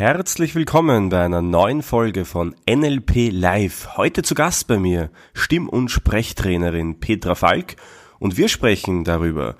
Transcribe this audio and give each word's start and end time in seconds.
Herzlich 0.00 0.54
willkommen 0.54 1.10
bei 1.10 1.22
einer 1.22 1.42
neuen 1.42 1.82
Folge 1.82 2.24
von 2.24 2.54
NLP 2.66 3.28
Live. 3.30 3.98
Heute 3.98 4.22
zu 4.22 4.34
Gast 4.34 4.66
bei 4.66 4.78
mir 4.78 5.10
Stimm- 5.34 5.68
und 5.68 5.90
Sprechtrainerin 5.90 7.00
Petra 7.00 7.34
Falk 7.34 7.76
und 8.18 8.38
wir 8.38 8.48
sprechen 8.48 9.04
darüber, 9.04 9.56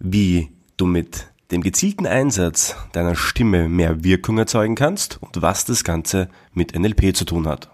wie 0.00 0.50
du 0.76 0.86
mit 0.86 1.28
dem 1.52 1.62
gezielten 1.62 2.06
Einsatz 2.06 2.74
deiner 2.90 3.14
Stimme 3.14 3.68
mehr 3.68 4.02
Wirkung 4.02 4.36
erzeugen 4.38 4.74
kannst 4.74 5.22
und 5.22 5.42
was 5.42 5.64
das 5.64 5.84
Ganze 5.84 6.28
mit 6.52 6.76
NLP 6.76 7.14
zu 7.14 7.24
tun 7.24 7.46
hat. 7.46 7.70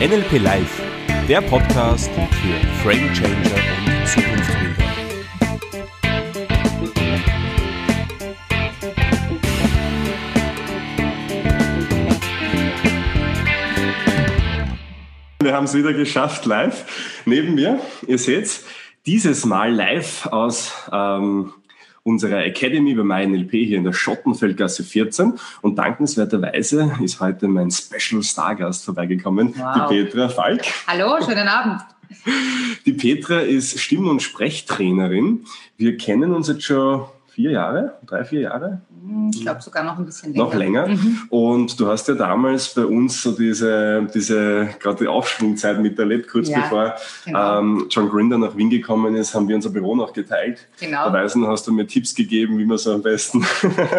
NLP 0.00 0.38
Live, 0.38 0.82
der 1.28 1.42
Podcast 1.42 2.10
für 2.14 2.82
Frame 2.82 3.12
Changer 3.12 4.00
und 4.00 4.08
Zukunftsbilder. 4.08 4.61
Wir 15.52 15.58
haben 15.58 15.64
es 15.64 15.74
wieder 15.74 15.92
geschafft 15.92 16.46
live. 16.46 17.20
Neben 17.26 17.54
mir, 17.54 17.78
ihr 18.06 18.16
seht, 18.16 18.62
dieses 19.04 19.44
Mal 19.44 19.70
live 19.70 20.24
aus 20.28 20.72
ähm, 20.90 21.52
unserer 22.04 22.42
Academy 22.46 22.94
bei 22.94 23.02
MyNLP 23.02 23.50
hier 23.50 23.76
in 23.76 23.84
der 23.84 23.92
Schottenfeldgasse 23.92 24.82
14. 24.82 25.34
Und 25.60 25.76
dankenswerterweise 25.76 26.92
ist 27.02 27.20
heute 27.20 27.48
mein 27.48 27.70
Special 27.70 28.22
Stargast 28.22 28.86
vorbeigekommen, 28.86 29.52
wow. 29.54 29.90
die 29.90 30.04
Petra 30.04 30.30
Falk. 30.30 30.62
Hallo, 30.86 31.22
schönen 31.22 31.48
Abend. 31.48 31.82
Die 32.86 32.94
Petra 32.94 33.40
ist 33.40 33.78
Stimm- 33.78 34.08
und 34.08 34.22
Sprechtrainerin. 34.22 35.44
Wir 35.76 35.98
kennen 35.98 36.32
uns 36.32 36.48
jetzt 36.48 36.64
schon 36.64 37.04
vier 37.32 37.52
Jahre, 37.52 37.94
drei, 38.06 38.24
vier 38.24 38.40
Jahre. 38.42 38.82
Ich 39.34 39.40
glaube 39.40 39.62
sogar 39.62 39.82
noch 39.84 39.98
ein 39.98 40.04
bisschen 40.04 40.32
länger. 40.32 40.44
Noch 40.44 40.54
länger. 40.54 40.88
Mhm. 40.88 41.18
Und 41.30 41.80
du 41.80 41.88
hast 41.88 42.06
ja 42.08 42.14
damals 42.14 42.74
bei 42.74 42.84
uns 42.84 43.22
so 43.22 43.32
diese, 43.32 44.06
diese 44.14 44.68
gerade 44.78 44.98
die 44.98 45.08
Aufschwungzeit 45.08 45.80
miterlebt, 45.80 46.28
kurz 46.28 46.48
ja, 46.48 46.60
bevor 46.60 46.94
genau. 47.24 47.58
ähm, 47.58 47.86
John 47.90 48.10
Grinder 48.10 48.38
nach 48.38 48.56
Wien 48.56 48.70
gekommen 48.70 49.16
ist, 49.16 49.34
haben 49.34 49.48
wir 49.48 49.56
unser 49.56 49.70
Büro 49.70 49.96
noch 49.96 50.12
geteilt. 50.12 50.68
Genau. 50.78 51.06
Da 51.06 51.12
Weisen 51.12 51.46
hast 51.46 51.66
du 51.66 51.72
mir 51.72 51.86
Tipps 51.86 52.14
gegeben, 52.14 52.58
wie 52.58 52.66
man 52.66 52.78
so 52.78 52.92
am 52.92 53.02
besten 53.02 53.44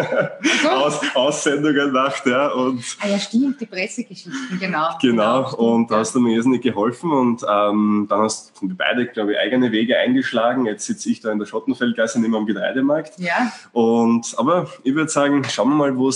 Aus, 0.70 1.00
Aussendungen 1.14 1.92
macht. 1.92 2.26
Ja, 2.26 2.48
und 2.52 2.82
ah 3.00 3.08
ja, 3.08 3.18
stimmt, 3.18 3.60
die 3.60 3.66
Pressegeschichten, 3.66 4.58
genau. 4.60 4.96
Genau, 5.02 5.50
genau 5.50 5.56
und 5.56 5.90
da 5.90 5.98
hast 5.98 6.14
du 6.14 6.20
mir 6.20 6.36
irrsinnig 6.36 6.62
geholfen 6.62 7.10
und 7.10 7.42
ähm, 7.42 8.06
dann 8.08 8.20
hast 8.20 8.52
wir 8.62 8.76
beide, 8.76 9.06
glaube 9.06 9.32
ich, 9.32 9.38
eigene 9.38 9.72
Wege 9.72 9.98
eingeschlagen. 9.98 10.66
Jetzt 10.66 10.86
sitze 10.86 11.10
ich 11.10 11.20
da 11.20 11.32
in 11.32 11.38
der 11.38 11.46
Schottenfeldgasse 11.46 12.20
neben 12.20 12.34
am 12.34 12.46
Getreidemarkt. 12.46 13.18
Ja. 13.24 13.52
Und, 13.72 14.34
aber 14.38 14.68
ich 14.82 14.94
würde 14.94 15.10
sagen, 15.10 15.44
schauen 15.44 15.70
wir 15.70 15.76
mal, 15.76 15.96
wo 15.96 16.08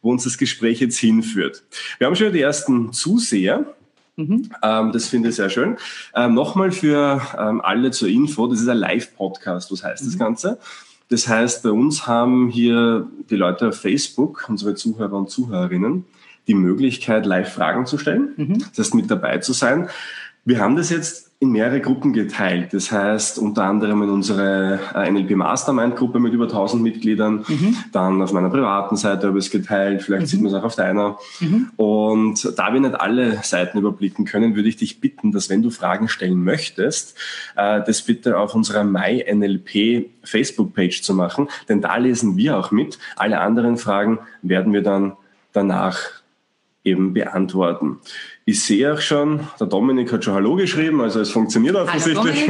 uns 0.00 0.24
das 0.24 0.38
Gespräch 0.38 0.80
jetzt 0.80 0.98
hinführt. 0.98 1.64
Wir 1.98 2.06
haben 2.06 2.16
schon 2.16 2.32
die 2.32 2.40
ersten 2.40 2.92
Zuseher. 2.92 3.66
Mhm. 4.16 4.50
Ähm, 4.62 4.92
das 4.92 5.08
finde 5.08 5.28
ich 5.28 5.34
sehr 5.34 5.50
schön. 5.50 5.76
Ähm, 6.14 6.34
Nochmal 6.34 6.72
für 6.72 7.20
ähm, 7.38 7.60
alle 7.60 7.90
zur 7.90 8.08
Info, 8.08 8.46
das 8.46 8.60
ist 8.60 8.68
ein 8.68 8.78
Live-Podcast. 8.78 9.70
Was 9.72 9.84
heißt 9.84 10.04
mhm. 10.04 10.06
das 10.06 10.18
Ganze? 10.18 10.58
Das 11.08 11.28
heißt, 11.28 11.62
bei 11.62 11.70
uns 11.70 12.06
haben 12.06 12.48
hier 12.48 13.06
die 13.30 13.36
Leute 13.36 13.68
auf 13.68 13.80
Facebook, 13.80 14.46
unsere 14.48 14.74
Zuhörer 14.74 15.12
und 15.12 15.30
Zuhörerinnen, 15.30 16.04
die 16.48 16.54
Möglichkeit, 16.54 17.26
live 17.26 17.52
Fragen 17.52 17.86
zu 17.86 17.98
stellen. 17.98 18.30
Mhm. 18.36 18.58
Das 18.74 18.86
heißt, 18.86 18.94
mit 18.94 19.10
dabei 19.10 19.38
zu 19.38 19.52
sein. 19.52 19.88
Wir 20.46 20.60
haben 20.60 20.76
das 20.76 20.90
jetzt 20.90 21.32
in 21.40 21.50
mehrere 21.50 21.80
Gruppen 21.80 22.12
geteilt. 22.12 22.72
Das 22.72 22.92
heißt, 22.92 23.38
unter 23.40 23.64
anderem 23.64 24.00
in 24.02 24.10
unsere 24.10 24.78
äh, 24.94 25.10
NLP 25.10 25.32
Mastermind 25.32 25.96
Gruppe 25.96 26.20
mit 26.20 26.32
über 26.32 26.44
1000 26.44 26.82
Mitgliedern. 26.82 27.44
Mhm. 27.48 27.76
Dann 27.92 28.22
auf 28.22 28.32
meiner 28.32 28.48
privaten 28.48 28.96
Seite 28.96 29.26
habe 29.26 29.38
ich 29.40 29.46
es 29.46 29.50
geteilt. 29.50 30.02
Vielleicht 30.02 30.22
mhm. 30.22 30.26
sieht 30.26 30.40
man 30.42 30.52
es 30.52 30.58
auch 30.58 30.64
auf 30.64 30.76
deiner. 30.76 31.18
Mhm. 31.40 31.72
Und 31.74 32.58
da 32.58 32.72
wir 32.72 32.80
nicht 32.80 32.94
alle 32.94 33.42
Seiten 33.42 33.76
überblicken 33.76 34.24
können, 34.24 34.54
würde 34.54 34.68
ich 34.68 34.76
dich 34.76 35.00
bitten, 35.00 35.32
dass 35.32 35.50
wenn 35.50 35.62
du 35.62 35.70
Fragen 35.70 36.08
stellen 36.08 36.42
möchtest, 36.42 37.18
äh, 37.56 37.82
das 37.84 38.02
bitte 38.02 38.38
auf 38.38 38.54
unserer 38.54 38.84
MyNLP 38.84 40.08
Facebook-Page 40.22 41.02
zu 41.02 41.12
machen. 41.12 41.48
Denn 41.68 41.82
da 41.82 41.96
lesen 41.96 42.36
wir 42.36 42.56
auch 42.56 42.70
mit. 42.70 43.00
Alle 43.16 43.40
anderen 43.40 43.78
Fragen 43.78 44.20
werden 44.42 44.72
wir 44.72 44.82
dann 44.82 45.14
danach 45.52 45.98
eben 46.84 47.12
beantworten. 47.12 47.98
Ich 48.48 48.62
sehe 48.62 48.94
auch 48.94 49.00
schon, 49.00 49.40
der 49.58 49.66
Dominik 49.66 50.12
hat 50.12 50.22
schon 50.22 50.34
Hallo 50.34 50.54
geschrieben, 50.54 51.00
also 51.00 51.20
es 51.20 51.30
funktioniert 51.30 51.74
offensichtlich. 51.74 52.48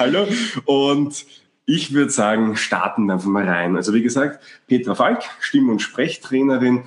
Hallo. 0.00 0.26
Hallo. 0.26 0.26
Und 0.64 1.24
ich 1.64 1.92
würde 1.92 2.10
sagen, 2.10 2.56
starten 2.56 3.06
wir 3.06 3.14
einfach 3.14 3.28
mal 3.28 3.48
rein. 3.48 3.76
Also 3.76 3.94
wie 3.94 4.02
gesagt, 4.02 4.42
Petra 4.66 4.96
Falk, 4.96 5.22
Stimm- 5.38 5.70
und 5.70 5.80
Sprechtrainerin. 5.80 6.82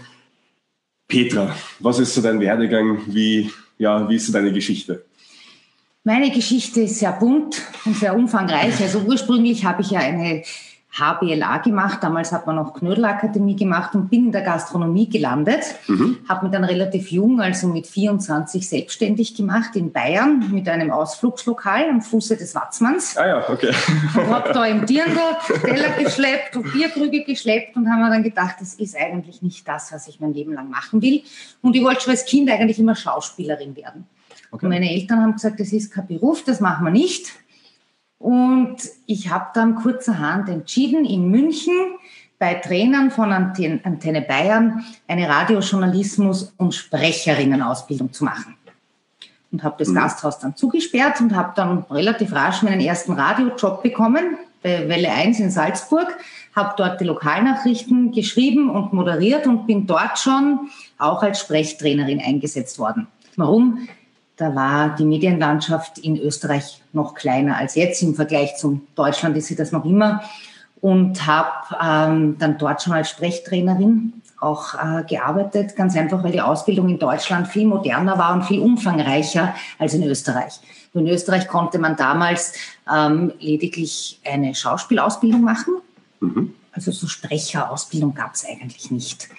Petra, 1.07 1.55
was 1.79 1.99
ist 1.99 2.13
so 2.13 2.21
dein 2.21 2.41
Werdegang? 2.41 3.03
Wie, 3.07 3.51
ja, 3.77 4.09
wie 4.09 4.17
ist 4.17 4.27
so 4.27 4.33
deine 4.33 4.51
Geschichte? 4.51 5.05
Meine 6.03 6.29
Geschichte 6.31 6.81
ist 6.81 6.99
sehr 6.99 7.13
bunt 7.13 7.61
und 7.85 7.95
sehr 7.95 8.17
umfangreich. 8.17 8.81
Also 8.81 8.99
ursprünglich 8.99 9.63
habe 9.63 9.81
ich 9.81 9.91
ja 9.91 10.01
eine 10.01 10.43
HBLA 10.99 11.59
gemacht. 11.59 11.99
Damals 12.01 12.31
hat 12.31 12.47
man 12.47 12.55
noch 12.55 12.73
Knödelakademie 12.73 13.55
gemacht 13.55 13.95
und 13.95 14.09
bin 14.09 14.27
in 14.27 14.31
der 14.31 14.41
Gastronomie 14.41 15.09
gelandet. 15.09 15.63
Mhm. 15.87 16.17
Habe 16.27 16.45
mich 16.45 16.53
dann 16.53 16.63
relativ 16.63 17.11
jung, 17.11 17.39
also 17.41 17.67
mit 17.67 17.87
24, 17.87 18.67
selbstständig 18.67 19.35
gemacht 19.35 19.75
in 19.75 19.91
Bayern 19.91 20.51
mit 20.51 20.67
einem 20.67 20.91
Ausflugslokal 20.91 21.89
am 21.89 22.01
Fuße 22.01 22.37
des 22.37 22.55
Watzmanns. 22.55 23.17
Ah 23.17 23.27
ja, 23.27 23.49
okay. 23.49 23.73
Und 24.15 24.27
habe 24.27 24.53
da 24.53 24.65
im 24.65 24.85
Dirndl 24.85 25.19
Teller 25.61 25.89
geschleppt 26.03 26.55
und 26.55 26.71
Bierkrüge 26.73 27.23
geschleppt 27.23 27.75
und 27.75 27.89
haben 27.89 28.01
mir 28.01 28.09
dann 28.09 28.23
gedacht, 28.23 28.55
das 28.59 28.73
ist 28.75 28.95
eigentlich 28.97 29.41
nicht 29.41 29.67
das, 29.67 29.91
was 29.91 30.07
ich 30.07 30.19
mein 30.19 30.33
Leben 30.33 30.53
lang 30.53 30.69
machen 30.69 31.01
will. 31.01 31.21
Und 31.61 31.75
ich 31.75 31.83
wollte 31.83 32.01
schon 32.01 32.11
als 32.11 32.25
Kind 32.25 32.49
eigentlich 32.49 32.79
immer 32.79 32.95
Schauspielerin 32.95 33.75
werden. 33.75 34.05
Okay. 34.51 34.65
Und 34.65 34.71
meine 34.71 34.89
Eltern 34.89 35.21
haben 35.21 35.33
gesagt, 35.33 35.59
das 35.59 35.73
ist 35.73 35.91
kein 35.91 36.07
Beruf, 36.07 36.43
das 36.43 36.59
machen 36.59 36.85
wir 36.85 36.91
nicht. 36.91 37.33
Und 38.19 38.77
ich 39.05 39.29
habe 39.29 39.47
dann 39.53 39.75
kurzerhand 39.75 40.49
entschieden, 40.49 41.05
in 41.05 41.29
München 41.29 41.73
bei 42.39 42.55
Trainern 42.55 43.11
von 43.11 43.31
Antenne 43.31 44.21
Bayern 44.21 44.83
eine 45.07 45.27
Radiojournalismus- 45.27 46.51
und 46.57 46.73
Sprecherinnenausbildung 46.73 48.13
zu 48.13 48.25
machen. 48.25 48.55
Und 49.51 49.63
habe 49.63 49.75
das 49.79 49.89
mhm. 49.89 49.95
Gasthaus 49.95 50.39
dann 50.39 50.55
zugesperrt 50.55 51.21
und 51.21 51.35
habe 51.35 51.53
dann 51.55 51.85
relativ 51.89 52.33
rasch 52.33 52.63
meinen 52.63 52.81
ersten 52.81 53.13
Radiojob 53.13 53.81
bekommen 53.81 54.37
bei 54.61 54.89
Welle 54.89 55.11
1 55.11 55.39
in 55.39 55.51
Salzburg, 55.51 56.17
habe 56.55 56.73
dort 56.77 56.99
die 56.99 57.05
Lokalnachrichten 57.05 58.11
geschrieben 58.11 58.69
und 58.69 58.91
moderiert 58.91 59.47
und 59.47 59.67
bin 59.67 59.87
dort 59.87 60.19
schon 60.19 60.69
auch 60.97 61.23
als 61.23 61.39
Sprechtrainerin 61.39 62.19
eingesetzt 62.19 62.77
worden. 62.79 63.07
Warum? 63.35 63.87
Da 64.37 64.53
war 64.53 64.95
die 64.95 65.05
Medienlandschaft 65.05 65.97
in 65.97 66.17
Österreich 66.17 66.81
noch 66.93 67.15
kleiner 67.15 67.57
als 67.57 67.73
jetzt. 67.75 68.03
Im 68.03 68.13
Vergleich 68.13 68.55
zum 68.55 68.87
Deutschland 68.95 69.35
ist 69.35 69.47
sie 69.47 69.55
das 69.55 69.71
noch 69.71 69.83
immer. 69.83 70.21
Und 70.79 71.25
habe 71.25 71.75
ähm, 71.83 72.37
dann 72.37 72.59
dort 72.59 72.83
schon 72.83 72.93
als 72.93 73.09
Sprechtrainerin 73.09 74.13
auch 74.39 74.75
äh, 74.75 75.03
gearbeitet, 75.03 75.75
ganz 75.75 75.95
einfach, 75.95 76.23
weil 76.23 76.31
die 76.31 76.41
Ausbildung 76.41 76.87
in 76.89 76.99
Deutschland 76.99 77.47
viel 77.47 77.65
moderner 77.65 78.19
war 78.19 78.33
und 78.33 78.43
viel 78.43 78.59
umfangreicher 78.59 79.55
als 79.79 79.95
in 79.95 80.03
Österreich. 80.03 80.59
In 80.93 81.07
Österreich 81.07 81.47
konnte 81.47 81.79
man 81.79 81.95
damals 81.95 82.53
ähm, 82.91 83.33
lediglich 83.39 84.19
eine 84.23 84.53
Schauspielausbildung 84.53 85.41
machen. 85.41 85.77
Mhm. 86.19 86.53
Also 86.71 86.91
so 86.91 87.07
Sprecherausbildung 87.07 88.13
gab 88.13 88.35
es 88.35 88.45
eigentlich 88.45 88.91
nicht. 88.91 89.29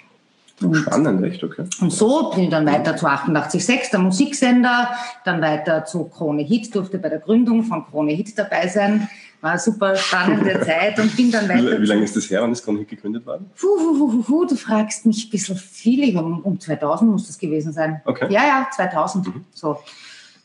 Und, 0.61 0.75
Spannend, 0.75 1.23
echt, 1.23 1.43
okay. 1.43 1.63
Und 1.81 1.91
so 1.91 2.31
bin 2.31 2.45
ich 2.45 2.49
dann 2.49 2.65
weiter 2.65 2.95
zu 2.95 3.07
88.6, 3.07 3.91
der 3.91 3.99
Musiksender, 3.99 4.89
dann 5.25 5.41
weiter 5.41 5.85
zu 5.85 6.05
Krone 6.05 6.43
Hit, 6.43 6.73
durfte 6.75 6.97
bei 6.97 7.09
der 7.09 7.19
Gründung 7.19 7.63
von 7.63 7.85
Krone 7.85 8.11
Hit 8.11 8.37
dabei 8.37 8.67
sein. 8.67 9.09
War 9.41 9.51
eine 9.51 9.59
super 9.59 9.95
spannende 9.95 10.59
Zeit 10.65 10.99
und 10.99 11.15
bin 11.15 11.31
dann 11.31 11.47
weiter. 11.47 11.77
Wie, 11.77 11.81
wie 11.83 11.85
lange 11.85 12.03
ist 12.03 12.15
das 12.15 12.29
her, 12.29 12.41
wann 12.41 12.51
ist 12.51 12.63
Krone 12.63 12.79
Hit 12.79 12.89
gegründet 12.89 13.25
worden? 13.25 13.49
Puh, 13.55 13.67
puh, 13.77 14.07
puh, 14.11 14.23
puh, 14.23 14.45
du 14.45 14.55
fragst 14.55 15.05
mich 15.05 15.27
ein 15.27 15.29
bisschen 15.29 15.55
viel, 15.55 16.17
um, 16.17 16.41
um 16.41 16.59
2000 16.59 17.09
muss 17.09 17.27
das 17.27 17.37
gewesen 17.37 17.71
sein. 17.71 18.01
Okay. 18.05 18.27
Ja, 18.29 18.41
ja, 18.41 18.67
2000, 18.75 19.27
mhm. 19.27 19.45
so. 19.53 19.77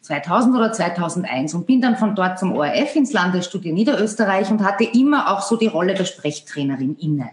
2000 0.02 0.54
oder 0.54 0.70
2001 0.70 1.54
und 1.54 1.66
bin 1.66 1.80
dann 1.80 1.96
von 1.96 2.14
dort 2.14 2.38
zum 2.38 2.52
ORF 2.52 2.94
ins 2.94 3.14
Landesstudio 3.14 3.72
Niederösterreich 3.72 4.50
und 4.50 4.62
hatte 4.62 4.84
immer 4.84 5.32
auch 5.32 5.40
so 5.40 5.56
die 5.56 5.66
Rolle 5.66 5.94
der 5.94 6.04
Sprechtrainerin 6.04 6.96
inne. 6.96 7.30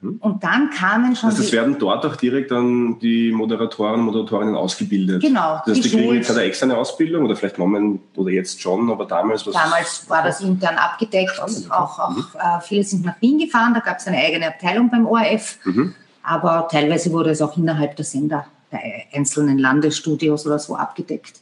Mhm. 0.00 0.16
Und 0.20 0.42
dann 0.42 0.70
kamen 0.70 1.14
schon. 1.14 1.30
Also 1.30 1.42
es 1.42 1.52
werden 1.52 1.76
dort 1.78 2.06
auch 2.06 2.16
direkt 2.16 2.50
dann 2.50 2.98
die 3.00 3.32
Moderatoren 3.32 4.00
und 4.00 4.06
Moderatorinnen 4.06 4.54
ausgebildet. 4.54 5.22
Genau. 5.22 5.60
Das 5.66 5.76
heißt, 5.76 5.84
die 5.84 5.90
kriegen 5.90 6.14
jetzt 6.14 6.30
eine 6.30 6.42
externe 6.42 6.76
Ausbildung 6.76 7.24
oder 7.24 7.36
vielleicht 7.36 7.58
Moment 7.58 8.00
oder 8.16 8.30
jetzt 8.30 8.60
schon, 8.60 8.90
aber 8.90 9.04
damals 9.04 9.46
was 9.46 9.54
Damals 9.54 10.08
war 10.08 10.22
das 10.22 10.40
intern 10.40 10.76
abgedeckt. 10.76 11.32
Spannend, 11.32 11.70
auch, 11.70 11.98
auch 11.98 12.10
mhm. 12.10 12.24
äh, 12.38 12.60
viele 12.62 12.84
sind 12.84 13.04
nach 13.04 13.20
Wien 13.20 13.38
gefahren, 13.38 13.74
da 13.74 13.80
gab 13.80 13.98
es 13.98 14.06
eine 14.06 14.16
eigene 14.16 14.48
Abteilung 14.48 14.90
beim 14.90 15.06
ORF. 15.06 15.58
Mhm. 15.64 15.94
Aber 16.22 16.68
teilweise 16.70 17.12
wurde 17.12 17.30
es 17.30 17.42
auch 17.42 17.56
innerhalb 17.56 17.96
der 17.96 18.04
Sender 18.04 18.46
bei 18.70 19.06
einzelnen 19.12 19.58
Landesstudios 19.58 20.46
oder 20.46 20.58
so 20.58 20.76
abgedeckt. 20.76 21.40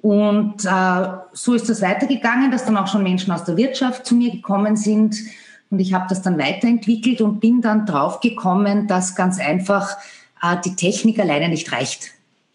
Und 0.00 0.64
äh, 0.64 1.08
so 1.32 1.54
ist 1.54 1.68
das 1.68 1.82
weitergegangen, 1.82 2.52
dass 2.52 2.64
dann 2.64 2.76
auch 2.76 2.86
schon 2.86 3.02
Menschen 3.02 3.32
aus 3.32 3.44
der 3.44 3.56
Wirtschaft 3.56 4.06
zu 4.06 4.14
mir 4.14 4.30
gekommen 4.30 4.76
sind. 4.76 5.16
Und 5.70 5.80
ich 5.80 5.92
habe 5.92 6.06
das 6.08 6.22
dann 6.22 6.38
weiterentwickelt 6.38 7.20
und 7.20 7.40
bin 7.40 7.60
dann 7.60 7.86
drauf 7.86 8.20
gekommen, 8.20 8.86
dass 8.86 9.14
ganz 9.14 9.38
einfach 9.38 9.96
äh, 10.42 10.56
die 10.64 10.76
Technik 10.76 11.18
alleine 11.18 11.48
nicht 11.48 11.72
reicht. 11.72 12.12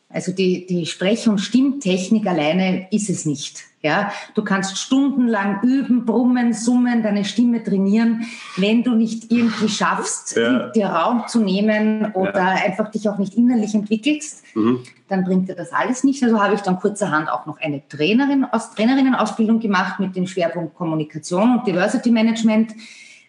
Also 0.10 0.32
die, 0.32 0.66
die 0.66 0.86
Sprech- 0.86 1.28
und 1.28 1.40
Stimmtechnik 1.40 2.28
alleine 2.28 2.88
ist 2.92 3.10
es 3.10 3.26
nicht. 3.26 3.64
Ja, 3.86 4.14
du 4.34 4.46
kannst 4.46 4.78
stundenlang 4.78 5.62
üben, 5.62 6.06
brummen, 6.06 6.54
summen, 6.54 7.04
deine 7.04 7.26
Stimme 7.26 7.62
trainieren. 7.62 8.26
Wenn 8.56 8.82
du 8.82 8.96
nicht 8.96 9.30
irgendwie 9.30 9.68
schaffst, 9.68 10.38
ja. 10.38 10.70
dir 10.70 10.88
Raum 10.88 11.26
zu 11.28 11.42
nehmen 11.42 12.14
oder 12.14 12.40
ja. 12.40 12.64
einfach 12.66 12.90
dich 12.92 13.10
auch 13.10 13.18
nicht 13.18 13.36
innerlich 13.36 13.76
entwickelst, 13.76 14.46
mhm. 14.56 14.80
dann 15.10 15.26
bringt 15.26 15.50
dir 15.50 15.56
das 15.56 15.74
alles 15.74 16.06
nicht. 16.06 16.24
Also 16.24 16.42
habe 16.42 16.56
ich 16.56 16.62
dann 16.62 16.80
kurzerhand 16.80 17.30
auch 17.30 17.46
noch 17.46 17.60
eine 17.60 17.86
Trainerin 17.90 18.46
aus 18.46 18.74
Trainerinnenausbildung 18.74 19.60
gemacht 19.60 20.00
mit 20.00 20.16
dem 20.16 20.28
Schwerpunkt 20.28 20.76
Kommunikation 20.76 21.58
und 21.58 21.68
Diversity 21.68 22.10
Management. 22.10 22.72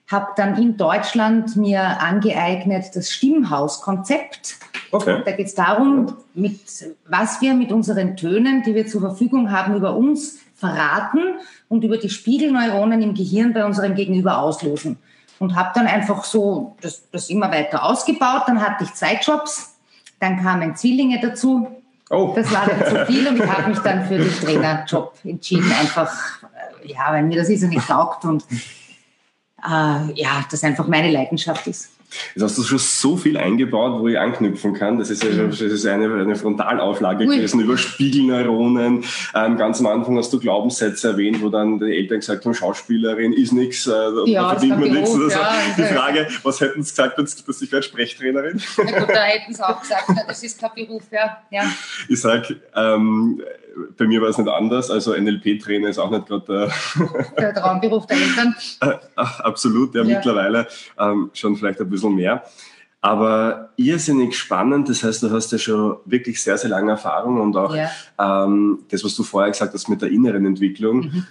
Habe 0.09 0.29
dann 0.37 0.57
in 0.57 0.77
Deutschland 0.77 1.57
mir 1.57 2.01
angeeignet 2.01 2.95
das 2.95 3.11
Stimmhauskonzept 3.11 4.59
Okay. 4.95 5.23
Da 5.25 5.33
geht 5.33 5.49
es 5.49 5.55
darum, 5.55 6.15
mit, 6.35 6.61
was 7.09 7.41
wir 7.41 7.55
mit 7.55 7.73
unseren 7.73 8.17
Tönen, 8.17 8.63
die 8.63 8.77
wir 8.77 8.87
zur 8.87 9.01
Verfügung 9.01 9.51
haben, 9.51 9.75
über 9.75 9.97
uns 9.97 10.39
verraten 10.55 11.39
und 11.69 11.85
über 11.85 11.99
die 11.99 12.11
Spiegelneuronen 12.11 13.03
im 13.03 13.15
Gehirn 13.15 13.53
bei 13.53 13.65
unserem 13.65 13.95
Gegenüber 13.95 14.39
auslösen. 14.39 14.99
Und 15.39 15.57
habe 15.57 15.73
dann 15.75 15.87
einfach 15.87 16.25
so 16.25 16.77
das, 16.81 17.11
das 17.11 17.29
immer 17.29 17.51
weiter 17.51 17.85
ausgebaut. 17.85 18.45
Dann 18.47 18.61
hatte 18.61 18.85
ich 18.85 18.95
zwei 18.95 19.19
Jobs, 19.21 19.77
dann 20.21 20.43
kamen 20.43 20.77
Zwillinge 20.77 21.21
dazu. 21.21 21.69
Oh. 22.11 22.33
Das 22.37 22.53
war 22.53 22.67
dann 22.67 22.87
zu 22.87 23.07
viel 23.07 23.27
und 23.27 23.37
ich 23.37 23.47
habe 23.47 23.69
mich 23.69 23.79
dann 23.81 24.07
für 24.07 24.19
den 24.19 24.31
Trainerjob 24.31 25.15
entschieden, 25.25 25.73
einfach, 25.73 26.43
äh, 26.43 26.93
ja, 26.93 27.11
weil 27.11 27.25
mir 27.25 27.39
das 27.39 27.49
ist 27.49 27.63
ja 27.63 27.69
nicht 27.69 27.89
taugt 27.89 28.25
und 28.25 28.45
äh, 29.67 30.13
ja, 30.15 30.45
das 30.51 30.63
einfach 30.63 30.87
meine 30.87 31.11
Leidenschaft 31.11 31.67
ist. 31.67 31.94
Jetzt 32.35 32.43
hast 32.43 32.59
du 32.59 32.63
schon 32.63 32.79
so 32.79 33.17
viel 33.17 33.37
eingebaut, 33.37 34.01
wo 34.01 34.09
ich 34.09 34.19
anknüpfen 34.19 34.75
kann. 34.75 34.99
Das 34.99 35.11
ist, 35.11 35.23
ja, 35.23 35.47
das 35.47 35.61
ist 35.61 35.87
eine, 35.87 36.13
eine 36.15 36.37
Frontalauflage 36.37 37.27
gewesen 37.27 37.61
über 37.61 37.77
Spiegelneuronen. 37.77 39.05
Ähm, 39.35 39.57
ganz 39.57 39.81
am 39.81 39.87
Anfang 39.87 40.17
hast 40.19 40.33
du 40.33 40.39
Glaubenssätze 40.39 41.09
erwähnt, 41.09 41.43
wo 41.43 41.49
dann 41.49 41.79
die 41.79 41.93
Eltern 41.93 42.21
gesagt 42.21 42.45
haben, 42.45 42.55
Schauspielerin 42.55 43.33
ist 43.33 43.53
nichts, 43.53 43.87
äh, 43.87 43.93
ja, 44.27 44.43
da 44.43 44.49
verdient 44.51 44.81
man 44.81 44.91
nichts. 44.91 45.11
Also 45.11 45.29
ja, 45.29 45.53
die 45.77 45.83
Frage, 45.83 46.29
was 46.43 46.61
hätten 46.61 46.83
sie 46.83 46.91
gesagt, 46.91 47.19
dass 47.19 47.63
ich 47.63 47.73
wäre 47.73 47.83
Sprechtrainerin? 47.83 48.61
Na 48.79 48.99
gut, 48.99 49.11
da 49.11 49.25
hätten 49.25 49.55
sie 49.55 49.67
auch 49.67 49.81
gesagt, 49.81 50.05
das 50.27 50.43
ist 50.43 50.61
kein 50.61 50.71
Beruf, 50.75 51.05
ja. 51.11 51.39
ja. 51.51 51.71
Ich 52.09 52.21
sage, 52.21 52.57
ähm, 52.75 53.43
bei 53.97 54.07
mir 54.07 54.21
war 54.21 54.29
es 54.29 54.39
nicht 54.39 54.49
anders. 54.49 54.91
Also 54.91 55.15
NLP-Trainer 55.15 55.89
ist 55.89 55.99
auch 55.99 56.11
nicht 56.11 56.27
gerade 56.27 56.45
der, 56.47 57.29
der 57.39 57.55
Traumberuf 57.55 58.07
der 58.07 58.17
Eltern. 58.17 58.55
Äh, 58.81 58.99
absolut, 59.17 59.95
ja, 59.95 60.03
ja. 60.03 60.17
mittlerweile 60.17 60.67
ähm, 60.99 61.31
schon 61.33 61.57
vielleicht 61.57 61.81
ein 61.81 61.89
bisschen 61.89 62.15
mehr. 62.15 62.43
Aber 63.01 63.69
irrsinnig 63.77 64.35
spannend, 64.35 64.89
das 64.89 65.05
heißt, 65.05 65.23
du 65.23 65.31
hast 65.31 65.53
ja 65.53 65.59
schon 65.59 65.99
wirklich 66.07 66.43
sehr, 66.43 66.57
sehr 66.57 66.71
lange 66.71 66.93
Erfahrung 66.93 67.39
und 67.39 67.55
auch 67.55 67.75
ja. 67.75 67.91
ähm, 68.19 68.85
das, 68.89 69.05
was 69.05 69.15
du 69.15 69.23
vorher 69.23 69.51
gesagt 69.51 69.75
hast 69.75 69.89
mit 69.89 70.01
der 70.01 70.09
inneren 70.09 70.47
Entwicklung, 70.47 71.01
mhm. 71.01 71.27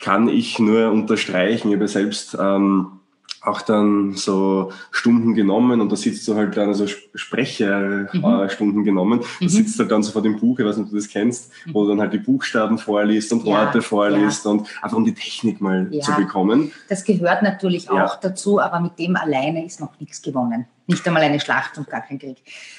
kann 0.00 0.28
ich 0.28 0.58
nur 0.58 0.90
unterstreichen. 0.90 1.68
Ich 1.68 1.74
habe 1.74 1.86
selbst 1.86 2.34
ähm, 2.40 3.00
auch 3.44 3.60
dann 3.60 4.14
so 4.14 4.72
Stunden 4.92 5.34
genommen 5.34 5.80
und 5.80 5.90
da 5.90 5.96
sitzt 5.96 6.26
du 6.28 6.36
halt 6.36 6.56
dann, 6.56 6.68
also 6.68 6.86
Sprecherstunden 6.86 8.80
mhm. 8.80 8.84
genommen, 8.84 9.20
da 9.20 9.26
mhm. 9.44 9.48
sitzt 9.48 9.74
du 9.76 9.80
halt 9.80 9.90
dann 9.90 10.02
so 10.04 10.12
vor 10.12 10.22
dem 10.22 10.38
Buch, 10.38 10.58
ich 10.60 10.64
weiß 10.64 10.76
nicht, 10.76 10.86
ob 10.86 10.90
du 10.90 10.96
das 10.96 11.08
kennst, 11.08 11.50
mhm. 11.66 11.74
wo 11.74 11.82
du 11.82 11.90
dann 11.90 12.00
halt 12.00 12.12
die 12.12 12.18
Buchstaben 12.18 12.78
vorliest 12.78 13.32
und 13.32 13.44
ja, 13.44 13.52
Worte 13.52 13.82
vorliest 13.82 14.44
ja. 14.44 14.52
und 14.52 14.68
einfach 14.80 14.96
um 14.96 15.04
die 15.04 15.14
Technik 15.14 15.60
mal 15.60 15.88
ja. 15.90 16.02
zu 16.02 16.12
bekommen. 16.12 16.70
Das 16.88 17.04
gehört 17.04 17.42
natürlich 17.42 17.90
auch 17.90 18.16
dazu, 18.16 18.60
aber 18.60 18.78
mit 18.78 18.98
dem 18.98 19.16
alleine 19.16 19.64
ist 19.66 19.80
noch 19.80 19.98
nichts 19.98 20.22
gewonnen. 20.22 20.66
Nicht 20.86 21.06
einmal 21.06 21.22
eine 21.22 21.40
Schlacht 21.40 21.76
und 21.78 21.88
gar 21.88 22.02
kein 22.02 22.18
Krieg. 22.18 22.36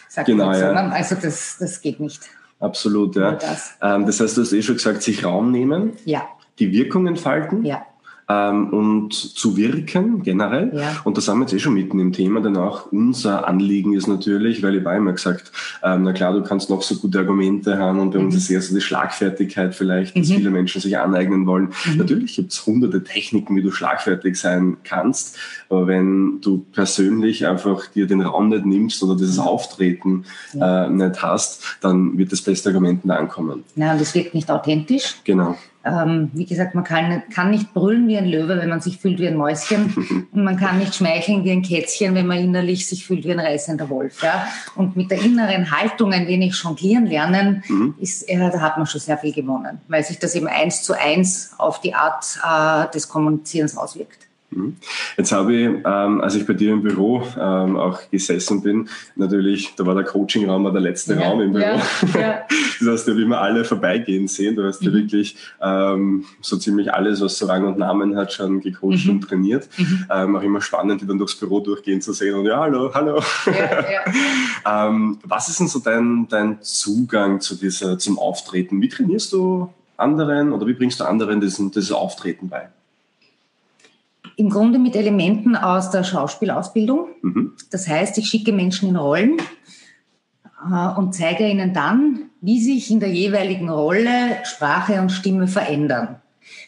Sagt 0.07 0.27
genau, 0.27 0.53
ja. 0.53 0.71
Also 0.71 1.15
das, 1.15 1.57
das 1.59 1.81
geht 1.81 1.99
nicht. 1.99 2.21
Absolut, 2.59 3.15
ja. 3.17 3.33
Das. 3.33 3.73
Ähm, 3.81 4.05
das 4.05 4.19
heißt, 4.19 4.37
du 4.37 4.41
hast 4.41 4.53
eh 4.53 4.61
schon 4.61 4.75
gesagt, 4.75 5.01
sich 5.01 5.25
Raum 5.25 5.51
nehmen. 5.51 5.93
Ja. 6.05 6.27
Die 6.59 6.71
Wirkung 6.71 7.07
entfalten. 7.07 7.65
Ja 7.65 7.85
ähm, 8.33 8.69
und 8.69 9.13
zu 9.13 9.57
wirken 9.57 10.23
generell. 10.23 10.71
Ja. 10.73 11.01
Und 11.03 11.17
da 11.17 11.21
sind 11.21 11.37
wir 11.37 11.41
jetzt 11.41 11.53
eh 11.53 11.59
schon 11.59 11.73
mitten 11.73 11.99
im 11.99 12.13
Thema, 12.13 12.41
denn 12.41 12.57
auch 12.57 12.91
unser 12.91 13.47
Anliegen 13.47 13.93
ist 13.93 14.07
natürlich, 14.07 14.63
weil 14.63 14.75
ich 14.75 14.85
war 14.85 14.95
immer 14.95 15.13
gesagt, 15.13 15.51
ähm, 15.83 16.03
na 16.03 16.13
klar, 16.13 16.33
du 16.33 16.43
kannst 16.43 16.69
noch 16.69 16.81
so 16.81 16.95
gute 16.95 17.19
Argumente 17.19 17.77
haben 17.77 17.99
und 17.99 18.11
bei 18.11 18.19
mhm. 18.19 18.25
uns 18.25 18.35
ist 18.35 18.49
eher 18.49 18.61
so 18.61 18.73
die 18.73 18.81
Schlagfertigkeit 18.81 19.75
vielleicht, 19.75 20.17
dass 20.17 20.29
mhm. 20.29 20.35
viele 20.35 20.49
Menschen 20.49 20.81
sich 20.81 20.97
aneignen 20.97 21.45
wollen. 21.45 21.69
Mhm. 21.85 21.97
Natürlich 21.97 22.35
gibt 22.35 22.51
es 22.51 22.65
hunderte 22.65 23.03
Techniken, 23.03 23.55
wie 23.55 23.61
du 23.61 23.71
schlagfertig 23.71 24.39
sein 24.39 24.77
kannst, 24.83 25.37
aber 25.69 25.87
wenn 25.87 26.41
du 26.41 26.65
persönlich 26.71 27.47
einfach 27.47 27.87
dir 27.87 28.07
den 28.07 28.21
Raum 28.21 28.49
nicht 28.49 28.65
nimmst 28.65 29.03
oder 29.03 29.15
dieses 29.15 29.39
Auftreten 29.39 30.25
ja. 30.53 30.85
äh, 30.85 30.89
nicht 30.89 31.21
hast, 31.21 31.63
dann 31.81 32.17
wird 32.17 32.31
das 32.31 32.41
beste 32.41 32.69
Argument 32.69 33.05
nicht 33.05 33.15
ankommen. 33.15 33.63
Ja, 33.75 33.93
und 33.93 34.01
das 34.01 34.13
wirkt 34.15 34.33
nicht 34.33 34.49
authentisch. 34.49 35.15
Genau. 35.23 35.55
Ähm, 35.85 36.31
wie 36.33 36.45
gesagt, 36.45 36.75
man 36.75 36.85
kann, 36.85 37.23
kann 37.33 37.51
nicht 37.51 37.73
brüllen 37.73 38.07
wie 38.07 38.17
ein 38.17 38.25
Löwe, 38.25 38.57
wenn 38.57 38.69
man 38.69 38.79
sich 38.79 38.99
fühlt 38.99 39.19
wie 39.19 39.27
ein 39.27 39.35
Mäuschen. 39.35 40.27
Und 40.31 40.43
man 40.43 40.55
kann 40.57 40.79
nicht 40.79 40.95
schmeicheln 40.95 41.43
wie 41.43 41.51
ein 41.51 41.61
Kätzchen, 41.61 42.15
wenn 42.15 42.27
man 42.27 42.37
innerlich 42.37 42.87
sich 42.87 43.05
fühlt 43.05 43.25
wie 43.25 43.31
ein 43.31 43.39
reißender 43.39 43.89
Wolf. 43.89 44.23
Ja? 44.23 44.47
Und 44.75 44.95
mit 44.95 45.11
der 45.11 45.21
inneren 45.21 45.71
Haltung 45.71 46.13
ein 46.13 46.27
wenig 46.27 46.55
jonglieren 46.55 47.05
lernen, 47.05 47.63
mhm. 47.67 47.95
ist, 47.99 48.29
ja, 48.29 48.49
da 48.49 48.61
hat 48.61 48.77
man 48.77 48.87
schon 48.87 49.01
sehr 49.01 49.17
viel 49.17 49.33
gewonnen, 49.33 49.81
weil 49.89 50.03
sich 50.03 50.19
das 50.19 50.35
eben 50.35 50.47
eins 50.47 50.83
zu 50.83 50.93
eins 50.93 51.53
auf 51.57 51.81
die 51.81 51.93
Art 51.93 52.39
äh, 52.43 52.89
des 52.91 53.09
Kommunizierens 53.09 53.77
auswirkt. 53.77 54.27
Mhm. 54.55 54.75
Jetzt 55.17 55.31
habe 55.31 55.53
ich, 55.53 55.67
ähm, 55.67 56.21
als 56.21 56.35
ich 56.35 56.45
bei 56.45 56.53
dir 56.53 56.71
im 56.71 56.81
Büro 56.81 57.23
ähm, 57.39 57.77
auch 57.77 57.99
gesessen 58.11 58.61
bin, 58.61 58.89
natürlich, 59.15 59.73
da 59.75 59.85
war 59.85 59.95
der 59.95 60.03
Coachingraum 60.03 60.63
der 60.71 60.81
letzte 60.81 61.15
ja, 61.15 61.21
Raum 61.21 61.41
im 61.41 61.53
Büro. 61.53 61.63
Ja, 61.63 62.19
ja. 62.19 62.41
Das 62.79 62.89
heißt, 62.89 63.07
ich 63.07 63.13
habe 63.13 63.21
immer 63.21 63.39
alle 63.39 63.63
vorbeigehen 63.63 64.27
sehen. 64.27 64.55
Du 64.55 64.63
hast 64.65 64.81
mhm. 64.81 64.87
ja 64.87 64.93
wirklich 64.93 65.37
ähm, 65.61 66.25
so 66.41 66.57
ziemlich 66.57 66.93
alles, 66.93 67.21
was 67.21 67.37
so 67.37 67.45
Rang 67.45 67.65
und 67.65 67.77
Namen 67.77 68.15
hat, 68.15 68.33
schon 68.33 68.59
gecoacht 68.61 69.05
mhm. 69.05 69.11
und 69.11 69.21
trainiert. 69.21 69.69
Mhm. 69.77 70.05
Ähm, 70.11 70.35
auch 70.35 70.41
immer 70.41 70.61
spannend, 70.61 71.01
die 71.01 71.07
dann 71.07 71.17
durchs 71.17 71.35
Büro 71.35 71.59
durchgehen 71.59 72.01
zu 72.01 72.13
sehen 72.13 72.35
und 72.35 72.45
ja, 72.45 72.59
hallo, 72.59 72.91
hallo. 72.93 73.21
ähm, 74.69 75.19
was 75.23 75.49
ist 75.49 75.59
denn 75.59 75.67
so 75.67 75.79
dein, 75.79 76.27
dein 76.29 76.61
Zugang 76.61 77.39
zu 77.39 77.55
dieser, 77.55 77.97
zum 77.97 78.19
Auftreten? 78.19 78.81
Wie 78.81 78.89
trainierst 78.89 79.31
du 79.33 79.69
anderen 79.97 80.51
oder 80.51 80.67
wie 80.67 80.73
bringst 80.73 80.99
du 80.99 81.05
anderen 81.05 81.39
diesen, 81.39 81.71
dieses 81.71 81.91
Auftreten 81.91 82.49
bei? 82.49 82.69
Im 84.35 84.49
Grunde 84.49 84.79
mit 84.79 84.95
Elementen 84.95 85.55
aus 85.55 85.91
der 85.91 86.03
Schauspielausbildung. 86.03 87.07
Mhm. 87.21 87.53
Das 87.71 87.87
heißt, 87.87 88.17
ich 88.17 88.27
schicke 88.27 88.51
Menschen 88.51 88.89
in 88.89 88.95
Rollen 88.95 89.37
äh, 90.69 90.87
und 90.97 91.13
zeige 91.13 91.47
ihnen 91.47 91.73
dann, 91.73 92.29
wie 92.41 92.61
sich 92.61 92.89
in 92.89 92.99
der 92.99 93.09
jeweiligen 93.09 93.69
Rolle 93.69 94.37
Sprache 94.43 95.01
und 95.01 95.11
Stimme 95.11 95.47
verändern. 95.47 96.17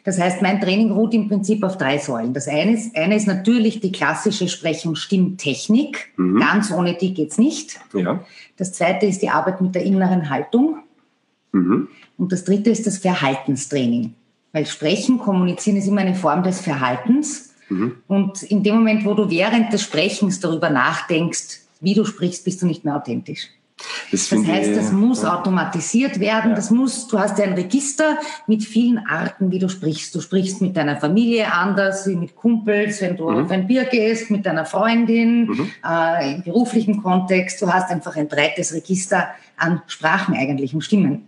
Das 0.03 0.19
heißt, 0.19 0.41
mein 0.41 0.61
Training 0.61 0.91
ruht 0.91 1.13
im 1.13 1.27
Prinzip 1.27 1.63
auf 1.63 1.77
drei 1.77 1.97
Säulen. 1.97 2.33
Das 2.33 2.47
eine 2.47 2.73
ist, 2.73 2.95
eine 2.95 3.15
ist 3.15 3.27
natürlich 3.27 3.79
die 3.79 3.91
klassische 3.91 4.47
Sprech- 4.47 4.85
und 4.85 4.97
Stimmtechnik. 4.97 6.13
Mhm. 6.17 6.39
Ganz 6.39 6.71
ohne 6.71 6.93
die 6.93 7.13
geht's 7.13 7.37
nicht. 7.37 7.79
Ja. 7.93 8.23
Das 8.57 8.73
zweite 8.73 9.05
ist 9.05 9.21
die 9.21 9.29
Arbeit 9.29 9.61
mit 9.61 9.75
der 9.75 9.83
inneren 9.83 10.29
Haltung. 10.29 10.77
Mhm. 11.51 11.87
Und 12.17 12.31
das 12.31 12.45
dritte 12.45 12.69
ist 12.69 12.87
das 12.87 12.99
Verhaltenstraining. 12.99 14.13
Weil 14.55 14.65
Sprechen, 14.65 15.17
Kommunizieren 15.17 15.75
ist 15.75 15.87
immer 15.89 15.99
eine 15.99 16.15
Form 16.15 16.41
des 16.41 16.61
Verhaltens. 16.61 17.53
Mhm. 17.67 17.97
Und 18.07 18.41
in 18.41 18.63
dem 18.63 18.75
Moment, 18.75 19.03
wo 19.03 19.13
du 19.13 19.29
während 19.29 19.73
des 19.73 19.81
Sprechens 19.81 20.39
darüber 20.39 20.69
nachdenkst, 20.69 21.59
wie 21.81 21.93
du 21.93 22.05
sprichst, 22.05 22.45
bist 22.45 22.61
du 22.61 22.65
nicht 22.65 22.85
mehr 22.85 22.95
authentisch. 22.95 23.49
Das, 24.13 24.29
das 24.29 24.47
heißt, 24.47 24.77
das 24.77 24.93
muss 24.93 25.23
ja. 25.23 25.37
automatisiert 25.37 26.21
werden. 26.21 26.51
Ja. 26.51 26.55
Das 26.55 26.71
muss, 26.71 27.05
du 27.09 27.19
hast 27.19 27.37
ja 27.37 27.43
ein 27.43 27.51
Register 27.51 28.17
mit 28.47 28.63
vielen 28.63 29.05
Arten, 29.05 29.51
wie 29.51 29.59
du 29.59 29.67
sprichst. 29.67 30.15
Du 30.15 30.21
sprichst 30.21 30.61
mit 30.61 30.77
deiner 30.77 30.95
Familie 30.95 31.51
anders, 31.51 32.07
wie 32.07 32.15
mit 32.15 32.37
Kumpels, 32.37 33.01
wenn 33.01 33.17
du 33.17 33.29
mhm. 33.29 33.43
auf 33.43 33.51
ein 33.51 33.67
Bier 33.67 33.83
gehst, 33.83 34.31
mit 34.31 34.45
deiner 34.45 34.65
Freundin, 34.65 35.47
mhm. 35.47 35.69
äh, 35.85 36.35
im 36.35 36.43
beruflichen 36.43 37.03
Kontext. 37.03 37.61
Du 37.61 37.73
hast 37.73 37.91
einfach 37.91 38.15
ein 38.15 38.29
breites 38.29 38.73
Register 38.73 39.27
an 39.57 39.81
Sprachen 39.87 40.33
eigentlich 40.33 40.73
und 40.73 40.79
Stimmen. 40.79 41.27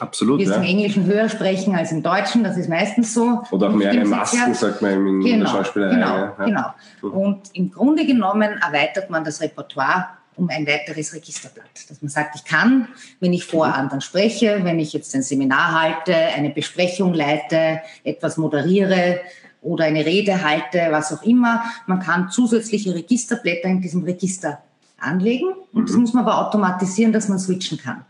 Absolut. 0.00 0.40
Wir 0.40 0.48
ja. 0.48 0.56
im 0.56 0.62
Englischen 0.62 1.06
höher 1.06 1.28
sprechen 1.28 1.74
als 1.74 1.92
im 1.92 2.02
Deutschen, 2.02 2.44
das 2.44 2.56
ist 2.56 2.68
meistens 2.68 3.14
so. 3.14 3.42
Oder 3.50 3.70
auch 3.70 3.74
mehrere 3.74 4.04
Masken, 4.04 4.54
sagt 4.54 4.82
man 4.82 4.92
in 4.92 5.20
genau, 5.20 5.44
der 5.44 5.50
Schauspielerei. 5.50 5.94
Genau, 5.94 6.16
ja. 6.16 6.34
genau. 6.44 6.74
Mhm. 7.02 7.10
Und 7.10 7.40
im 7.54 7.70
Grunde 7.70 8.06
genommen 8.06 8.60
erweitert 8.60 9.10
man 9.10 9.24
das 9.24 9.40
Repertoire 9.40 10.08
um 10.36 10.50
ein 10.50 10.66
weiteres 10.66 11.14
Registerblatt. 11.14 11.88
Dass 11.88 12.02
man 12.02 12.10
sagt, 12.10 12.36
ich 12.36 12.44
kann, 12.44 12.88
wenn 13.20 13.32
ich 13.32 13.44
vor 13.44 13.68
mhm. 13.68 13.72
anderen 13.72 14.00
spreche, 14.00 14.60
wenn 14.62 14.78
ich 14.78 14.92
jetzt 14.92 15.14
ein 15.14 15.22
Seminar 15.22 15.80
halte, 15.80 16.14
eine 16.14 16.50
Besprechung 16.50 17.14
leite, 17.14 17.80
etwas 18.04 18.36
moderiere 18.36 19.20
oder 19.62 19.84
eine 19.86 20.04
Rede 20.04 20.44
halte, 20.44 20.88
was 20.90 21.12
auch 21.12 21.22
immer, 21.22 21.62
man 21.86 22.00
kann 22.00 22.30
zusätzliche 22.30 22.94
Registerblätter 22.94 23.68
in 23.68 23.80
diesem 23.80 24.04
Register 24.04 24.62
anlegen 24.98 25.48
und 25.72 25.82
mhm. 25.82 25.86
das 25.86 25.96
muss 25.96 26.12
man 26.12 26.24
aber 26.24 26.46
automatisieren, 26.46 27.12
dass 27.12 27.28
man 27.28 27.38
switchen 27.38 27.78
kann. 27.78 28.04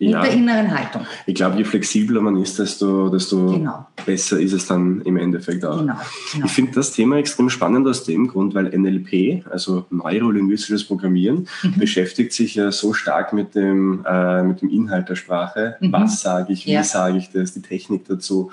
Mit 0.00 0.10
ja. 0.10 0.22
der 0.22 0.32
inneren 0.32 0.76
Haltung. 0.76 1.02
Ich 1.26 1.34
glaube, 1.34 1.58
je 1.58 1.64
flexibler 1.64 2.22
man 2.22 2.36
ist, 2.38 2.58
desto, 2.58 3.10
desto 3.10 3.52
genau. 3.52 3.86
besser 4.06 4.40
ist 4.40 4.54
es 4.54 4.66
dann 4.66 5.02
im 5.02 5.18
Endeffekt 5.18 5.62
auch. 5.64 5.78
Genau. 5.78 5.94
Genau. 6.32 6.46
Ich 6.46 6.52
finde 6.52 6.72
das 6.72 6.92
Thema 6.92 7.16
extrem 7.16 7.50
spannend 7.50 7.86
aus 7.86 8.04
dem 8.04 8.26
Grund, 8.26 8.54
weil 8.54 8.70
NLP, 8.76 9.46
also 9.50 9.84
neurolinguistisches 9.90 10.84
Programmieren, 10.84 11.48
mhm. 11.62 11.78
beschäftigt 11.78 12.32
sich 12.32 12.54
ja 12.54 12.72
so 12.72 12.94
stark 12.94 13.34
mit 13.34 13.54
dem, 13.54 14.04
äh, 14.08 14.42
mit 14.42 14.62
dem 14.62 14.70
Inhalt 14.70 15.10
der 15.10 15.16
Sprache. 15.16 15.76
Mhm. 15.80 15.92
Was 15.92 16.22
sage 16.22 16.54
ich, 16.54 16.66
wie 16.66 16.72
ja. 16.72 16.82
sage 16.82 17.18
ich 17.18 17.30
das, 17.30 17.52
die 17.52 17.62
Technik 17.62 18.06
dazu. 18.08 18.50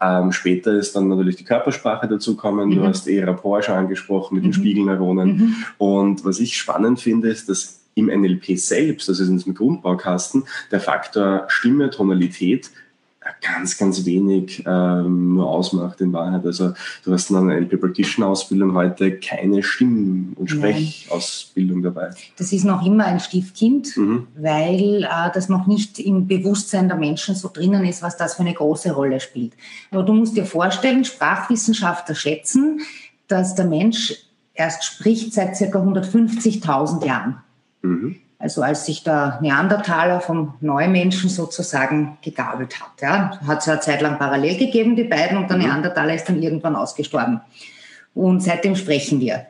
Ähm, 0.00 0.32
später 0.32 0.72
ist 0.72 0.96
dann 0.96 1.08
natürlich 1.08 1.36
die 1.36 1.44
Körpersprache 1.44 2.08
dazukommen. 2.08 2.70
Mhm. 2.70 2.74
Du 2.74 2.86
hast 2.86 3.06
eh 3.06 3.22
Rapport 3.22 3.66
schon 3.66 3.74
angesprochen 3.74 4.34
mit 4.34 4.44
den 4.44 4.50
mhm. 4.50 4.54
Spiegelneuronen. 4.54 5.36
Mhm. 5.36 5.56
Und 5.76 6.24
was 6.24 6.40
ich 6.40 6.56
spannend 6.56 7.00
finde, 7.00 7.28
ist, 7.28 7.50
dass 7.50 7.80
im 7.96 8.06
NLP 8.06 8.58
selbst, 8.58 9.08
also 9.08 9.24
in 9.24 9.38
diesem 9.38 9.54
Grundbaukasten, 9.54 10.44
der 10.70 10.80
Faktor 10.80 11.46
Stimme, 11.48 11.90
Tonalität 11.90 12.70
ganz, 13.40 13.76
ganz 13.76 14.04
wenig 14.04 14.62
ähm, 14.66 15.34
nur 15.34 15.48
ausmacht 15.48 16.00
in 16.00 16.12
Wahrheit. 16.12 16.44
Also 16.44 16.74
du 17.04 17.12
hast 17.12 17.30
in 17.30 17.36
einer 17.36 17.60
NLP 17.60 17.80
Practitioner 17.80 18.28
Ausbildung 18.28 18.74
heute 18.74 19.18
keine 19.18 19.62
Stimm- 19.62 20.34
und 20.36 20.48
Sprechausbildung 20.48 21.82
dabei. 21.82 22.10
Das 22.36 22.52
ist 22.52 22.64
noch 22.64 22.84
immer 22.86 23.06
ein 23.06 23.18
Stiefkind, 23.18 23.96
mhm. 23.96 24.28
weil 24.36 25.04
äh, 25.04 25.30
das 25.34 25.48
noch 25.48 25.66
nicht 25.66 25.98
im 25.98 26.26
Bewusstsein 26.26 26.88
der 26.88 26.98
Menschen 26.98 27.34
so 27.34 27.50
drinnen 27.52 27.84
ist, 27.84 28.02
was 28.02 28.16
das 28.16 28.34
für 28.34 28.42
eine 28.42 28.54
große 28.54 28.92
Rolle 28.92 29.20
spielt. 29.20 29.54
Aber 29.90 30.02
du 30.02 30.12
musst 30.12 30.36
dir 30.36 30.46
vorstellen, 30.46 31.04
Sprachwissenschaftler 31.04 32.14
schätzen, 32.14 32.80
dass 33.26 33.54
der 33.54 33.66
Mensch 33.66 34.14
erst 34.54 34.84
spricht 34.84 35.34
seit 35.34 35.58
ca. 35.58 35.64
150.000 35.64 37.04
Jahren. 37.04 37.42
Mhm. 37.82 38.16
Also 38.38 38.62
als 38.62 38.84
sich 38.84 39.02
der 39.02 39.38
Neandertaler 39.40 40.20
vom 40.20 40.54
Neumenschen 40.60 41.30
sozusagen 41.30 42.18
gegabelt 42.22 42.80
hat. 42.80 43.00
Ja, 43.00 43.40
hat 43.46 43.60
es 43.60 43.66
ja 43.66 43.72
eine 43.72 43.80
Zeit 43.80 44.02
lang 44.02 44.18
parallel 44.18 44.58
gegeben, 44.58 44.94
die 44.94 45.04
beiden, 45.04 45.38
und 45.38 45.48
der 45.48 45.56
mhm. 45.56 45.64
Neandertaler 45.64 46.14
ist 46.14 46.28
dann 46.28 46.42
irgendwann 46.42 46.76
ausgestorben. 46.76 47.40
Und 48.14 48.42
seitdem 48.42 48.76
sprechen 48.76 49.20
wir. 49.20 49.46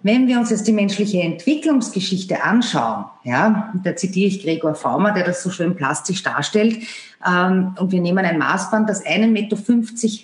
Wenn 0.00 0.28
wir 0.28 0.38
uns 0.38 0.50
jetzt 0.50 0.68
die 0.68 0.72
menschliche 0.72 1.20
Entwicklungsgeschichte 1.20 2.44
anschauen, 2.44 3.06
ja, 3.24 3.72
da 3.82 3.96
zitiere 3.96 4.28
ich 4.28 4.42
Gregor 4.42 4.76
Faumer, 4.76 5.12
der 5.12 5.24
das 5.24 5.42
so 5.42 5.50
schön 5.50 5.74
plastisch 5.74 6.22
darstellt, 6.22 6.78
ähm, 7.26 7.74
und 7.80 7.90
wir 7.90 8.00
nehmen 8.00 8.24
ein 8.24 8.38
Maßband, 8.38 8.88
das 8.88 9.04
1,50 9.04 9.26
Meter 9.26 9.56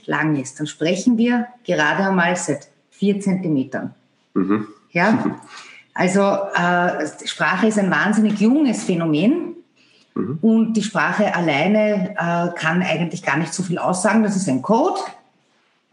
lang 0.07 0.37
ist, 0.37 0.61
dann 0.61 0.69
sprechen 0.69 1.19
wir 1.19 1.49
gerade 1.65 2.05
einmal 2.05 2.37
seit 2.37 2.69
vier 2.91 3.19
Zentimetern. 3.19 3.95
Mhm. 4.35 4.69
Ja, 4.93 5.25
Also 5.95 6.21
äh, 6.21 7.07
Sprache 7.25 7.69
ist 7.69 7.79
ein 7.79 7.91
wahnsinnig 7.91 8.41
junges 8.41 8.83
Phänomen. 8.83 9.55
Mhm. 10.15 10.39
Und 10.43 10.73
die 10.75 10.83
Sprache 10.83 11.35
alleine 11.35 12.11
äh, 12.11 12.59
kann 12.59 12.83
eigentlich 12.83 13.23
gar 13.23 13.37
nicht 13.37 13.55
so 13.55 13.63
viel 13.63 13.79
aussagen. 13.79 14.23
Das 14.23 14.37
ist 14.37 14.49
ein 14.49 14.63
Code, 14.63 15.01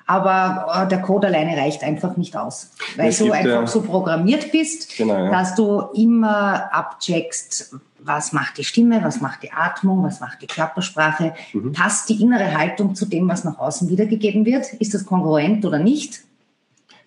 aber 0.07 0.83
äh, 0.83 0.87
der 0.87 1.01
Code 1.01 1.27
alleine 1.27 1.55
reicht 1.55 1.83
einfach 1.83 2.17
nicht 2.17 2.35
aus, 2.35 2.71
weil 2.97 3.09
es 3.09 3.19
du 3.19 3.31
einfach 3.31 3.61
ja, 3.61 3.67
so 3.67 3.81
programmiert 3.81 4.51
bist, 4.51 4.97
genau, 4.97 5.25
ja. 5.25 5.31
dass 5.31 5.55
du 5.55 5.81
immer 5.93 6.73
abcheckst, 6.73 7.75
was 8.03 8.33
macht 8.33 8.57
die 8.57 8.63
Stimme, 8.63 9.03
was 9.03 9.21
macht 9.21 9.43
die 9.43 9.51
Atmung, 9.51 10.03
was 10.03 10.19
macht 10.19 10.41
die 10.41 10.47
Körpersprache, 10.47 11.33
mhm. 11.53 11.71
passt 11.73 12.09
die 12.09 12.21
innere 12.21 12.57
Haltung 12.57 12.95
zu 12.95 13.05
dem, 13.05 13.29
was 13.29 13.43
nach 13.43 13.59
außen 13.59 13.89
wiedergegeben 13.89 14.45
wird, 14.45 14.73
ist 14.73 14.93
das 14.93 15.05
kongruent 15.05 15.63
oder 15.65 15.79
nicht? 15.79 16.21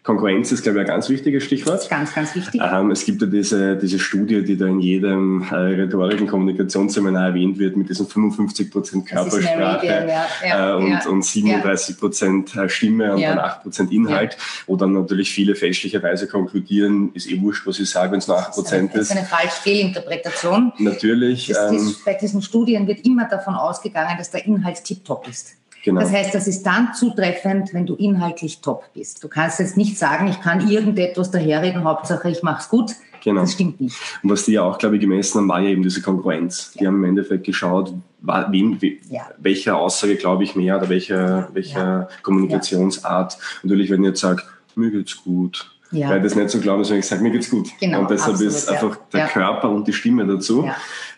Konkurrenz 0.05 0.53
ist, 0.53 0.63
glaube 0.63 0.79
ich, 0.79 0.83
ein 0.83 0.89
ganz 0.89 1.09
wichtiges 1.09 1.45
Stichwort. 1.45 1.89
Ganz, 1.89 2.15
ganz 2.15 2.35
wichtig. 2.35 2.61
Ähm, 2.63 2.91
es 2.91 3.07
gibt 3.07 3.23
ja 3.23 3.27
diese, 3.27 3.75
diese 3.75 3.99
Studie, 3.99 4.45
die 4.45 4.55
da 4.55 4.67
in 4.67 4.79
jedem 4.79 5.43
äh, 5.51 5.83
und 5.83 6.27
Kommunikationsseminar 6.27 7.29
erwähnt 7.29 7.59
wird, 7.59 7.75
mit 7.79 7.89
diesen 7.89 8.07
55 8.07 8.71
Prozent 8.71 9.07
Körpersprache 9.07 9.87
ja. 9.87 10.27
Ja, 10.47 10.73
äh, 10.73 10.77
und, 10.77 10.91
ja. 10.91 11.09
und 11.09 11.25
37 11.25 11.99
Prozent 11.99 12.55
äh, 12.55 12.69
Stimme 12.69 13.15
und 13.15 13.23
dann 13.23 13.39
8 13.39 13.63
Prozent 13.63 13.93
Inhalt, 13.93 14.37
wo 14.67 14.77
dann 14.77 14.93
natürlich 14.93 15.33
viele 15.33 15.55
fälschlicherweise 15.55 16.29
konkludieren, 16.29 17.11
ist 17.15 17.31
eh 17.31 17.41
wurscht, 17.41 17.67
was 17.67 17.81
ich 17.81 17.89
sage, 17.89 18.13
wenn 18.13 18.19
es 18.19 18.29
nur 18.29 18.37
8 18.37 18.53
Prozent 18.53 18.95
ist. 18.95 19.11
Das 19.11 19.11
ist 19.11 19.17
eine 19.17 19.27
falsche 19.27 19.63
Fehlinterpretation. 19.63 20.75
Natürlich. 20.81 21.47
Das, 21.47 21.73
ähm, 21.73 21.97
bei 22.05 22.13
diesen 22.13 22.43
Studien 22.43 22.87
wird 22.87 23.07
immer 23.07 23.27
davon 23.27 23.55
ausgegangen, 23.55 24.19
dass 24.19 24.31
der 24.31 24.45
Inhalt 24.45 24.85
tiptop 24.85 25.27
ist. 25.27 25.55
Genau. 25.85 26.01
Das 26.01 26.11
heißt, 26.11 26.35
das 26.35 26.49
ist 26.49 26.63
dann 26.63 26.95
zutreffend, 26.95 27.75
wenn 27.75 27.85
du 27.85 27.95
inhaltlich 27.95 28.63
top 28.63 28.85
bist. 28.95 29.23
Du 29.23 29.29
kannst 29.29 29.59
jetzt 29.59 29.77
nicht 29.77 29.99
sagen, 29.99 30.29
ich 30.29 30.41
kann 30.41 30.69
irgendetwas 30.69 31.31
daherreden, 31.31 31.85
Hauptsache 31.85 32.31
ich 32.31 32.43
mache 32.43 32.63
es 32.63 32.69
gut. 32.71 32.93
Genau. 33.23 33.43
Das 33.43 33.53
stimmt 33.53 33.81
nicht. 33.81 33.97
Und 34.23 34.31
was 34.31 34.47
die 34.47 34.53
ja 34.53 34.63
auch, 34.63 34.79
glaube 34.79 34.97
ich, 34.97 35.03
gemessen 35.03 35.39
haben, 35.39 35.49
war 35.49 35.61
ja 35.61 35.69
eben 35.69 35.83
diese 35.83 36.01
Konkurrenz. 36.01 36.73
Ja. 36.75 36.81
Die 36.81 36.87
haben 36.87 36.97
im 36.97 37.05
Endeffekt 37.05 37.45
geschaut, 37.45 37.93
wen, 38.23 38.79
ja. 39.11 39.29
welcher 39.39 39.77
Aussage 39.77 40.17
glaube 40.17 40.45
ich 40.45 40.57
mehr 40.57 40.79
oder 40.79 40.89
welcher, 40.89 41.49
welcher 41.53 41.79
ja. 41.81 42.09
Kommunikationsart. 42.23 43.37
Natürlich, 43.63 43.91
wenn 43.91 44.03
ich 44.03 44.09
jetzt 44.09 44.21
sage, 44.21 44.43
mir 44.75 44.91
geht's 44.91 45.23
gut, 45.23 45.71
ja. 45.91 46.09
weil 46.09 46.23
das 46.23 46.35
nicht 46.35 46.51
so 46.51 46.61
glauben, 46.61 46.85
sondern 46.85 47.01
ich 47.01 47.07
sage, 47.07 47.23
mir 47.23 47.31
geht's 47.31 47.51
gut. 47.51 47.69
Genau, 47.79 48.01
und 48.01 48.11
deshalb 48.11 48.33
absolut, 48.33 48.53
ist 48.53 48.69
einfach 48.71 48.97
der 49.13 49.27
Körper 49.27 49.71
und 49.71 49.87
die 49.87 49.93
Stimme 49.93 50.27
dazu, 50.27 50.69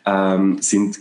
ähm, 0.05 0.59
sind 0.61 0.99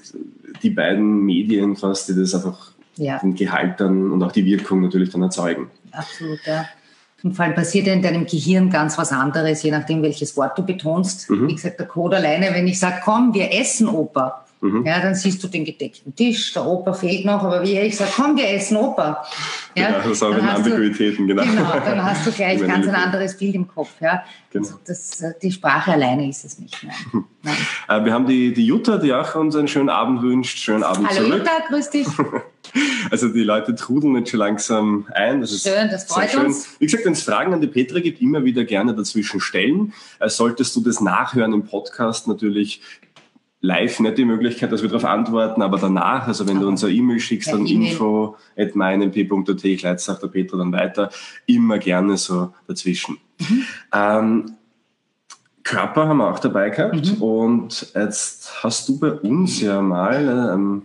die 0.62 0.70
beiden 0.70 1.22
Medien 1.22 1.76
fast, 1.76 2.10
die 2.10 2.16
das 2.16 2.34
einfach 2.34 2.75
ja. 2.98 3.20
den 3.20 3.36
Gehalt 3.36 3.80
dann 3.80 4.12
und 4.12 4.24
auch 4.24 4.32
die 4.32 4.46
Wirkung 4.46 4.82
natürlich 4.82 5.10
dann 5.10 5.22
erzeugen. 5.22 5.70
Absolut, 5.92 6.40
ja. 6.46 6.66
Und 7.24 7.34
vor 7.34 7.46
allem 7.46 7.56
passiert 7.56 7.88
ja 7.88 7.94
in 7.94 8.04
deinem 8.04 8.26
Gehirn 8.28 8.70
ganz 8.70 8.98
was 8.98 9.12
anderes, 9.12 9.64
je 9.64 9.72
nachdem, 9.72 10.04
welches 10.04 10.38
Wort 10.38 10.58
du 10.58 10.64
betonst. 10.64 11.30
Mhm. 11.30 11.48
Wie 11.48 11.56
gesagt, 11.56 11.80
der 11.80 11.88
Code 11.88 12.18
alleine, 12.18 12.54
wenn 12.54 12.68
ich 12.68 12.80
sage, 12.80 12.98
komm, 13.04 13.34
wir 13.34 13.52
essen 13.52 13.88
Oper, 13.88 14.45
Mhm. 14.66 14.86
Ja, 14.86 15.00
dann 15.00 15.16
siehst 15.16 15.44
du 15.44 15.48
den 15.48 15.64
gedeckten 15.64 16.16
Tisch, 16.16 16.54
der 16.54 16.66
Opa 16.66 16.94
fehlt 16.94 17.26
noch, 17.26 17.44
aber 17.44 17.64
wie 17.64 17.78
ich 17.80 17.96
sage, 17.96 18.12
komm, 18.16 18.36
wir 18.36 18.50
essen 18.50 18.78
Opa. 18.78 19.24
Ja, 19.76 19.92
ja 19.92 20.02
das 20.08 20.22
haben 20.22 20.40
Ambiguitäten, 20.40 21.28
genau. 21.28 21.44
Genau, 21.44 21.74
dann 21.74 22.04
hast 22.04 22.26
du 22.26 22.32
gleich 22.32 22.60
ganz 22.68 22.88
ein 22.88 22.96
anderes 22.96 23.38
Bild 23.38 23.56
im 23.56 23.68
Kopf. 23.68 23.92
Ja. 24.02 24.24
Genau. 24.52 24.68
Das, 24.86 25.18
das, 25.18 25.38
die 25.40 25.52
Sprache 25.52 25.92
alleine 25.92 26.30
ist 26.30 26.46
es 26.46 26.60
nicht. 26.60 26.78
Nein. 26.84 27.24
Nein. 27.44 27.56
Äh, 27.88 28.06
wir 28.06 28.14
haben 28.14 28.26
die, 28.26 28.54
die 28.54 28.66
Jutta, 28.66 28.98
die 28.98 29.14
auch 29.14 29.36
uns 29.36 29.56
einen 29.56 29.68
schönen 29.68 29.90
Abend 29.90 30.22
wünscht. 30.22 30.60
Schönen 30.60 30.84
Abend 30.84 31.10
Hallo 31.10 31.28
zurück. 31.28 31.40
Jutta, 31.40 31.52
grüß 31.70 31.90
dich. 31.90 32.08
Also 33.10 33.30
die 33.30 33.44
Leute 33.44 33.76
trudeln 33.76 34.16
jetzt 34.16 34.32
schon 34.32 34.40
langsam 34.40 35.06
ein. 35.14 35.40
Das 35.40 35.52
ist 35.52 35.66
schön, 35.66 35.88
das 35.90 36.06
freut 36.06 36.32
schön. 36.32 36.48
uns. 36.48 36.76
Wie 36.80 36.86
gesagt, 36.86 37.06
wenn 37.06 37.14
es 37.14 37.24
Fragen 37.24 37.54
an 37.54 37.62
die 37.62 37.68
Petra 37.68 38.00
gibt, 38.00 38.22
immer 38.22 38.44
wieder 38.44 38.66
gerne 38.66 38.94
dazwischen 38.94 39.40
stellen. 39.40 39.94
Äh, 40.20 40.30
solltest 40.30 40.76
du 40.76 40.82
das 40.82 41.00
nachhören 41.00 41.54
im 41.54 41.64
Podcast 41.64 42.28
natürlich 42.28 42.82
live 43.66 44.00
nicht 44.00 44.18
die 44.18 44.26
Möglichkeit, 44.26 44.72
dass 44.72 44.82
wir 44.82 44.90
darauf 44.90 45.06
antworten, 45.06 45.62
aber 45.62 45.78
danach, 45.78 46.28
also 46.28 46.48
wenn 46.48 46.60
du 46.60 46.68
uns 46.68 46.84
eine 46.84 46.94
E-Mail 46.94 47.20
schickst, 47.20 47.52
dann 47.52 47.66
ja, 47.66 47.76
info 47.76 48.38
at 48.58 48.76
meinmp.at, 48.76 49.64
ich 49.66 49.82
leite 49.82 50.02
sagt 50.02 50.24
der 50.24 50.28
Peter 50.28 50.58
dann 50.58 50.72
weiter, 50.72 51.10
immer 51.46 51.78
gerne 51.80 52.18
so 52.18 52.54
dazwischen. 52.68 53.18
Mhm. 53.40 53.64
Ähm, 53.94 54.52
Körper 55.64 56.08
haben 56.08 56.18
wir 56.18 56.30
auch 56.30 56.40
dabei 56.40 56.70
gehabt 56.70 57.18
mhm. 57.18 57.22
und 57.22 57.92
jetzt 57.96 58.64
hast 58.64 58.88
du 58.88 59.00
bei 59.00 59.12
uns 59.12 59.62
ja 59.62 59.82
mal 59.82 60.52
ähm, 60.54 60.84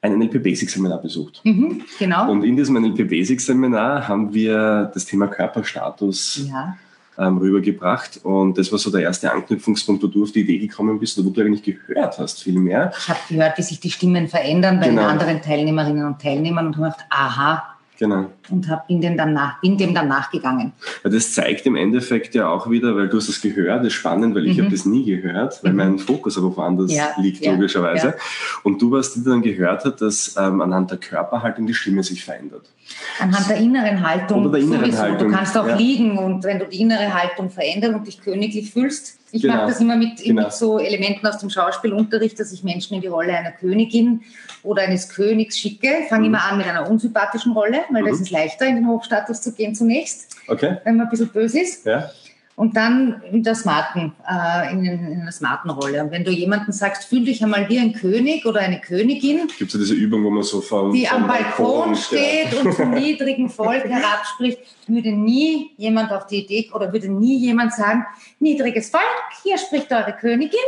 ein 0.00 0.18
NLP 0.18 0.42
Basic 0.42 0.70
Seminar 0.70 1.00
besucht. 1.00 1.40
Mhm, 1.44 1.82
genau. 1.98 2.30
Und 2.30 2.42
in 2.42 2.56
diesem 2.56 2.80
NLP 2.80 3.08
Basic 3.08 3.40
Seminar 3.40 4.08
haben 4.08 4.34
wir 4.34 4.90
das 4.92 5.04
Thema 5.04 5.28
Körperstatus 5.28 6.48
ja 6.48 6.76
ähm, 7.18 7.38
rübergebracht. 7.38 8.20
Und 8.22 8.58
das 8.58 8.70
war 8.70 8.78
so 8.78 8.90
der 8.90 9.02
erste 9.02 9.32
Anknüpfungspunkt, 9.32 10.02
wo 10.02 10.06
du 10.06 10.22
auf 10.22 10.32
die 10.32 10.40
Idee 10.40 10.58
gekommen 10.58 10.98
bist, 10.98 11.22
wo 11.24 11.30
du 11.30 11.40
eigentlich 11.40 11.62
gehört 11.62 12.18
hast, 12.18 12.42
viel 12.42 12.58
mehr. 12.58 12.92
Ich 12.96 13.08
habe 13.08 13.18
gehört, 13.28 13.58
wie 13.58 13.62
sich 13.62 13.80
die 13.80 13.90
Stimmen 13.90 14.28
verändern 14.28 14.80
bei 14.80 14.88
genau. 14.88 15.02
den 15.02 15.10
anderen 15.10 15.42
Teilnehmerinnen 15.42 16.06
und 16.06 16.20
Teilnehmern 16.20 16.66
und 16.66 16.76
habe 16.76 16.90
gedacht, 16.90 17.06
aha, 17.10 17.77
Genau. 17.98 18.26
Und 18.48 18.68
hab, 18.68 18.86
bin, 18.86 19.00
dem 19.00 19.16
dann 19.16 19.32
nach, 19.32 19.60
bin 19.60 19.76
dem 19.76 19.92
dann 19.92 20.06
nachgegangen. 20.06 20.72
Ja, 21.02 21.10
das 21.10 21.34
zeigt 21.34 21.66
im 21.66 21.74
Endeffekt 21.74 22.32
ja 22.32 22.48
auch 22.48 22.70
wieder, 22.70 22.94
weil 22.94 23.08
du 23.08 23.16
hast 23.16 23.28
es 23.28 23.40
gehört, 23.40 23.80
das 23.80 23.88
ist 23.88 23.94
spannend, 23.94 24.36
weil 24.36 24.46
ich 24.46 24.56
mhm. 24.56 24.62
habe 24.62 24.70
das 24.70 24.84
nie 24.84 25.04
gehört, 25.04 25.64
weil 25.64 25.72
mhm. 25.72 25.76
mein 25.76 25.98
Fokus 25.98 26.38
aber 26.38 26.56
woanders 26.56 26.92
ja, 26.92 27.08
liegt, 27.20 27.44
ja, 27.44 27.52
logischerweise. 27.52 28.08
Ja. 28.08 28.14
Und 28.62 28.80
du, 28.80 28.92
was 28.92 29.14
die 29.14 29.24
dann 29.24 29.42
gehört 29.42 29.84
hat, 29.84 30.00
dass 30.00 30.36
ähm, 30.38 30.60
anhand 30.60 30.92
der 30.92 30.98
Körperhaltung 30.98 31.66
die 31.66 31.74
Stimme 31.74 32.04
sich 32.04 32.24
verändert. 32.24 32.70
Anhand 33.18 33.50
der 33.50 33.56
inneren 33.56 34.08
Haltung. 34.08 34.42
Oder 34.42 34.52
der 34.52 34.60
inneren 34.60 34.84
sowieso. 34.84 35.02
Haltung. 35.02 35.28
Du 35.30 35.34
kannst 35.34 35.58
auch 35.58 35.76
liegen 35.76 36.18
und 36.18 36.44
wenn 36.44 36.60
du 36.60 36.66
die 36.66 36.80
innere 36.80 37.12
Haltung 37.12 37.50
veränderst 37.50 37.94
und 37.94 38.06
dich 38.06 38.20
königlich 38.20 38.70
fühlst, 38.70 39.18
ich 39.30 39.42
genau. 39.42 39.56
mache 39.56 39.66
das 39.68 39.80
immer 39.80 39.96
mit, 39.96 40.22
genau. 40.22 40.44
mit, 40.44 40.52
so 40.52 40.78
Elementen 40.78 41.26
aus 41.26 41.38
dem 41.38 41.50
Schauspielunterricht, 41.50 42.38
dass 42.40 42.52
ich 42.52 42.64
Menschen 42.64 42.94
in 42.94 43.00
die 43.00 43.08
Rolle 43.08 43.36
einer 43.36 43.52
Königin 43.52 44.22
oder 44.62 44.82
eines 44.82 45.08
Königs 45.08 45.58
schicke. 45.58 45.88
Fange 46.08 46.28
mhm. 46.28 46.34
immer 46.34 46.44
an 46.44 46.58
mit 46.58 46.66
einer 46.66 46.88
unsympathischen 46.88 47.52
Rolle, 47.52 47.80
weil 47.90 48.02
mhm. 48.02 48.08
das 48.08 48.20
ist 48.20 48.30
leichter, 48.30 48.66
in 48.66 48.76
den 48.76 48.88
Hochstatus 48.88 49.42
zu 49.42 49.52
gehen 49.52 49.74
zunächst, 49.74 50.36
okay. 50.48 50.78
wenn 50.84 50.96
man 50.96 51.06
ein 51.06 51.10
bisschen 51.10 51.28
böse 51.28 51.60
ist. 51.60 51.84
Ja 51.86 52.10
und 52.58 52.76
dann 52.76 53.22
in 53.30 53.44
der 53.44 53.54
smarten, 53.54 54.12
äh, 54.28 54.72
in, 54.72 54.84
in 54.84 55.20
einer 55.20 55.30
smarten 55.30 55.70
Rolle. 55.70 56.02
Und 56.02 56.10
wenn 56.10 56.24
du 56.24 56.32
jemanden 56.32 56.72
sagst, 56.72 57.04
fühl 57.04 57.24
dich 57.24 57.40
einmal 57.40 57.68
wie 57.68 57.78
ein 57.78 57.92
König 57.92 58.46
oder 58.46 58.58
eine 58.58 58.80
Königin. 58.80 59.46
Gibt 59.56 59.72
es 59.72 59.74
ja 59.74 59.78
diese 59.78 59.94
Übung, 59.94 60.24
wo 60.24 60.30
man 60.30 60.42
so 60.42 60.60
vom, 60.60 60.92
Die 60.92 61.06
vom 61.06 61.22
am 61.22 61.28
Balkon, 61.28 61.94
steht 61.94 62.52
und 62.60 62.74
zum 62.74 62.90
niedrigen 62.90 63.48
Volk 63.48 63.84
herabspricht, 63.88 64.58
würde 64.88 65.12
nie 65.12 65.70
jemand 65.76 66.10
auf 66.10 66.26
die 66.26 66.42
Idee 66.42 66.68
oder 66.74 66.92
würde 66.92 67.08
nie 67.08 67.38
jemand 67.38 67.74
sagen, 67.74 68.04
niedriges 68.40 68.90
Volk, 68.90 69.04
hier 69.44 69.56
spricht 69.56 69.92
eure 69.92 70.14
Königin, 70.14 70.58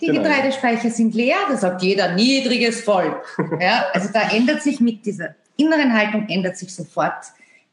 Die 0.00 0.06
genau. 0.06 0.22
Getreidespeicher 0.22 0.90
sind 0.90 1.16
leer, 1.16 1.38
da 1.48 1.56
sagt 1.56 1.82
jeder 1.82 2.14
niedriges 2.14 2.82
Volk. 2.82 3.24
Ja, 3.60 3.86
also 3.92 4.08
da 4.12 4.30
ändert 4.30 4.62
sich 4.62 4.78
mit 4.78 5.04
dieser 5.04 5.34
inneren 5.56 5.92
Haltung 5.92 6.28
ändert 6.28 6.56
sich 6.56 6.72
sofort 6.72 7.24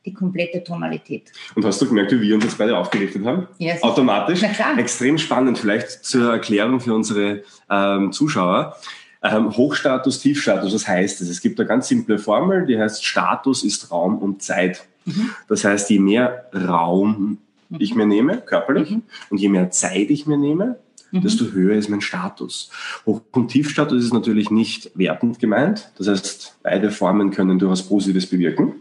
die 0.05 0.13
komplette 0.13 0.63
Tonalität. 0.63 1.31
Und 1.55 1.65
hast 1.65 1.81
du 1.81 1.87
gemerkt, 1.87 2.11
wie 2.11 2.21
wir 2.21 2.35
uns 2.35 2.43
jetzt 2.43 2.57
beide 2.57 2.77
aufgerichtet 2.77 3.25
haben? 3.25 3.47
Yes. 3.57 3.81
Automatisch? 3.83 4.39
Na 4.41 4.49
klar. 4.49 4.77
Extrem 4.77 5.17
spannend. 5.17 5.57
Vielleicht 5.57 6.05
zur 6.05 6.31
Erklärung 6.31 6.79
für 6.79 6.93
unsere 6.93 7.43
ähm, 7.69 8.11
Zuschauer. 8.11 8.77
Ähm, 9.23 9.55
Hochstatus, 9.57 10.19
Tiefstatus, 10.19 10.73
was 10.73 10.87
heißt 10.87 11.21
das? 11.21 11.29
Es 11.29 11.41
gibt 11.41 11.59
eine 11.59 11.67
ganz 11.67 11.87
simple 11.87 12.19
Formel, 12.19 12.65
die 12.67 12.79
heißt 12.79 13.03
Status 13.03 13.63
ist 13.63 13.91
Raum 13.91 14.19
und 14.19 14.43
Zeit. 14.43 14.85
Mhm. 15.05 15.31
Das 15.47 15.63
heißt, 15.63 15.89
je 15.89 15.99
mehr 15.99 16.45
Raum 16.53 17.39
mhm. 17.69 17.77
ich 17.79 17.95
mir 17.95 18.05
nehme, 18.05 18.37
körperlich, 18.37 18.91
mhm. 18.91 19.03
und 19.31 19.39
je 19.39 19.49
mehr 19.49 19.71
Zeit 19.71 20.11
ich 20.11 20.27
mir 20.27 20.37
nehme, 20.37 20.77
mhm. 21.11 21.21
desto 21.21 21.45
höher 21.45 21.75
ist 21.75 21.89
mein 21.89 22.01
Status. 22.01 22.69
Hoch- 23.05 23.21
und 23.31 23.47
Tiefstatus 23.47 24.03
ist 24.03 24.13
natürlich 24.13 24.51
nicht 24.51 24.91
wertend 24.93 25.39
gemeint. 25.39 25.89
Das 25.97 26.07
heißt, 26.07 26.57
beide 26.61 26.91
Formen 26.91 27.31
können 27.31 27.57
durchaus 27.57 27.81
Positives 27.87 28.27
bewirken. 28.27 28.73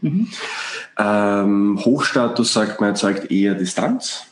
Mhm. 0.99 1.05
Ähm, 1.05 1.81
Hochstatus, 1.85 2.53
sagt 2.53 2.81
man, 2.81 2.91
erzeugt 2.91 3.31
eher 3.31 3.55
Distanz 3.55 4.27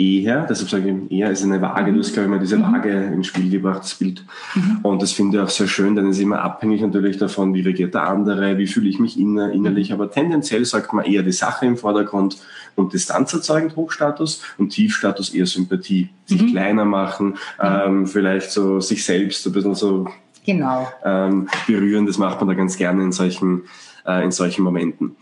eher, 0.00 0.46
deshalb 0.48 0.70
sage 0.70 0.98
ich 1.10 1.18
eher, 1.18 1.30
ist 1.30 1.44
eine 1.44 1.60
Waage, 1.60 1.92
du 1.92 1.98
hast, 1.98 2.14
glaube 2.14 2.24
ich, 2.24 2.30
mal 2.30 2.38
diese 2.38 2.56
mhm. 2.56 2.62
Waage 2.62 2.90
ins 2.90 3.26
Spiel 3.26 3.50
gebracht, 3.50 3.82
das 3.82 3.94
Bild. 3.94 4.24
Mhm. 4.54 4.78
Und 4.82 5.02
das 5.02 5.12
finde 5.12 5.36
ich 5.36 5.42
auch 5.42 5.50
sehr 5.50 5.68
schön, 5.68 5.94
denn 5.94 6.06
es 6.06 6.16
ist 6.16 6.22
immer 6.22 6.40
abhängig 6.40 6.80
natürlich 6.80 7.18
davon, 7.18 7.52
wie 7.52 7.60
reagiert 7.60 7.92
der 7.92 8.08
andere, 8.08 8.56
wie 8.56 8.66
fühle 8.66 8.88
ich 8.88 8.98
mich 8.98 9.20
inner, 9.20 9.52
innerlich, 9.52 9.92
aber 9.92 10.10
tendenziell 10.10 10.64
sagt 10.64 10.94
man 10.94 11.04
eher 11.04 11.22
die 11.22 11.32
Sache 11.32 11.66
im 11.66 11.76
Vordergrund 11.76 12.38
und 12.76 12.94
Distanz 12.94 13.34
erzeugend 13.34 13.76
Hochstatus 13.76 14.42
und 14.56 14.70
Tiefstatus 14.70 15.34
eher 15.34 15.46
Sympathie. 15.46 16.08
Sich 16.24 16.42
mhm. 16.42 16.52
kleiner 16.52 16.86
machen, 16.86 17.36
ähm, 17.60 18.06
vielleicht 18.06 18.52
so 18.52 18.80
sich 18.80 19.04
selbst 19.04 19.46
ein 19.46 19.52
bisschen 19.52 19.74
so 19.74 20.06
genau. 20.46 20.88
ähm, 21.04 21.48
berühren, 21.66 22.06
das 22.06 22.16
macht 22.16 22.40
man 22.40 22.48
da 22.48 22.54
ganz 22.54 22.78
gerne 22.78 23.02
in 23.02 23.12
solchen, 23.12 23.64
äh, 24.06 24.24
in 24.24 24.30
solchen 24.30 24.62
Momenten. 24.62 25.16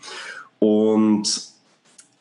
Und 0.59 1.49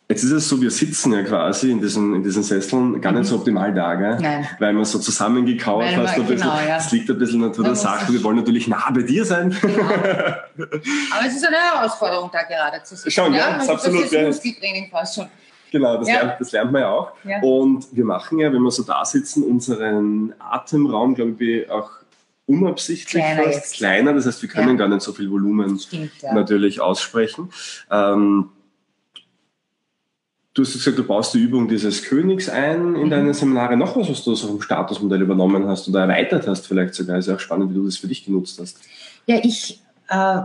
Jetzt 0.09 0.23
ist 0.23 0.31
es 0.31 0.47
so, 0.47 0.61
wir 0.61 0.71
sitzen 0.71 1.11
ja 1.11 1.21
quasi 1.21 1.69
in 1.69 1.81
diesen, 1.81 2.15
in 2.15 2.23
diesen 2.23 2.41
Sesseln 2.41 3.01
gar 3.01 3.11
nicht 3.11 3.25
so 3.25 3.35
mhm. 3.35 3.39
optimal 3.41 3.73
da, 3.73 3.95
gell? 3.95 4.17
Nein. 4.21 4.47
weil 4.57 4.71
man 4.71 4.85
so 4.85 4.99
zusammengekauert 4.99 5.97
hast. 5.97 6.15
Genau, 6.15 6.27
bisschen, 6.27 6.47
ja. 6.47 6.75
Das 6.75 6.91
liegt 6.93 7.09
ein 7.09 7.19
bisschen 7.19 7.41
Natur 7.41 7.65
der 7.65 7.75
Sache. 7.75 8.13
Wir 8.13 8.23
wollen 8.23 8.37
natürlich 8.37 8.69
nah 8.69 8.89
bei 8.89 9.01
dir 9.01 9.25
sein. 9.25 9.49
Genau. 9.49 9.83
Aber 9.83 11.25
es 11.27 11.35
ist 11.35 11.45
eine 11.45 11.57
Herausforderung, 11.57 12.29
da 12.31 12.43
gerade 12.43 12.81
zu 12.83 12.95
sitzen. 12.95 13.11
Schon, 13.11 13.33
ja, 13.33 13.49
ja 13.49 13.57
also 13.57 13.73
absolut. 13.73 14.05
Das 14.05 14.13
ist 14.13 14.45
Muskeltraining 14.45 14.89
fast 14.89 15.15
schon. 15.15 15.27
Genau, 15.73 15.97
das, 15.97 16.07
ja. 16.07 16.21
lernt, 16.21 16.39
das 16.39 16.51
lernt 16.53 16.71
man 16.71 16.81
ja 16.83 16.89
auch. 16.89 17.11
Ja. 17.25 17.41
Und 17.41 17.87
wir 17.91 18.05
machen 18.05 18.39
ja, 18.39 18.53
wenn 18.53 18.61
wir 18.61 18.71
so 18.71 18.83
da 18.83 19.03
sitzen, 19.03 19.43
unseren 19.43 20.33
Atemraum, 20.39 21.15
glaube 21.15 21.43
ich, 21.43 21.69
auch 21.69 21.89
unabsichtlich 22.47 23.23
kleiner, 23.23 23.43
fast 23.43 23.75
kleiner. 23.75 24.13
Das 24.13 24.25
heißt, 24.25 24.41
wir 24.41 24.49
können 24.49 24.69
ja. 24.69 24.75
gar 24.75 24.87
nicht 24.87 25.01
so 25.01 25.13
viel 25.13 25.29
Volumen 25.29 25.77
Stimmt, 25.79 26.11
natürlich 26.33 26.81
aussprechen. 26.81 27.49
Ähm, 27.91 28.49
Du 30.57 30.63
hast 30.63 30.73
gesagt, 30.73 30.97
du 30.97 31.03
baust 31.03 31.35
die 31.35 31.37
Übung 31.37 31.67
dieses 31.67 32.01
Königs 32.01 32.49
ein 32.49 32.95
in 32.95 33.03
mhm. 33.03 33.09
deine 33.11 33.33
Seminare. 33.35 33.77
Noch 33.77 33.95
was, 33.95 34.09
was 34.09 34.23
du 34.23 34.33
so 34.33 34.47
vom 34.47 34.59
Statusmodell 34.59 35.21
übernommen 35.21 35.67
hast 35.67 35.87
oder 35.87 36.01
erweitert 36.01 36.47
hast, 36.47 36.65
vielleicht 36.65 36.95
sogar. 36.95 37.19
Ist 37.19 37.27
ja 37.27 37.35
auch 37.35 37.39
spannend, 37.39 37.69
wie 37.69 37.75
du 37.75 37.85
das 37.85 37.97
für 37.97 38.07
dich 38.07 38.25
genutzt 38.25 38.59
hast. 38.59 38.79
Ja, 39.27 39.37
ich, 39.43 39.83
äh, 40.09 40.39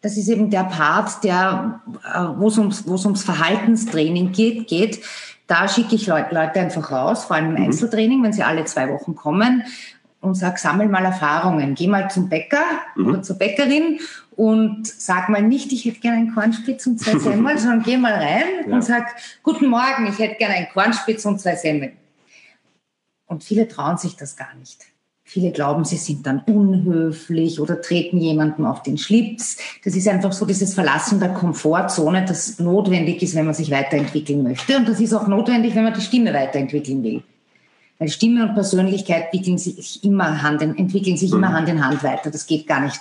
das 0.00 0.16
ist 0.16 0.26
eben 0.26 0.50
der 0.50 0.64
Part, 0.64 1.22
der, 1.22 1.80
äh, 2.12 2.24
wo 2.38 2.48
es 2.48 2.58
ums, 2.58 2.84
ums 2.84 3.22
Verhaltenstraining 3.22 4.32
geht, 4.32 4.66
geht. 4.66 4.98
Da 5.46 5.68
schicke 5.68 5.94
ich 5.94 6.08
Leute, 6.08 6.34
Leute 6.34 6.58
einfach 6.58 6.90
raus, 6.90 7.26
vor 7.26 7.36
allem 7.36 7.50
im 7.50 7.60
mhm. 7.60 7.66
Einzeltraining, 7.66 8.20
wenn 8.24 8.32
sie 8.32 8.42
alle 8.42 8.64
zwei 8.64 8.88
Wochen 8.88 9.14
kommen 9.14 9.62
und 10.22 10.36
sag, 10.36 10.58
sammel 10.58 10.88
mal 10.88 11.04
Erfahrungen. 11.04 11.74
Geh 11.74 11.88
mal 11.88 12.10
zum 12.10 12.28
Bäcker 12.28 12.64
mhm. 12.96 13.06
oder 13.08 13.22
zur 13.22 13.36
Bäckerin 13.36 13.98
und 14.36 14.86
sag 14.86 15.28
mal 15.28 15.42
nicht, 15.42 15.72
ich 15.72 15.84
hätte 15.84 16.00
gerne 16.00 16.18
einen 16.18 16.34
Kornspitz 16.34 16.86
und 16.86 16.98
zwei 16.98 17.18
Semmeln, 17.18 17.58
sondern 17.58 17.82
geh 17.82 17.98
mal 17.98 18.14
rein 18.14 18.44
ja. 18.66 18.74
und 18.74 18.82
sag, 18.82 19.14
guten 19.42 19.66
Morgen, 19.66 20.06
ich 20.08 20.18
hätte 20.18 20.36
gerne 20.36 20.54
einen 20.54 20.68
Kornspitz 20.72 21.24
und 21.26 21.40
zwei 21.40 21.56
Semmeln. 21.56 21.92
Und 23.26 23.44
viele 23.44 23.68
trauen 23.68 23.98
sich 23.98 24.16
das 24.16 24.36
gar 24.36 24.54
nicht. 24.54 24.86
Viele 25.24 25.50
glauben, 25.50 25.84
sie 25.84 25.96
sind 25.96 26.26
dann 26.26 26.40
unhöflich 26.40 27.58
oder 27.58 27.80
treten 27.80 28.18
jemandem 28.18 28.66
auf 28.66 28.82
den 28.82 28.98
Schlips. 28.98 29.56
Das 29.82 29.96
ist 29.96 30.06
einfach 30.06 30.32
so 30.32 30.44
dieses 30.44 30.74
Verlassen 30.74 31.20
der 31.20 31.30
Komfortzone, 31.30 32.24
das 32.26 32.58
notwendig 32.58 33.22
ist, 33.22 33.34
wenn 33.34 33.46
man 33.46 33.54
sich 33.54 33.70
weiterentwickeln 33.70 34.42
möchte. 34.42 34.76
Und 34.76 34.88
das 34.88 35.00
ist 35.00 35.14
auch 35.14 35.26
notwendig, 35.26 35.74
wenn 35.74 35.84
man 35.84 35.94
die 35.94 36.02
Stimme 36.02 36.34
weiterentwickeln 36.34 37.02
will. 37.02 37.22
Weil 38.02 38.08
Stimme 38.08 38.48
und 38.48 38.54
Persönlichkeit 38.54 39.26
entwickeln 39.26 39.58
sich 39.58 40.02
immer 40.02 40.42
Hand 40.42 40.60
in, 40.60 40.76
entwickeln 40.76 41.16
sich 41.16 41.30
immer 41.30 41.50
mhm. 41.50 41.52
Hand 41.52 41.68
in 41.68 41.84
Hand 41.84 42.02
weiter. 42.02 42.32
Das 42.32 42.48
geht 42.48 42.66
gar 42.66 42.80
nicht, 42.80 42.98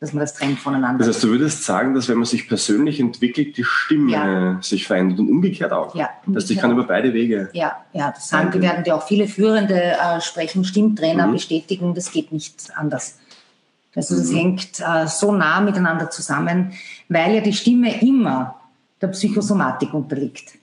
dass 0.00 0.12
man 0.12 0.20
das 0.20 0.34
trennt 0.34 0.58
voneinander. 0.58 0.98
Das 0.98 1.14
heißt, 1.14 1.24
du 1.24 1.28
würdest 1.28 1.64
sagen, 1.64 1.94
dass 1.94 2.10
wenn 2.10 2.18
man 2.18 2.26
sich 2.26 2.46
persönlich 2.46 3.00
entwickelt, 3.00 3.56
die 3.56 3.64
Stimme 3.64 4.12
ja. 4.12 4.58
sich 4.60 4.86
verändert 4.86 5.20
und 5.20 5.30
umgekehrt 5.30 5.72
auch. 5.72 5.94
Ja, 5.94 6.10
umgekehrt 6.26 6.26
das 6.26 6.42
heißt, 6.42 6.50
ich 6.50 6.58
kann 6.58 6.72
über 6.72 6.84
beide 6.84 7.14
Wege. 7.14 7.48
Ja, 7.54 7.86
ja, 7.94 8.10
das 8.10 8.28
sagen, 8.28 8.50
die 8.52 8.60
werden 8.60 8.84
dir 8.84 8.96
auch 8.96 9.06
viele 9.06 9.28
führende 9.28 9.80
äh, 9.80 10.20
Sprechen, 10.20 10.62
Stimmtrainer 10.66 11.26
mhm. 11.26 11.32
bestätigen, 11.32 11.94
das 11.94 12.12
geht 12.12 12.30
nicht 12.30 12.70
anders. 12.76 13.16
Also 13.96 14.14
das 14.14 14.30
mhm. 14.30 14.36
hängt 14.36 14.80
äh, 14.80 15.06
so 15.06 15.32
nah 15.32 15.62
miteinander 15.62 16.10
zusammen, 16.10 16.74
weil 17.08 17.36
ja 17.36 17.40
die 17.40 17.54
Stimme 17.54 17.98
immer 18.02 18.60
der 19.00 19.08
Psychosomatik 19.08 19.94
unterliegt. 19.94 20.58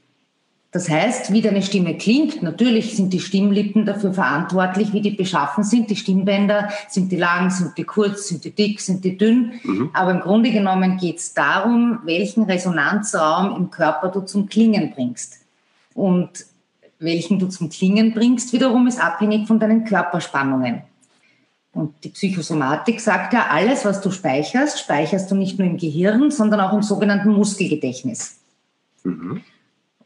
Das 0.72 0.90
heißt, 0.90 1.34
wie 1.34 1.42
deine 1.42 1.62
Stimme 1.62 1.98
klingt, 1.98 2.42
natürlich 2.42 2.96
sind 2.96 3.12
die 3.12 3.20
Stimmlippen 3.20 3.86
dafür 3.86 4.14
verantwortlich, 4.14 4.94
wie 4.94 5.02
die 5.02 5.12
beschaffen 5.12 5.66
sind. 5.66 5.90
Die 5.90 5.98
Stimmbänder, 5.98 6.70
sind 6.88 7.12
die 7.12 7.18
lang, 7.18 7.50
sind 7.50 7.78
die 7.78 7.84
kurz, 7.84 8.30
sind 8.30 8.46
die 8.46 8.52
dick, 8.52 8.80
sind 8.80 9.04
die 9.04 9.18
dünn. 9.18 9.54
Mhm. 9.64 9.90
Aber 9.92 10.12
im 10.12 10.22
Grunde 10.22 10.50
genommen 10.52 10.98
geht 10.98 11.18
es 11.18 11.34
darum, 11.34 12.00
welchen 12.06 12.44
Resonanzraum 12.44 13.58
im 13.58 13.70
Körper 13.70 14.08
du 14.08 14.22
zum 14.22 14.48
Klingen 14.48 14.94
bringst. 14.96 15.40
Und 15.94 16.46
welchen 17.00 17.38
du 17.38 17.48
zum 17.48 17.70
Klingen 17.70 18.14
bringst, 18.14 18.54
wiederum 18.54 18.88
ist 18.88 19.04
abhängig 19.04 19.48
von 19.48 19.60
deinen 19.60 19.84
Körperspannungen. 19.84 20.84
Und 21.74 21.96
die 22.04 22.10
Psychosomatik 22.10 23.02
sagt 23.02 23.34
ja, 23.34 23.48
alles, 23.50 23.84
was 23.84 24.00
du 24.00 24.10
speicherst, 24.10 24.80
speicherst 24.80 25.30
du 25.32 25.36
nicht 25.36 25.60
nur 25.60 25.68
im 25.68 25.78
Gehirn, 25.78 26.32
sondern 26.32 26.62
auch 26.62 26.72
im 26.72 26.82
sogenannten 26.82 27.32
Muskelgedächtnis. 27.32 28.40
Mhm. 29.04 29.42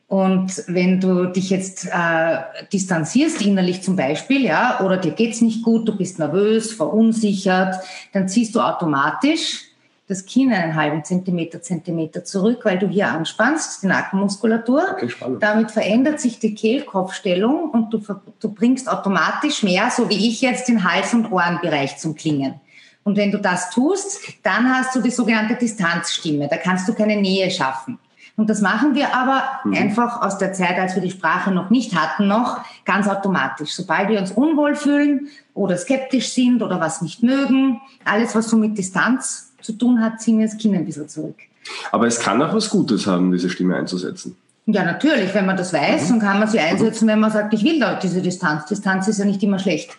Und 0.08 0.63
wenn 0.68 1.00
du 1.00 1.26
dich 1.26 1.50
jetzt 1.50 1.88
äh, 1.88 2.38
distanzierst 2.72 3.41
innerlich 3.41 3.82
zum 3.82 3.96
Beispiel, 3.96 4.46
ja, 4.46 4.80
oder 4.82 4.98
dir 4.98 5.12
geht's 5.12 5.41
nicht 5.41 5.63
gut, 5.63 5.88
du 5.88 5.98
bist 5.98 6.20
nervös, 6.20 6.74
verunsichert, 6.74 7.76
dann 8.13 8.28
ziehst 8.28 8.54
du 8.54 8.62
automatisch 8.62 9.65
das 10.08 10.26
Kinn 10.26 10.54
einen 10.54 10.76
halben 10.76 11.04
Zentimeter, 11.04 11.62
Zentimeter 11.62 12.24
zurück, 12.24 12.60
weil 12.63 12.78
du 12.78 12.88
hier 12.88 13.08
anspannst, 13.08 13.82
die 13.82 13.88
Nackenmuskulatur. 13.88 14.84
Okay, 14.94 15.12
Damit 15.39 15.72
verändert 15.72 16.20
sich 16.20 16.38
die 16.38 16.54
Kehlkopfstellung 16.54 17.72
und 17.72 17.91
du, 17.91 18.00
du 18.39 18.50
bringst 18.50 18.88
automatisch 18.88 19.63
mehr, 19.63 19.89
so 19.89 20.08
wie 20.10 20.28
ich 20.28 20.41
jetzt, 20.41 20.68
den 20.68 20.84
Hals- 20.84 21.13
und 21.13 21.32
Ohrenbereich 21.32 21.98
zum 21.98 22.15
Klingen. 22.15 22.62
Und 23.04 23.18
wenn 23.18 23.32
du 23.32 23.39
das 23.39 23.72
tust, 23.72 24.20
dann 24.44 24.70
hast 24.70 24.96
du 24.96 25.02
die 25.02 25.12
sogenannte 25.12 25.56
Distanzstimme. 25.56 26.48
Da 26.48 26.58
kannst 26.58 26.88
du 26.88 26.94
keine 26.94 27.18
Nähe 27.18 27.50
schaffen. 27.50 27.98
Und 28.38 28.50
das 28.50 28.62
machen 28.62 28.95
wir 28.95 29.15
aber 29.15 29.43
mhm. 29.63 29.76
einfach 29.76 30.21
aus 30.21 30.38
der 30.38 30.54
Zeit, 30.54 30.78
als 30.78 30.95
wir 30.95 31.02
die 31.02 31.12
Sprache 31.12 31.52
noch 31.52 31.69
nicht 31.69 31.95
hatten, 31.95 32.28
noch 32.28 32.60
ganz 32.84 33.08
automatisch. 33.08 33.74
Sobald 33.74 34.10
wir 34.10 34.19
uns 34.19 34.32
unwohl 34.32 34.76
fühlen 34.76 35.28
oder 35.54 35.78
skeptisch 35.78 36.30
sind 36.30 36.62
oder 36.62 36.82
was 36.82 37.02
nicht 37.02 37.24
mögen, 37.24 37.80
alles, 38.04 38.36
was 38.36 38.50
so 38.50 38.58
mit 38.58 38.78
Distanz 38.78 39.54
zu 39.62 39.74
tun 39.74 40.02
hat, 40.02 40.21
ziehen 40.21 40.39
wir 40.39 40.48
das 40.48 40.58
Kind 40.58 40.76
ein 40.76 40.86
bisschen 40.86 41.08
zurück. 41.08 41.36
Aber 41.91 42.08
es 42.08 42.19
kann 42.19 42.41
auch 42.41 42.54
was 42.54 42.69
Gutes 42.69 43.08
haben, 43.08 43.32
diese 43.32 43.50
Stimme 43.50 43.76
einzusetzen. 43.76 44.36
Ja, 44.67 44.84
natürlich. 44.84 45.34
Wenn 45.34 45.45
man 45.45 45.58
das 45.58 45.71
weiß, 45.74 46.06
mhm. 46.06 46.10
dann 46.10 46.19
kann 46.19 46.39
man 46.39 46.48
sie 46.48 46.60
einsetzen, 46.60 47.08
wenn 47.08 47.19
man 47.19 47.32
sagt, 47.32 47.54
ich 47.54 47.63
will 47.63 47.80
da 47.80 47.95
diese 47.95 48.21
Distanz. 48.21 48.65
Distanz 48.65 49.08
ist 49.08 49.19
ja 49.19 49.26
nicht 49.26 49.41
immer 49.43 49.60
schlecht. 49.60 49.98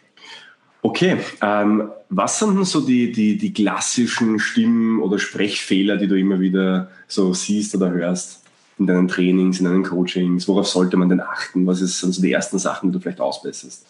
Okay, 0.87 1.19
ähm, 1.43 1.91
was 2.11 2.39
sind 2.39 2.55
denn 2.55 2.65
so 2.65 2.81
die, 2.81 3.11
die, 3.11 3.37
die 3.37 3.53
klassischen 3.53 4.39
Stimmen- 4.39 5.01
oder 5.01 5.19
Sprechfehler, 5.19 5.97
die 5.97 6.07
du 6.07 6.17
immer 6.17 6.39
wieder 6.39 6.91
so 7.09 7.35
siehst 7.35 7.75
oder 7.75 7.91
hörst 7.91 8.45
in 8.79 8.87
deinen 8.87 9.09
Trainings, 9.09 9.59
in 9.59 9.65
deinen 9.65 9.83
Coachings? 9.83 10.47
Worauf 10.47 10.69
sollte 10.69 10.97
man 10.97 11.09
denn 11.09 11.21
achten? 11.21 11.67
Was 11.67 11.81
sind 11.81 12.15
so 12.15 12.23
die 12.23 12.31
ersten 12.31 12.61
Sachen, 12.61 12.93
die 12.93 12.93
du 12.93 13.01
vielleicht 13.01 13.21
ausbesserst? 13.21 13.85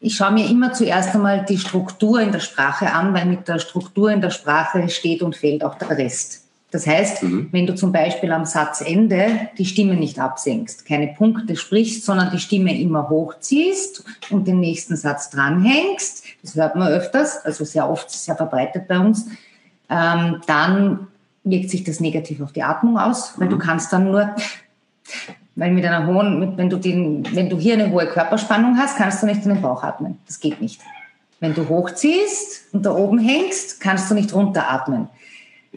Ich 0.00 0.16
schaue 0.16 0.32
mir 0.32 0.50
immer 0.50 0.72
zuerst 0.72 1.14
einmal 1.14 1.44
die 1.48 1.58
Struktur 1.58 2.20
in 2.20 2.32
der 2.32 2.40
Sprache 2.40 2.92
an, 2.92 3.14
weil 3.14 3.26
mit 3.26 3.46
der 3.46 3.60
Struktur 3.60 4.10
in 4.10 4.20
der 4.20 4.30
Sprache 4.30 4.88
steht 4.88 5.22
und 5.22 5.36
fällt 5.36 5.62
auch 5.62 5.78
der 5.78 5.90
Rest. 5.90 6.41
Das 6.72 6.86
heißt, 6.86 7.22
mhm. 7.22 7.48
wenn 7.52 7.66
du 7.66 7.74
zum 7.74 7.92
Beispiel 7.92 8.32
am 8.32 8.46
Satzende 8.46 9.50
die 9.58 9.66
Stimme 9.66 9.94
nicht 9.94 10.18
absenkst, 10.18 10.86
keine 10.86 11.08
Punkte 11.08 11.54
sprichst, 11.54 12.04
sondern 12.04 12.30
die 12.32 12.40
Stimme 12.40 12.76
immer 12.80 13.08
hochziehst 13.10 14.04
und 14.30 14.48
den 14.48 14.58
nächsten 14.58 14.96
Satz 14.96 15.30
dranhängst, 15.30 16.24
das 16.42 16.56
hört 16.56 16.74
man 16.74 16.88
öfters, 16.88 17.44
also 17.44 17.64
sehr 17.64 17.88
oft, 17.88 18.10
sehr 18.10 18.36
verbreitet 18.36 18.88
bei 18.88 18.98
uns, 18.98 19.26
ähm, 19.90 20.40
dann 20.46 21.08
wirkt 21.44 21.70
sich 21.70 21.84
das 21.84 22.00
negativ 22.00 22.40
auf 22.40 22.52
die 22.52 22.62
Atmung 22.62 22.98
aus, 22.98 23.34
weil 23.36 23.46
mhm. 23.46 23.50
du 23.50 23.58
kannst 23.58 23.92
dann 23.92 24.04
nur 24.04 24.34
Weil 25.54 25.72
mit 25.72 25.84
einer 25.84 26.06
hohen, 26.06 26.40
mit, 26.40 26.56
wenn, 26.56 26.70
du 26.70 26.78
den, 26.78 27.26
wenn 27.34 27.50
du 27.50 27.58
hier 27.58 27.74
eine 27.74 27.90
hohe 27.90 28.06
Körperspannung 28.06 28.78
hast, 28.78 28.96
kannst 28.96 29.22
du 29.22 29.26
nicht 29.26 29.44
in 29.44 29.50
den 29.50 29.60
Bauch 29.60 29.82
atmen. 29.82 30.18
Das 30.26 30.40
geht 30.40 30.62
nicht. 30.62 30.80
Wenn 31.40 31.54
du 31.54 31.68
hochziehst 31.68 32.72
und 32.72 32.86
da 32.86 32.94
oben 32.94 33.18
hängst, 33.18 33.80
kannst 33.80 34.10
du 34.10 34.14
nicht 34.14 34.32
runteratmen. 34.32 35.08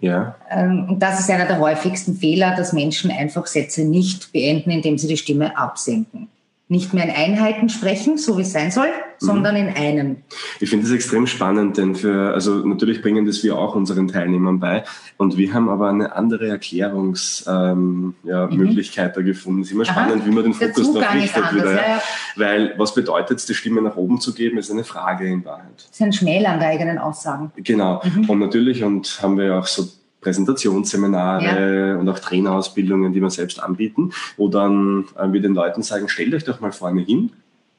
Ja. 0.02 0.36
Ähm, 0.50 0.88
und 0.90 1.00
das 1.00 1.20
ist 1.20 1.30
einer 1.30 1.46
der 1.46 1.60
häufigsten 1.60 2.16
Fehler, 2.16 2.56
dass 2.56 2.74
Menschen 2.74 3.12
einfach 3.12 3.48
Sätze 3.48 3.86
nicht 3.86 4.34
beenden, 4.34 4.72
indem 4.72 4.98
sie 4.98 5.08
die 5.08 5.18
Stimme 5.18 5.58
absenken 5.58 6.30
nicht 6.68 6.96
mehr 6.96 7.04
in 7.04 7.12
Einheiten 7.12 7.70
sprechen, 7.70 8.18
so 8.18 8.40
wie 8.40 8.42
es 8.42 8.52
sein 8.52 8.72
soll, 8.72 8.88
mhm. 8.88 8.92
sondern 9.20 9.56
in 9.56 9.70
einem. 9.70 10.18
Ich 10.60 10.72
finde 10.72 10.86
das 10.86 10.96
extrem 10.96 11.28
spannend, 11.28 11.78
denn 11.78 11.96
für, 11.96 12.34
also 12.34 12.56
natürlich 12.66 13.04
bringen 13.04 13.28
das 13.28 13.44
wir 13.44 13.56
auch 13.56 13.76
unseren 13.76 14.08
Teilnehmern 14.08 14.60
bei 14.60 14.84
und 15.18 15.38
wir 15.38 15.54
haben 15.54 15.70
aber 15.70 15.90
eine 15.90 16.16
andere 16.16 16.48
Erklärungsmöglichkeit 16.48 17.76
ähm, 17.78 18.16
ja, 18.24 18.48
mhm. 18.48 19.14
da 19.14 19.22
gefunden. 19.22 19.62
Es 19.62 19.68
ist 19.68 19.74
immer 19.74 19.86
spannend, 19.86 20.24
Aha. 20.24 20.26
wie 20.26 20.32
man 20.32 20.44
den 20.44 20.54
Fokus 20.56 20.92
darauf 20.92 21.14
richtet 21.14 21.54
wieder. 21.54 21.72
Ja. 21.72 21.82
Ja. 21.82 22.02
Weil 22.36 22.74
was 22.78 22.96
bedeutet 22.96 23.38
es, 23.38 23.46
die 23.46 23.54
Stimme 23.54 23.84
nach 23.84 23.96
oben 23.96 24.20
zu 24.20 24.34
geben, 24.34 24.58
ist 24.58 24.72
eine 24.72 24.84
Frage 24.84 25.28
in 25.28 25.46
Wahrheit. 25.46 25.66
Das 25.76 25.92
ist 25.92 26.02
ein 26.02 26.14
Schmälern 26.14 26.60
der 26.60 26.70
eigenen 26.70 26.98
Aussagen. 26.98 27.52
Genau. 27.58 28.02
Mhm. 28.04 28.28
Und 28.28 28.40
natürlich, 28.40 28.84
und 28.84 29.22
haben 29.22 29.38
wir 29.38 29.60
auch 29.60 29.68
so 29.68 29.88
Präsentationsseminare 30.26 31.90
ja. 31.90 31.96
und 31.98 32.10
auch 32.10 32.18
Trainerausbildungen, 32.18 33.14
die 33.14 33.22
wir 33.22 33.30
selbst 33.30 33.62
anbieten, 33.62 34.12
wo 34.38 34.48
dann 34.48 35.06
äh, 35.18 35.32
wir 35.32 35.42
den 35.42 35.54
Leuten 35.54 35.84
sagen, 35.84 36.10
stellt 36.10 36.34
euch 36.34 36.44
doch 36.44 36.60
mal 36.62 36.72
vorne 36.72 37.02
hin 37.02 37.32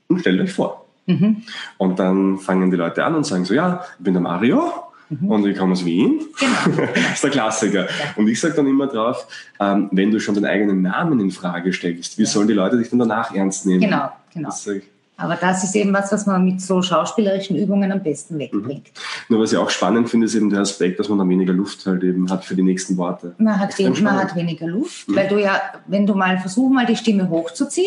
und 0.08 0.20
stellt 0.20 0.40
euch 0.40 0.52
vor. 0.52 0.86
Mhm. 1.06 1.42
Und 1.76 1.98
dann 1.98 2.38
fangen 2.38 2.70
die 2.70 2.76
Leute 2.76 3.04
an 3.04 3.16
und 3.16 3.26
sagen 3.26 3.44
so, 3.44 3.52
ja, 3.52 3.84
ich 3.98 4.04
bin 4.04 4.14
der 4.14 4.22
Mario, 4.22 4.72
Mhm. 5.08 5.30
Und 5.30 5.46
ich 5.46 5.56
komme 5.56 5.70
aus 5.70 5.84
Wien. 5.84 6.20
Genau. 6.36 6.88
das 6.92 7.12
ist 7.14 7.22
der 7.22 7.30
Klassiker. 7.30 7.84
Ja. 7.84 7.90
Und 8.16 8.26
ich 8.26 8.40
sage 8.40 8.54
dann 8.54 8.66
immer 8.66 8.88
drauf, 8.88 9.28
ähm, 9.60 9.88
wenn 9.92 10.10
du 10.10 10.18
schon 10.18 10.34
deinen 10.34 10.46
eigenen 10.46 10.82
Namen 10.82 11.20
in 11.20 11.30
Frage 11.30 11.72
stellst, 11.72 12.18
wie 12.18 12.22
ja. 12.22 12.28
sollen 12.28 12.48
die 12.48 12.54
Leute 12.54 12.76
dich 12.76 12.90
dann 12.90 12.98
danach 12.98 13.32
ernst 13.32 13.66
nehmen? 13.66 13.82
Genau, 13.82 14.10
genau. 14.34 14.48
Das, 14.48 14.68
aber 15.18 15.36
das 15.36 15.64
ist 15.64 15.74
eben 15.74 15.92
was, 15.94 16.12
was 16.12 16.26
man 16.26 16.44
mit 16.44 16.60
so 16.60 16.82
schauspielerischen 16.82 17.56
Übungen 17.56 17.90
am 17.90 18.02
besten 18.02 18.38
wegbringt. 18.38 18.68
Mhm. 18.68 19.34
Nur 19.34 19.40
was 19.40 19.52
ich 19.52 19.58
auch 19.58 19.70
spannend 19.70 20.10
finde, 20.10 20.26
ist 20.26 20.34
eben 20.34 20.50
der 20.50 20.60
Aspekt, 20.60 21.00
dass 21.00 21.08
man 21.08 21.18
dann 21.18 21.28
weniger 21.28 21.54
Luft 21.54 21.86
halt 21.86 22.02
eben 22.04 22.30
hat 22.30 22.44
für 22.44 22.54
die 22.54 22.62
nächsten 22.62 22.98
Worte. 22.98 23.34
Man 23.38 23.58
hat, 23.58 23.78
wen, 23.78 23.92
man 24.02 24.16
hat 24.16 24.36
weniger 24.36 24.66
Luft, 24.66 25.08
mhm. 25.08 25.16
weil 25.16 25.28
du 25.28 25.40
ja, 25.40 25.60
wenn 25.86 26.06
du 26.06 26.14
mal 26.14 26.38
versuchst, 26.38 26.74
mal 26.74 26.84
die 26.84 26.96
Stimme 26.96 27.28
hochzuziehen 27.30 27.86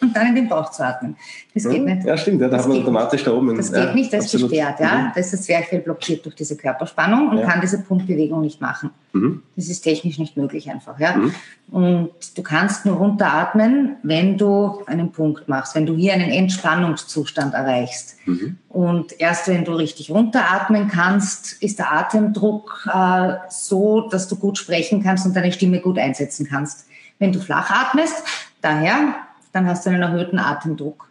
und 0.00 0.16
dann 0.16 0.28
in 0.28 0.34
den 0.34 0.48
Bauch 0.48 0.70
zu 0.70 0.82
atmen. 0.84 1.16
Das 1.52 1.68
geht 1.68 1.80
mhm. 1.82 1.94
nicht. 1.94 2.06
Ja, 2.06 2.16
stimmt, 2.16 2.40
ja, 2.40 2.48
da 2.48 2.56
das 2.56 2.64
hat 2.64 2.72
man 2.72 2.82
automatisch 2.82 3.24
da 3.24 3.32
oben. 3.32 3.54
Das 3.56 3.70
ja, 3.70 3.84
geht 3.84 3.94
nicht, 3.94 4.12
das 4.12 4.32
ist 4.32 4.40
gesperrt, 4.40 4.80
ja. 4.80 4.94
Mhm. 4.94 5.12
Das 5.14 5.26
ist 5.26 5.34
das 5.34 5.42
Zwerchfell 5.42 5.80
blockiert 5.80 6.24
durch 6.24 6.36
diese 6.36 6.56
Körperspannung 6.56 7.28
und 7.28 7.38
ja. 7.38 7.46
kann 7.46 7.60
diese 7.60 7.82
Pumpbewegung 7.82 8.40
nicht 8.40 8.60
machen. 8.62 8.90
Mhm. 9.12 9.42
Das 9.56 9.68
ist 9.68 9.82
technisch 9.82 10.18
nicht 10.18 10.36
möglich 10.36 10.70
einfach, 10.70 10.98
ja. 10.98 11.16
Mhm. 11.16 11.34
Und 11.70 12.10
du 12.36 12.42
kannst 12.42 12.86
nur 12.86 12.96
runteratmen, 12.96 13.96
wenn 14.02 14.38
du 14.38 14.82
einen 14.86 15.12
Punkt 15.12 15.48
machst, 15.48 15.74
wenn 15.74 15.86
du 15.86 15.94
hier 15.94 16.14
einen 16.14 16.30
Entspannungszustand 16.30 17.54
erreichst. 17.54 18.16
Mhm. 18.26 18.56
Und 18.68 19.20
erst 19.20 19.48
wenn 19.48 19.64
du 19.64 19.72
richtig 19.72 20.10
runteratmen 20.10 20.88
kannst, 20.88 21.62
ist 21.62 21.78
der 21.78 21.92
Atemdruck 21.92 22.88
äh, 22.92 23.34
so, 23.50 24.08
dass 24.08 24.28
du 24.28 24.36
gut 24.36 24.58
sprechen 24.58 25.02
kannst 25.02 25.26
und 25.26 25.36
deine 25.36 25.52
Stimme 25.52 25.80
gut 25.80 25.98
einsetzen 25.98 26.46
kannst. 26.48 26.86
Wenn 27.18 27.32
du 27.32 27.40
flach 27.40 27.70
atmest, 27.70 28.22
daher, 28.62 29.14
dann 29.52 29.66
hast 29.66 29.84
du 29.84 29.90
einen 29.90 30.02
erhöhten 30.02 30.38
Atemdruck. 30.38 31.10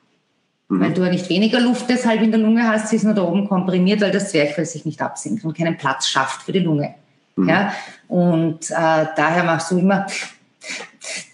Mhm. 0.70 0.80
Weil 0.80 0.94
du 0.94 1.04
ja 1.04 1.12
nicht 1.12 1.30
weniger 1.30 1.60
Luft 1.60 1.88
deshalb 1.88 2.22
in 2.22 2.32
der 2.32 2.40
Lunge 2.40 2.68
hast, 2.68 2.88
sie 2.88 2.96
ist 2.96 3.04
nur 3.04 3.14
da 3.14 3.22
oben 3.22 3.48
komprimiert, 3.48 4.02
weil 4.02 4.12
das 4.12 4.32
Zwerchfell 4.32 4.66
sich 4.66 4.86
nicht 4.86 5.02
absinkt 5.04 5.46
und 5.46 5.56
keinen 5.56 5.78
Platz 5.78 6.08
schafft 6.08 6.42
für 6.44 6.52
die 6.52 6.60
Lunge. 6.60 6.96
Mhm. 7.43 7.49
Ja? 7.49 7.73
Und 8.08 8.69
äh, 8.71 9.06
daher 9.15 9.43
machst 9.43 9.71
du 9.71 9.77
immer, 9.77 10.06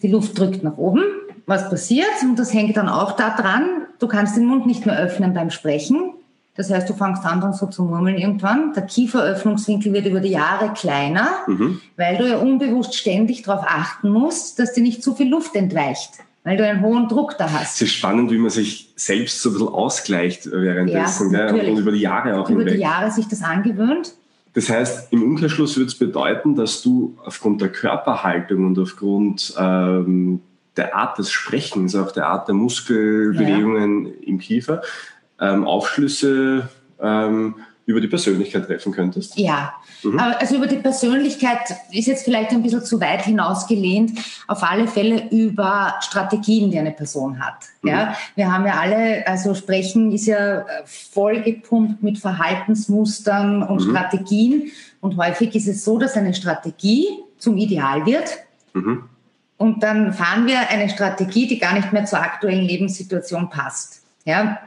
die 0.02 0.08
Luft 0.08 0.38
drückt 0.38 0.64
nach 0.64 0.78
oben. 0.78 1.04
Was 1.46 1.70
passiert? 1.70 2.08
Und 2.22 2.38
das 2.38 2.54
hängt 2.54 2.76
dann 2.78 2.90
auch 2.90 3.14
daran, 3.14 3.86
du 4.00 4.08
kannst 4.08 4.36
den 4.36 4.46
Mund 4.46 4.66
nicht 4.66 4.86
mehr 4.86 5.00
öffnen 5.00 5.34
beim 5.34 5.50
Sprechen. 5.50 6.14
Das 6.58 6.72
heißt, 6.72 6.90
du 6.90 6.94
fängst 6.94 7.24
an 7.24 7.40
dann 7.40 7.54
so 7.54 7.68
zu 7.68 7.84
murmeln 7.84 8.18
irgendwann. 8.18 8.74
Der 8.74 8.84
Kieferöffnungswinkel 8.84 9.94
wird 9.94 10.08
über 10.08 10.20
die 10.20 10.32
Jahre 10.32 10.74
kleiner, 10.74 11.30
mhm. 11.46 11.80
weil 11.96 12.18
du 12.18 12.28
ja 12.28 12.38
unbewusst 12.38 12.96
ständig 12.96 13.44
darauf 13.44 13.64
achten 13.66 14.10
musst, 14.10 14.58
dass 14.58 14.74
dir 14.74 14.82
nicht 14.82 15.04
zu 15.04 15.14
viel 15.14 15.30
Luft 15.30 15.56
entweicht, 15.56 16.14
weil 16.44 16.58
du 16.58 16.68
einen 16.68 16.82
hohen 16.82 17.08
Druck 17.08 17.38
da 17.38 17.52
hast. 17.52 17.76
Es 17.76 17.84
ist 17.84 17.92
spannend, 17.92 18.32
wie 18.32 18.40
man 18.40 18.50
sich 18.50 18.92
selbst 18.96 19.40
so 19.40 19.50
ein 19.50 19.54
bisschen 19.54 19.68
ausgleicht 19.70 20.52
währenddessen 20.52 21.32
ja, 21.32 21.50
und 21.50 21.78
über 21.78 21.92
die 21.92 22.00
Jahre 22.00 22.40
auch 22.40 22.50
Über 22.50 22.62
hinweg. 22.62 22.76
die 22.76 22.82
Jahre 22.82 23.12
sich 23.12 23.28
das 23.28 23.44
angewöhnt. 23.44 24.16
Das 24.58 24.72
heißt, 24.72 25.14
im 25.14 25.22
Umkehrschluss 25.22 25.78
würde 25.78 25.90
es 25.90 26.00
bedeuten, 26.00 26.56
dass 26.56 26.82
du 26.82 27.16
aufgrund 27.24 27.62
der 27.62 27.72
Körperhaltung 27.72 28.66
und 28.66 28.80
aufgrund 28.80 29.54
ähm, 29.56 30.42
der 30.76 30.96
Art 30.96 31.20
des 31.20 31.30
Sprechens, 31.30 31.96
auch 31.96 32.12
der 32.12 32.26
Art 32.26 32.48
der 32.48 32.56
Muskelbewegungen 32.56 34.08
ja. 34.08 34.12
im 34.26 34.40
Kiefer, 34.40 34.82
ähm, 35.40 35.64
Aufschlüsse 35.64 36.70
ähm, 37.00 37.58
über 37.88 38.02
die 38.02 38.10
Persönlichkeit 38.10 38.68
treffen 38.68 38.92
könntest? 38.92 39.40
Ja, 39.40 39.74
mhm. 40.04 40.20
also 40.20 40.58
über 40.58 40.68
die 40.68 40.76
Persönlichkeit 40.76 41.74
ist 41.90 42.06
jetzt 42.06 42.26
vielleicht 42.26 42.52
ein 42.52 42.62
bisschen 42.62 42.84
zu 42.84 43.00
weit 43.00 43.24
hinausgelehnt. 43.24 44.20
Auf 44.46 44.62
alle 44.62 44.88
Fälle 44.88 45.30
über 45.30 45.96
Strategien, 46.02 46.70
die 46.70 46.78
eine 46.78 46.92
Person 46.92 47.40
hat. 47.40 47.56
Mhm. 47.82 47.90
Ja, 47.90 48.16
wir 48.36 48.52
haben 48.52 48.66
ja 48.66 48.74
alle, 48.74 49.26
also 49.26 49.56
Sprechen 49.56 50.12
ist 50.12 50.26
ja 50.26 50.66
vollgepumpt 50.86 52.04
mit 52.04 52.20
Verhaltensmustern 52.20 53.64
und 53.64 53.86
mhm. 53.86 53.92
Strategien. 53.92 54.72
Und 55.00 55.16
häufig 55.16 55.56
ist 55.56 55.70
es 55.70 55.86
so, 55.86 55.98
dass 55.98 56.16
eine 56.16 56.34
Strategie 56.34 57.08
zum 57.38 57.58
Ideal 57.58 58.06
wird. 58.06 58.38
Mhm. 58.74 59.06
Und 59.56 59.82
dann 59.82 60.14
fahren 60.14 60.46
wir 60.46 60.70
eine 60.70 60.90
Strategie, 60.90 61.48
die 61.48 61.58
gar 61.58 61.74
nicht 61.74 61.94
mehr 61.94 62.04
zur 62.04 62.20
aktuellen 62.20 62.66
Lebenssituation 62.66 63.50
passt. 63.50 64.04
Ja, 64.26 64.60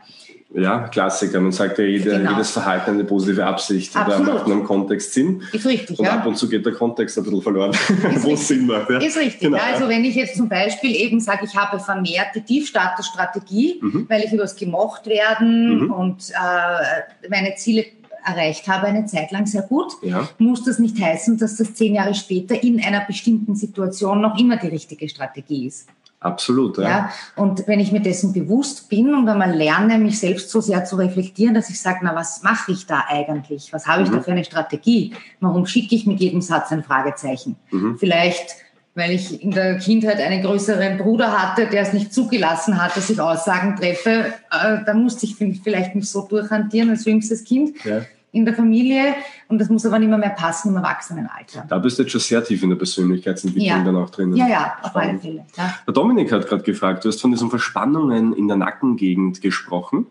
ja, 0.53 0.89
Klassiker. 0.89 1.41
Man 1.41 1.53
sagt 1.53 1.79
ja, 1.79 1.85
jeder, 1.85 2.19
genau. 2.19 2.33
jedes 2.33 2.51
Verhalten 2.51 2.91
eine 2.93 3.05
positive 3.05 3.45
Absicht 3.47 3.95
Absolut. 3.97 4.23
oder 4.23 4.35
macht 4.35 4.47
in 4.47 4.53
einem 4.53 4.65
Kontext 4.65 5.13
Sinn. 5.13 5.43
Ist 5.53 5.67
richtig, 5.67 5.99
und 5.99 6.05
ja. 6.05 6.19
ab 6.19 6.27
und 6.27 6.37
zu 6.37 6.49
geht 6.49 6.67
der 6.67 6.73
Kontext 6.73 7.17
ein 7.19 7.25
bisschen 7.25 7.43
verloren, 7.43 7.73
wo 8.17 8.33
es 8.33 8.49
Sinn 8.49 8.67
macht. 8.67 8.91
Ja. 8.91 8.99
Ist 8.99 9.17
richtig. 9.17 9.41
Genau, 9.41 9.57
ja. 9.57 9.65
Also 9.73 9.89
wenn 9.89 10.05
ich 10.05 10.17
jetzt 10.17 10.37
zum 10.37 10.49
Beispiel 10.49 10.95
eben 10.97 11.21
sage, 11.21 11.45
ich 11.45 11.55
habe 11.55 11.79
vermehrte 11.79 12.43
Tiefstatusstrategie, 12.43 13.79
mhm. 13.81 14.07
weil 14.09 14.25
ich 14.25 14.33
übers 14.33 14.57
gemocht 14.57 15.07
werden 15.07 15.85
mhm. 15.85 15.93
und 15.93 16.31
äh, 16.31 17.29
meine 17.29 17.55
Ziele 17.55 17.85
erreicht 18.25 18.69
habe 18.69 18.87
eine 18.87 19.07
Zeit 19.07 19.31
lang 19.31 19.47
sehr 19.47 19.63
gut, 19.63 19.93
ja. 20.03 20.29
muss 20.39 20.65
das 20.65 20.79
nicht 20.79 21.01
heißen, 21.01 21.39
dass 21.39 21.57
das 21.57 21.75
zehn 21.75 21.95
Jahre 21.95 22.15
später 22.15 22.63
in 22.63 22.83
einer 22.83 23.05
bestimmten 23.07 23.55
Situation 23.55 24.21
noch 24.21 24.39
immer 24.39 24.57
die 24.57 24.69
richtige 24.69 25.09
Strategie 25.09 25.67
ist. 25.67 25.89
Absolut, 26.21 26.77
ja. 26.77 26.85
ja. 26.85 27.13
Und 27.35 27.67
wenn 27.67 27.81
ich 27.81 27.93
mir 27.93 28.01
dessen 28.01 28.35
bewusst 28.35 28.91
bin 28.91 29.15
und 29.15 29.27
einmal 29.27 29.55
lerne, 29.55 29.99
mich 29.99 30.21
selbst 30.21 30.51
so 30.51 30.61
sehr 30.61 30.85
zu 30.85 30.97
reflektieren, 30.97 31.55
dass 31.55 31.71
ich 31.71 31.81
sage, 31.81 32.01
na, 32.03 32.15
was 32.15 32.43
mache 32.43 32.73
ich 32.73 32.87
da 32.87 33.05
eigentlich? 33.09 33.73
Was 33.73 33.87
habe 33.87 34.03
ich 34.03 34.11
mhm. 34.11 34.17
da 34.17 34.21
für 34.21 34.33
eine 34.33 34.45
Strategie? 34.45 35.15
Warum 35.41 35.65
schicke 35.65 35.95
ich 35.95 36.07
mit 36.07 36.21
jedem 36.21 36.43
Satz 36.43 36.73
ein 36.73 36.85
Fragezeichen? 36.85 37.57
Mhm. 37.71 37.97
Vielleicht, 37.99 38.57
weil 38.95 39.13
ich 39.13 39.43
in 39.43 39.53
der 39.53 39.79
Kindheit 39.79 40.21
einen 40.21 40.43
größeren 40.43 40.99
Bruder 40.99 41.33
hatte, 41.33 41.67
der 41.69 41.83
es 41.83 41.95
nicht 41.95 42.13
zugelassen 42.13 42.83
hat, 42.83 42.95
dass 42.99 43.09
ich 43.09 43.19
Aussagen 43.19 43.77
treffe. 43.77 44.27
Äh, 44.51 44.85
da 44.85 44.93
musste 44.93 45.25
ich 45.25 45.37
vielleicht 45.37 45.95
mich 45.95 46.11
so 46.11 46.27
durchhantieren 46.29 46.91
als 46.91 47.07
jüngstes 47.07 47.45
Kind. 47.45 47.83
Ja 47.83 48.03
in 48.33 48.45
der 48.45 48.55
Familie 48.55 49.15
und 49.49 49.59
das 49.61 49.69
muss 49.69 49.85
aber 49.85 49.99
nicht 49.99 50.09
mehr, 50.09 50.19
mehr 50.19 50.31
passen 50.31 50.71
im 50.71 50.77
Erwachsenenalter. 50.77 51.65
Da 51.69 51.79
bist 51.79 51.99
du 51.99 52.03
jetzt 52.03 52.13
schon 52.13 52.21
sehr 52.21 52.45
tief 52.45 52.63
in 52.63 52.71
der 52.71 52.77
Persönlichkeitsentwicklung 52.77 53.79
ja. 53.79 53.85
dann 53.85 53.97
auch 53.97 54.11
drin. 54.11 54.35
Ja, 54.37 54.49
ja, 54.49 54.77
auf 54.83 54.95
alle 54.95 55.19
Fälle. 55.19 55.45
Ja. 55.57 55.75
Der 55.87 55.95
Dominik 55.95 56.31
hat 56.31 56.47
gerade 56.47 56.63
gefragt, 56.63 57.05
du 57.05 57.09
hast 57.09 57.21
von 57.21 57.33
diesen 57.33 57.51
Verspannungen 57.51 58.33
in 58.33 58.47
der 58.47 58.57
Nackengegend 58.57 59.41
gesprochen. 59.41 60.07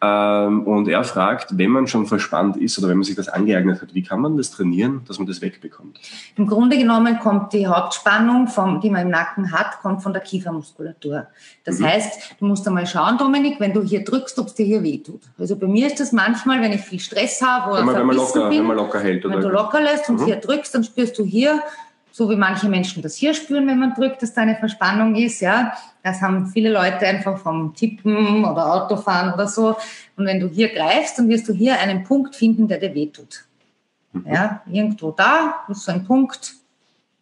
Ähm, 0.00 0.66
und 0.66 0.88
er 0.88 1.04
fragt, 1.04 1.56
wenn 1.58 1.70
man 1.70 1.86
schon 1.86 2.06
verspannt 2.06 2.56
ist 2.56 2.78
oder 2.78 2.88
wenn 2.88 2.98
man 2.98 3.04
sich 3.04 3.16
das 3.16 3.28
angeeignet 3.28 3.82
hat, 3.82 3.94
wie 3.94 4.02
kann 4.02 4.20
man 4.20 4.36
das 4.36 4.50
trainieren, 4.50 5.02
dass 5.06 5.18
man 5.18 5.26
das 5.26 5.40
wegbekommt? 5.40 5.98
Im 6.36 6.46
Grunde 6.46 6.76
genommen 6.76 7.18
kommt 7.18 7.52
die 7.52 7.66
Hauptspannung, 7.66 8.48
vom, 8.48 8.80
die 8.80 8.90
man 8.90 9.02
im 9.02 9.10
Nacken 9.10 9.52
hat, 9.52 9.80
kommt 9.80 10.02
von 10.02 10.12
der 10.12 10.22
Kiefermuskulatur. 10.22 11.26
Das 11.64 11.78
mhm. 11.78 11.86
heißt, 11.86 12.36
du 12.38 12.46
musst 12.46 12.66
einmal 12.66 12.86
schauen, 12.86 13.18
Dominik, 13.18 13.60
wenn 13.60 13.72
du 13.72 13.82
hier 13.82 14.04
drückst, 14.04 14.38
ob 14.38 14.48
es 14.48 14.54
dir 14.54 14.66
hier 14.66 14.82
wehtut. 14.82 15.22
Also 15.38 15.56
bei 15.56 15.66
mir 15.66 15.86
ist 15.86 16.00
das 16.00 16.12
manchmal, 16.12 16.60
wenn 16.60 16.72
ich 16.72 16.80
viel 16.80 17.00
Stress 17.00 17.42
habe 17.42 17.72
oder 17.72 17.80
wenn 17.80 17.86
man, 17.86 17.96
wenn 17.96 18.06
man 18.06 18.16
locker, 18.16 18.48
bin, 18.48 18.58
wenn 18.58 18.66
man 18.66 18.76
locker 18.76 19.00
hält. 19.00 19.24
Wenn 19.24 19.40
du 19.40 19.48
locker 19.48 19.80
lässt 19.80 20.08
und 20.08 20.20
mhm. 20.20 20.24
hier 20.24 20.36
drückst, 20.36 20.74
dann 20.74 20.84
spürst 20.84 21.18
du 21.18 21.24
hier 21.24 21.62
so 22.12 22.28
wie 22.30 22.36
manche 22.36 22.68
Menschen 22.68 23.02
das 23.02 23.16
hier 23.16 23.34
spüren, 23.34 23.66
wenn 23.66 23.78
man 23.78 23.94
drückt, 23.94 24.22
dass 24.22 24.34
da 24.34 24.42
eine 24.42 24.56
Verspannung 24.56 25.16
ist, 25.16 25.40
ja. 25.40 25.72
Das 26.02 26.20
haben 26.20 26.46
viele 26.46 26.70
Leute 26.70 27.06
einfach 27.06 27.38
vom 27.38 27.74
Tippen 27.74 28.44
oder 28.44 28.74
Autofahren 28.74 29.32
oder 29.32 29.48
so. 29.48 29.76
Und 30.16 30.26
wenn 30.26 30.38
du 30.38 30.48
hier 30.48 30.72
greifst, 30.72 31.18
dann 31.18 31.28
wirst 31.28 31.48
du 31.48 31.52
hier 31.52 31.80
einen 31.80 32.04
Punkt 32.04 32.36
finden, 32.36 32.68
der 32.68 32.78
dir 32.78 32.94
wehtut. 32.94 33.44
Mhm. 34.12 34.26
Ja, 34.30 34.62
irgendwo 34.70 35.10
da 35.10 35.64
ist 35.68 35.84
so 35.84 35.92
ein 35.92 36.04
Punkt, 36.04 36.54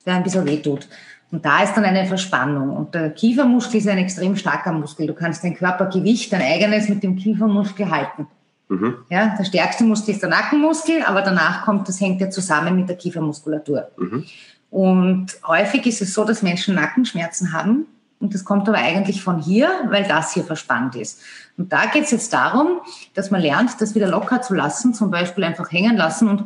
der 0.05 0.15
ein 0.15 0.23
bisschen 0.25 0.45
wehtut. 0.45 0.89
Und 1.31 1.45
da 1.45 1.63
ist 1.63 1.75
dann 1.75 1.85
eine 1.85 2.07
Verspannung. 2.07 2.77
Und 2.77 2.95
der 2.95 3.11
Kiefermuskel 3.11 3.79
ist 3.79 3.89
ein 3.89 3.99
extrem 3.99 4.35
starker 4.35 4.73
Muskel. 4.73 5.07
Du 5.07 5.15
kannst 5.15 5.45
dein 5.45 5.55
Körpergewicht, 5.55 6.33
dein 6.33 6.43
eigenes 6.43 6.89
mit 6.89 7.05
dem 7.05 7.17
Kiefermuskel 7.17 7.89
halten. 7.89 8.27
Mhm. 8.69 8.97
Ja, 9.09 9.37
der 9.37 9.45
stärkste 9.45 9.85
Muskel 9.85 10.15
ist 10.15 10.23
der 10.23 10.31
Nackenmuskel, 10.31 11.03
aber 11.05 11.23
danach 11.23 11.65
kommt, 11.65 11.89
das 11.89 12.01
hängt 12.01 12.21
ja 12.21 12.31
zusammen 12.31 12.77
mit 12.77 12.89
der 12.89 12.97
Kiefermuskulatur. 12.97 13.89
Mhm. 13.97 14.25
Und 14.71 15.39
häufig 15.47 15.87
ist 15.87 16.01
es 16.01 16.15
so, 16.15 16.25
dass 16.25 16.43
Menschen 16.43 16.75
Nackenschmerzen 16.75 17.53
haben, 17.53 17.87
Und 18.21 18.35
das 18.35 18.45
kommt 18.45 18.69
aber 18.69 18.79
eigentlich 18.79 19.23
von 19.23 19.41
hier, 19.41 19.71
weil 19.89 20.05
das 20.05 20.35
hier 20.35 20.45
verspannt 20.45 20.95
ist. 20.95 21.21
Und 21.57 21.73
da 21.73 21.87
geht 21.87 22.05
es 22.05 22.11
jetzt 22.11 22.33
darum, 22.33 22.81
dass 23.15 23.31
man 23.31 23.41
lernt, 23.41 23.81
das 23.81 23.95
wieder 23.95 24.09
locker 24.09 24.43
zu 24.43 24.55
lassen, 24.55 24.93
zum 24.93 25.11
Beispiel 25.11 25.45
einfach 25.45 25.73
hängen 25.73 25.97
lassen 25.97 26.29
und 26.29 26.45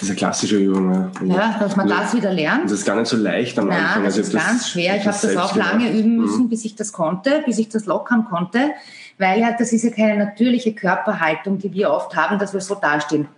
diese 0.00 0.14
klassische 0.14 0.56
Übung. 0.56 1.10
Ja, 1.26 1.34
ja 1.34 1.56
dass 1.58 1.76
man 1.76 1.86
das 1.86 2.14
wieder 2.14 2.32
lernt. 2.32 2.64
Das 2.64 2.72
ist 2.72 2.86
gar 2.86 2.96
nicht 2.96 3.08
so 3.08 3.16
leicht 3.16 3.58
am 3.58 3.68
Nein, 3.68 3.84
Anfang. 3.84 4.04
das 4.04 4.16
also 4.16 4.36
ist 4.36 4.44
ganz 4.44 4.70
schwer. 4.70 4.96
Ich 4.96 5.06
habe 5.06 5.18
das 5.20 5.36
auch 5.36 5.54
lange 5.54 5.84
gemacht. 5.84 6.00
üben 6.00 6.16
müssen, 6.16 6.44
mhm. 6.44 6.48
bis 6.48 6.64
ich 6.64 6.74
das 6.74 6.92
konnte, 6.92 7.42
bis 7.44 7.58
ich 7.58 7.68
das 7.68 7.84
lockern 7.84 8.24
konnte, 8.24 8.70
weil 9.18 9.40
ja, 9.40 9.54
das 9.56 9.72
ist 9.72 9.84
ja 9.84 9.90
keine 9.90 10.24
natürliche 10.24 10.74
Körperhaltung, 10.74 11.58
die 11.58 11.72
wir 11.72 11.90
oft 11.90 12.16
haben, 12.16 12.38
dass 12.38 12.54
wir 12.54 12.60
so 12.60 12.74
dastehen. 12.74 13.28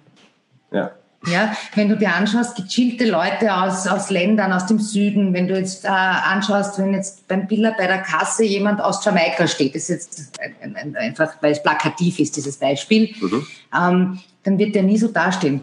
Ja. 0.70 0.92
Ja, 1.26 1.52
wenn 1.76 1.88
du 1.88 1.96
dir 1.96 2.14
anschaust, 2.14 2.56
gechillte 2.56 3.08
Leute 3.08 3.54
aus, 3.54 3.86
aus 3.86 4.10
Ländern, 4.10 4.52
aus 4.52 4.66
dem 4.66 4.80
Süden, 4.80 5.32
wenn 5.32 5.46
du 5.46 5.56
jetzt 5.56 5.84
äh, 5.84 5.88
anschaust, 5.88 6.78
wenn 6.78 6.94
jetzt 6.94 7.28
beim 7.28 7.46
Biller 7.46 7.74
bei 7.78 7.86
der 7.86 7.98
Kasse 7.98 8.44
jemand 8.44 8.80
aus 8.80 9.04
Jamaika 9.04 9.46
steht, 9.46 9.76
das 9.76 9.88
ist 9.88 10.18
jetzt 10.18 10.40
ein, 10.40 10.74
ein, 10.74 10.96
einfach, 10.96 11.34
weil 11.40 11.52
es 11.52 11.62
plakativ 11.62 12.18
ist, 12.18 12.36
dieses 12.36 12.56
Beispiel, 12.56 13.14
mhm. 13.20 13.46
ähm, 13.72 14.18
dann 14.42 14.58
wird 14.58 14.74
der 14.74 14.82
nie 14.82 14.98
so 14.98 15.08
dastehen. 15.08 15.60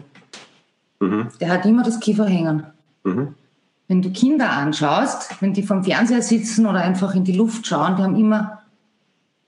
Mhm. 0.98 1.28
Der 1.40 1.50
hat 1.50 1.66
immer 1.66 1.82
das 1.82 2.00
Kiefer 2.00 2.26
hängen. 2.26 2.64
Mhm. 3.04 3.34
Wenn 3.88 4.00
du 4.00 4.10
Kinder 4.10 4.50
anschaust, 4.50 5.42
wenn 5.42 5.52
die 5.52 5.62
vom 5.62 5.84
Fernseher 5.84 6.22
sitzen 6.22 6.64
oder 6.64 6.80
einfach 6.80 7.14
in 7.14 7.24
die 7.24 7.32
Luft 7.32 7.66
schauen, 7.66 7.96
die 7.96 8.02
haben 8.02 8.16
immer 8.16 8.60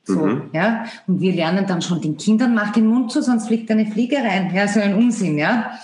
so, 0.05 0.27
mhm. 0.27 0.51
ja. 0.53 0.85
Und 1.07 1.20
wir 1.20 1.33
lernen 1.33 1.66
dann 1.66 1.81
schon 1.81 2.01
den 2.01 2.16
Kindern, 2.16 2.55
mach 2.55 2.72
den 2.72 2.87
Mund 2.87 3.12
zu, 3.12 3.22
sonst 3.22 3.46
fliegt 3.46 3.70
eine 3.70 3.87
Fliege 3.87 4.16
rein. 4.16 4.53
Ja, 4.55 4.66
so 4.66 4.81
ein 4.81 4.94
Unsinn, 4.94 5.38
ja. 5.38 5.79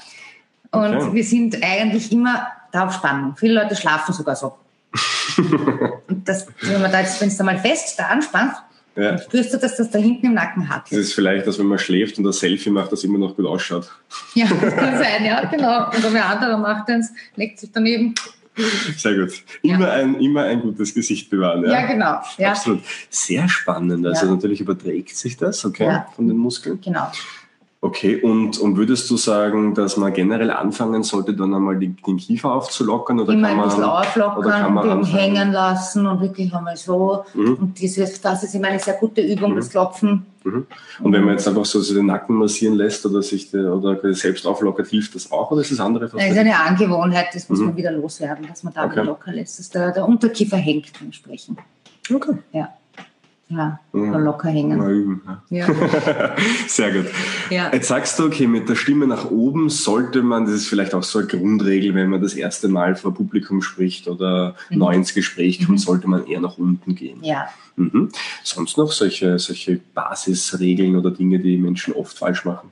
Und 0.71 0.95
okay. 0.95 1.15
wir 1.15 1.25
sind 1.25 1.63
eigentlich 1.63 2.13
immer 2.13 2.47
da 2.73 2.87
auf 2.87 2.95
Spannung. 2.95 3.35
Viele 3.37 3.55
Leute 3.55 3.75
schlafen 3.77 4.13
sogar 4.13 4.37
so. 4.37 4.55
und 6.09 6.29
das, 6.29 6.47
wenn 6.63 6.83
man 6.83 6.91
da 6.93 7.01
jetzt, 7.01 7.21
wenn 7.21 7.29
es 7.29 7.37
da 7.37 7.45
mal 7.45 7.59
fest 7.59 7.99
da 7.99 8.07
anspannt, 8.07 8.53
ja. 8.97 9.13
dann 9.13 9.19
spürst 9.19 9.55
du, 9.55 9.59
dass 9.59 9.77
das 9.77 9.91
da 9.91 9.99
hinten 9.99 10.27
im 10.27 10.35
Nacken 10.35 10.69
hat. 10.69 10.91
Das 10.91 10.99
ist 10.99 11.15
vielleicht, 11.15 11.47
dass 11.47 11.59
wenn 11.59 11.67
man 11.67 11.79
schläft 11.79 12.19
und 12.19 12.25
das 12.25 12.39
Selfie 12.39 12.71
macht, 12.71 12.93
das 12.93 13.05
immer 13.05 13.19
noch 13.19 13.37
gut 13.37 13.47
ausschaut. 13.47 13.91
Ja, 14.35 14.47
das 14.47 14.77
kann 14.77 14.99
sein, 14.99 15.25
ja, 15.25 15.45
genau. 15.47 15.87
Und 15.87 16.03
wenn 16.03 16.15
wer 16.15 16.27
anderer 16.27 16.59
macht 16.59 16.89
eins, 16.91 17.13
legt 17.37 17.61
sich 17.61 17.71
daneben. 17.73 18.15
Sehr 18.97 19.15
gut. 19.15 19.33
Immer, 19.63 19.87
ja. 19.87 19.93
ein, 19.95 20.21
immer 20.21 20.43
ein 20.43 20.61
gutes 20.61 20.93
Gesicht 20.93 21.31
bewahren. 21.31 21.65
Ja, 21.65 21.81
ja 21.81 21.87
genau. 21.87 22.21
Ja. 22.39 22.51
Absolut. 22.51 22.83
Sehr 23.09 23.49
spannend. 23.49 24.05
Also 24.05 24.27
natürlich 24.27 24.61
überträgt 24.61 25.17
sich 25.17 25.37
das, 25.37 25.65
okay, 25.65 26.03
von 26.17 26.27
den 26.27 26.37
Muskeln. 26.37 26.81
Genau. 26.81 27.11
Okay, 27.81 28.21
und, 28.21 28.59
und 28.59 28.77
würdest 28.77 29.09
du 29.09 29.17
sagen, 29.17 29.73
dass 29.73 29.97
man 29.97 30.13
generell 30.13 30.51
anfangen 30.51 31.05
sollte, 31.05 31.33
dann 31.33 31.55
einmal 31.55 31.79
die, 31.79 31.95
den 31.95 32.17
Kiefer 32.17 32.53
aufzulockern? 32.53 33.21
Oder 33.21 33.35
Immer 33.35 33.49
kann 33.49 33.57
man, 33.57 33.65
ein 33.67 33.71
bisschen 33.71 33.85
auflockern 33.85 34.77
und 34.77 34.91
eben 34.91 35.05
hängen 35.05 35.53
lassen 35.53 36.05
und 36.09 36.21
wirklich 36.21 36.53
einmal 36.53 36.77
so. 36.77 37.25
Mhm. 37.35 37.55
Und 37.55 37.79
dieses, 37.79 38.21
das 38.21 38.43
ist 38.43 38.57
immer 38.57 38.67
eine 38.67 38.81
sehr 38.81 38.95
gute 38.95 39.21
Übung, 39.21 39.53
mhm. 39.53 39.57
das 39.57 39.71
Klopfen. 39.71 40.27
Mhm. 40.43 40.67
Und 41.05 41.13
wenn 41.13 41.23
man 41.23 41.35
jetzt 41.35 41.47
einfach 41.47 41.65
so 41.65 41.81
den 41.95 42.07
Nacken 42.07 42.35
massieren 42.35 42.75
lässt 42.75 43.07
oder 43.07 43.23
sich 43.23 43.53
de, 43.53 43.65
oder 43.65 44.13
selbst 44.13 44.45
auflockert, 44.45 44.89
hilft 44.89 45.15
das 45.15 45.31
auch 45.31 45.53
oder 45.53 45.61
ist 45.61 45.71
das 45.71 45.79
andere? 45.79 46.09
Das 46.09 46.15
ist 46.15 46.37
eine 46.37 46.59
Angewohnheit, 46.59 47.29
das 47.33 47.49
muss 47.49 47.61
mhm. 47.61 47.67
man 47.67 47.77
wieder 47.77 47.93
loswerden, 47.93 48.45
dass 48.49 48.65
man 48.65 48.75
da 48.75 48.87
okay. 48.87 49.05
locker 49.05 49.33
lässt, 49.33 49.61
dass 49.61 49.71
der, 49.71 49.93
der 49.93 50.05
Unterkiefer 50.05 50.57
hängt 50.57 50.93
beim 50.99 51.13
Sprechen. 51.13 51.57
Okay. 52.13 52.39
Ja. 52.53 52.71
Ja, 53.51 53.81
mhm. 53.93 54.13
locker 54.13 54.51
hängen. 54.51 54.77
Mal 54.77 54.93
üben. 54.93 55.23
Ja. 55.49 55.67
Sehr 56.67 56.93
gut. 56.93 57.07
Ja. 57.49 57.73
Jetzt 57.73 57.89
sagst 57.89 58.19
du, 58.19 58.27
okay, 58.27 58.47
mit 58.47 58.69
der 58.69 58.75
Stimme 58.75 59.07
nach 59.07 59.31
oben 59.31 59.71
sollte 59.71 60.23
man, 60.23 60.45
das 60.45 60.55
ist 60.55 60.69
vielleicht 60.69 60.95
auch 60.95 61.03
so 61.03 61.21
eine 61.21 61.29
Grundregel, 61.29 61.95
wenn 61.95 62.11
man 62.11 62.21
das 62.21 62.35
erste 62.35 62.69
Mal 62.69 62.95
vor 62.95 63.15
Publikum 63.15 63.63
spricht 63.63 64.07
oder 64.07 64.55
mhm. 64.69 64.79
neu 64.79 64.95
ins 64.95 65.15
Gespräch 65.15 65.59
kommt, 65.59 65.71
mhm. 65.71 65.79
sollte 65.79 66.09
man 66.09 66.27
eher 66.27 66.41
nach 66.41 66.59
unten 66.59 66.95
gehen. 66.95 67.21
Ja. 67.23 67.49
Mhm. 67.77 68.11
Sonst 68.45 68.77
noch 68.77 68.93
solche, 68.93 69.39
solche 69.39 69.81
Basisregeln 69.95 70.97
oder 70.97 71.11
Dinge, 71.11 71.39
die 71.39 71.57
Menschen 71.57 71.95
oft 71.95 72.19
falsch 72.19 72.45
machen? 72.45 72.71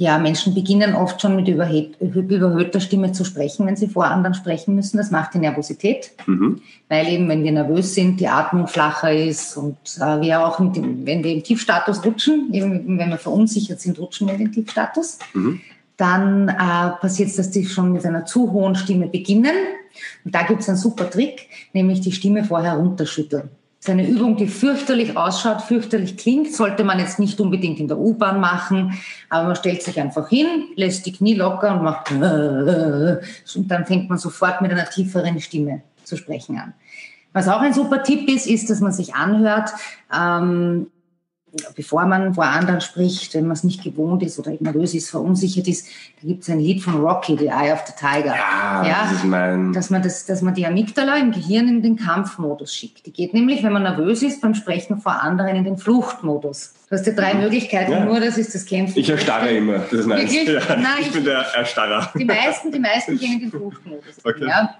Ja, 0.00 0.16
Menschen 0.18 0.54
beginnen 0.54 0.94
oft 0.94 1.20
schon 1.20 1.34
mit 1.34 1.48
überhöhter 1.48 2.78
Stimme 2.78 3.10
zu 3.10 3.24
sprechen, 3.24 3.66
wenn 3.66 3.74
sie 3.74 3.88
vor 3.88 4.04
anderen 4.04 4.32
sprechen 4.32 4.76
müssen. 4.76 4.96
Das 4.96 5.10
macht 5.10 5.34
die 5.34 5.38
Nervosität, 5.38 6.12
mhm. 6.24 6.60
weil 6.88 7.08
eben, 7.08 7.28
wenn 7.28 7.42
wir 7.42 7.50
nervös 7.50 7.96
sind, 7.96 8.20
die 8.20 8.28
Atmung 8.28 8.68
flacher 8.68 9.12
ist 9.12 9.56
und 9.56 9.76
äh, 9.98 10.20
wir 10.20 10.46
auch, 10.46 10.58
dem, 10.72 11.04
wenn 11.04 11.24
wir 11.24 11.32
im 11.32 11.42
Tiefstatus 11.42 12.04
rutschen, 12.04 12.54
eben 12.54 12.96
wenn 12.96 13.10
wir 13.10 13.18
verunsichert 13.18 13.80
sind, 13.80 13.98
rutschen 13.98 14.28
wir 14.28 14.34
in 14.34 14.40
den 14.40 14.52
Tiefstatus. 14.52 15.18
Mhm. 15.34 15.60
Dann 15.96 16.48
äh, 16.48 16.90
passiert 17.00 17.30
es, 17.30 17.34
dass 17.34 17.50
die 17.50 17.66
schon 17.66 17.92
mit 17.92 18.06
einer 18.06 18.24
zu 18.24 18.52
hohen 18.52 18.76
Stimme 18.76 19.08
beginnen. 19.08 19.56
Und 20.24 20.32
da 20.32 20.44
gibt 20.44 20.60
es 20.60 20.68
einen 20.68 20.78
super 20.78 21.10
Trick, 21.10 21.48
nämlich 21.72 22.02
die 22.02 22.12
Stimme 22.12 22.44
vorher 22.44 22.74
runterschütteln. 22.74 23.50
Das 23.78 23.86
ist 23.86 23.90
eine 23.90 24.08
Übung, 24.08 24.36
die 24.36 24.48
fürchterlich 24.48 25.16
ausschaut, 25.16 25.62
fürchterlich 25.62 26.16
klingt, 26.16 26.52
sollte 26.52 26.82
man 26.82 26.98
jetzt 26.98 27.20
nicht 27.20 27.40
unbedingt 27.40 27.78
in 27.78 27.86
der 27.86 27.98
U-Bahn 27.98 28.40
machen, 28.40 28.98
aber 29.28 29.46
man 29.46 29.56
stellt 29.56 29.84
sich 29.84 30.00
einfach 30.00 30.28
hin, 30.28 30.46
lässt 30.74 31.06
die 31.06 31.12
Knie 31.12 31.34
locker 31.34 31.76
und 31.76 31.84
macht 31.84 32.10
und 32.10 33.68
dann 33.68 33.86
fängt 33.86 34.08
man 34.08 34.18
sofort 34.18 34.62
mit 34.62 34.72
einer 34.72 34.90
tieferen 34.90 35.40
Stimme 35.40 35.82
zu 36.02 36.16
sprechen 36.16 36.58
an. 36.58 36.74
Was 37.32 37.46
auch 37.46 37.60
ein 37.60 37.72
super 37.72 38.02
Tipp 38.02 38.28
ist, 38.28 38.48
ist, 38.48 38.68
dass 38.68 38.80
man 38.80 38.90
sich 38.90 39.14
anhört, 39.14 39.70
ähm, 40.12 40.88
bevor 41.74 42.06
man 42.06 42.34
vor 42.34 42.44
anderen 42.44 42.80
spricht, 42.80 43.34
wenn 43.34 43.44
man 43.44 43.52
es 43.52 43.64
nicht 43.64 43.82
gewohnt 43.82 44.22
ist 44.22 44.38
oder 44.38 44.52
nervös 44.60 44.94
ist, 44.94 45.10
verunsichert 45.10 45.66
ist, 45.68 45.86
da 46.20 46.28
gibt 46.28 46.42
es 46.42 46.50
ein 46.50 46.60
Lied 46.60 46.82
von 46.82 47.00
Rocky, 47.00 47.36
The 47.38 47.46
Eye 47.46 47.72
of 47.72 47.84
the 47.86 47.92
Tiger. 47.98 48.34
Ja, 48.34 48.84
ja 48.86 49.02
das 49.04 49.12
ist 49.12 49.24
mein... 49.24 49.72
Dass 49.72 49.90
man, 49.90 50.02
das, 50.02 50.26
dass 50.26 50.42
man 50.42 50.54
die 50.54 50.66
Amygdala 50.66 51.16
im 51.16 51.32
Gehirn 51.32 51.68
in 51.68 51.82
den 51.82 51.96
Kampfmodus 51.96 52.74
schickt. 52.74 53.06
Die 53.06 53.12
geht 53.12 53.34
nämlich, 53.34 53.62
wenn 53.62 53.72
man 53.72 53.82
nervös 53.82 54.22
ist, 54.22 54.40
beim 54.40 54.54
Sprechen 54.54 55.00
vor 55.00 55.22
anderen 55.22 55.56
in 55.56 55.64
den 55.64 55.78
Fluchtmodus. 55.78 56.74
Du 56.88 56.96
hast 56.96 57.06
ja 57.06 57.12
drei 57.12 57.34
mhm. 57.34 57.40
Möglichkeiten, 57.40 57.92
ja. 57.92 58.04
nur 58.04 58.20
das 58.20 58.38
ist 58.38 58.54
das 58.54 58.64
Kämpfen. 58.64 58.98
Ich 58.98 59.10
erstarre 59.10 59.50
immer, 59.50 59.78
das 59.78 59.92
ist 59.92 60.06
nice. 60.06 60.32
Ja, 60.32 60.60
Nein, 60.76 60.84
ich, 61.00 61.06
ich, 61.08 61.12
bin 61.12 61.24
der 61.24 61.44
Erstarrer. 61.56 62.10
Die 62.18 62.24
meisten, 62.24 62.72
die 62.72 62.78
meisten 62.78 63.18
gehen 63.18 63.34
in 63.34 63.40
den 63.40 63.50
Fluchtmodus. 63.50 64.16
Okay. 64.24 64.46
Ja. 64.46 64.74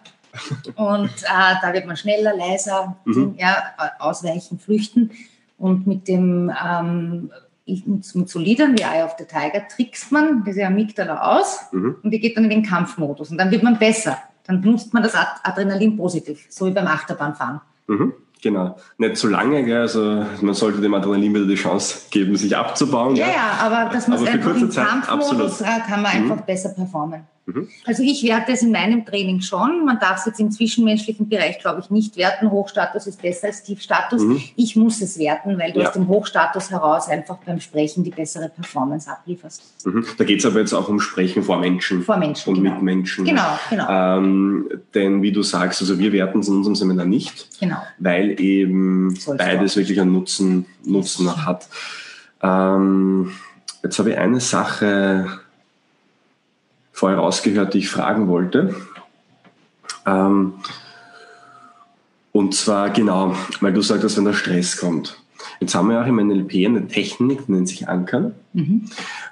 Und 0.77 1.11
äh, 1.11 1.55
da 1.63 1.73
wird 1.73 1.87
man 1.87 1.97
schneller, 1.97 2.37
leiser, 2.37 2.97
mhm. 3.05 3.35
ja, 3.39 3.75
ausweichen, 3.99 4.59
flüchten. 4.59 5.11
Und 5.59 5.87
mit 5.87 6.09
dem 6.09 6.53
ähm, 6.65 7.31
mit 7.67 8.29
so 8.29 8.39
Liedern 8.39 8.79
wie 8.79 8.83
Eye 8.83 9.05
of 9.05 9.17
the 9.19 9.25
Tiger 9.25 9.67
trickst 9.69 10.11
man 10.11 10.43
diese 10.45 10.65
Amygdala 10.65 11.37
aus 11.37 11.67
mhm. 11.73 11.97
und 12.03 12.11
die 12.11 12.21
geht 12.21 12.37
dann 12.37 12.45
in 12.45 12.51
den 12.51 12.63
Kampfmodus. 12.63 13.31
Und 13.31 13.39
dann 13.39 13.51
wird 13.51 13.63
man 13.63 13.79
besser. 13.79 14.17
Dann 14.45 14.63
nutzt 14.63 14.95
man 14.95 15.03
das 15.03 15.15
Adrenalin 15.43 15.97
positiv, 15.97 16.47
so 16.49 16.67
wie 16.67 16.71
beim 16.71 16.87
Achterbahnfahren. 16.87 17.61
Mhm. 17.87 18.15
Genau. 18.41 18.77
Nicht 18.99 19.17
zu 19.17 19.29
lange, 19.29 19.65
gell? 19.65 19.81
also 19.81 20.25
man 20.41 20.55
sollte 20.55 20.81
dem 20.81 20.95
Adrenalin 20.95 21.35
wieder 21.35 21.47
die 21.47 21.57
Chance 21.57 22.07
geben, 22.11 22.37
sich 22.37 22.57
abzubauen. 22.57 23.17
Ja, 23.17 23.27
ja, 23.27 23.59
aber 23.61 23.93
dass 23.93 24.07
man 24.09 24.27
einfach 24.27 24.57
im 24.57 24.71
Kampfmodus 24.71 25.63
absolut. 25.63 25.87
kann 25.87 26.03
man 26.03 26.13
einfach 26.13 26.37
mhm. 26.37 26.47
besser 26.47 26.71
performen. 26.71 27.27
Mhm. 27.49 27.69
Also 27.87 28.03
ich 28.03 28.23
werte 28.25 28.53
es 28.53 28.63
in 28.63 28.71
meinem 28.71 29.07
Training 29.07 29.41
schon. 29.41 29.85
Man 29.87 29.99
darf 29.99 30.19
es 30.19 30.27
jetzt 30.27 30.41
im 30.41 30.51
zwischenmenschlichen 30.51 31.29
Bereich, 31.29 31.59
glaube 31.59 31.81
ich, 31.81 31.91
nicht 31.91 32.17
werten. 32.17 32.51
Hochstatus 32.51 33.07
ist 33.07 33.23
besser 33.23 33.47
als 33.47 33.63
Tiefstatus. 33.63 34.23
Mhm. 34.23 34.41
Ich 34.57 34.77
muss 34.77 35.01
es 35.01 35.19
werten, 35.19 35.59
weil 35.59 35.73
du 35.73 35.81
ja. 35.81 35.89
aus 35.89 35.95
dem 35.95 36.09
Hochstatus 36.09 36.71
heraus 36.71 37.09
einfach 37.09 37.39
beim 37.39 37.59
Sprechen 37.61 38.05
die 38.05 38.11
bessere 38.11 38.51
Performance 38.51 39.11
ablieferst. 39.11 39.63
Mhm. 39.87 40.05
Da 40.19 40.25
geht 40.25 40.41
es 40.41 40.47
aber 40.47 40.61
jetzt 40.61 40.75
auch 40.75 40.89
um 40.89 41.01
Sprechen 41.01 41.43
vor 41.43 41.59
Menschen. 41.59 42.03
Vor 42.03 42.19
Menschen. 42.19 42.51
Und 42.51 42.63
genau. 42.63 42.75
mit 42.75 42.83
Menschen. 42.83 43.25
Genau, 43.25 43.59
genau. 43.71 44.19
Ähm, 44.19 44.69
denn 44.95 45.23
wie 45.23 45.33
du 45.33 45.43
sagst, 45.43 45.81
also 45.81 45.99
wir 45.99 46.13
werten 46.13 46.41
es 46.41 46.49
in 46.49 46.57
unserem 46.57 46.75
Seminar 46.77 47.07
nicht. 47.07 47.49
Genau. 47.61 47.79
Weil 47.99 48.39
eben 48.41 49.15
Sollst 49.17 49.39
beides 49.39 49.77
wirklich 49.77 50.01
einen 50.01 50.13
Nutzen, 50.13 50.67
Nutzen 50.85 51.47
hat. 51.47 51.67
Ähm, 52.43 53.33
jetzt 53.83 53.99
habe 53.99 54.11
ich 54.11 54.19
eine 54.19 54.41
Sache 54.41 55.41
vorher 56.99 57.19
rausgehört, 57.19 57.75
die 57.75 57.79
ich 57.79 57.91
fragen 57.91 58.27
wollte. 58.27 58.75
Ähm, 60.05 60.55
und 62.33 62.55
zwar 62.55 62.91
genau, 62.91 63.37
weil 63.61 63.73
du 63.73 63.83
sagst, 63.83 64.17
wenn 64.17 64.25
der 64.25 64.33
Stress 64.33 64.79
kommt. 64.79 65.17
Jetzt 65.61 65.77
haben 65.77 65.91
wir 65.91 66.03
auch 66.03 66.07
im 66.07 66.17
NLP 66.17 66.67
eine 66.67 66.89
Technik, 66.89 67.47
die 67.47 67.53
nennt 67.53 67.69
sich 67.69 67.89
Ankern, 67.89 68.35
mhm. 68.53 68.87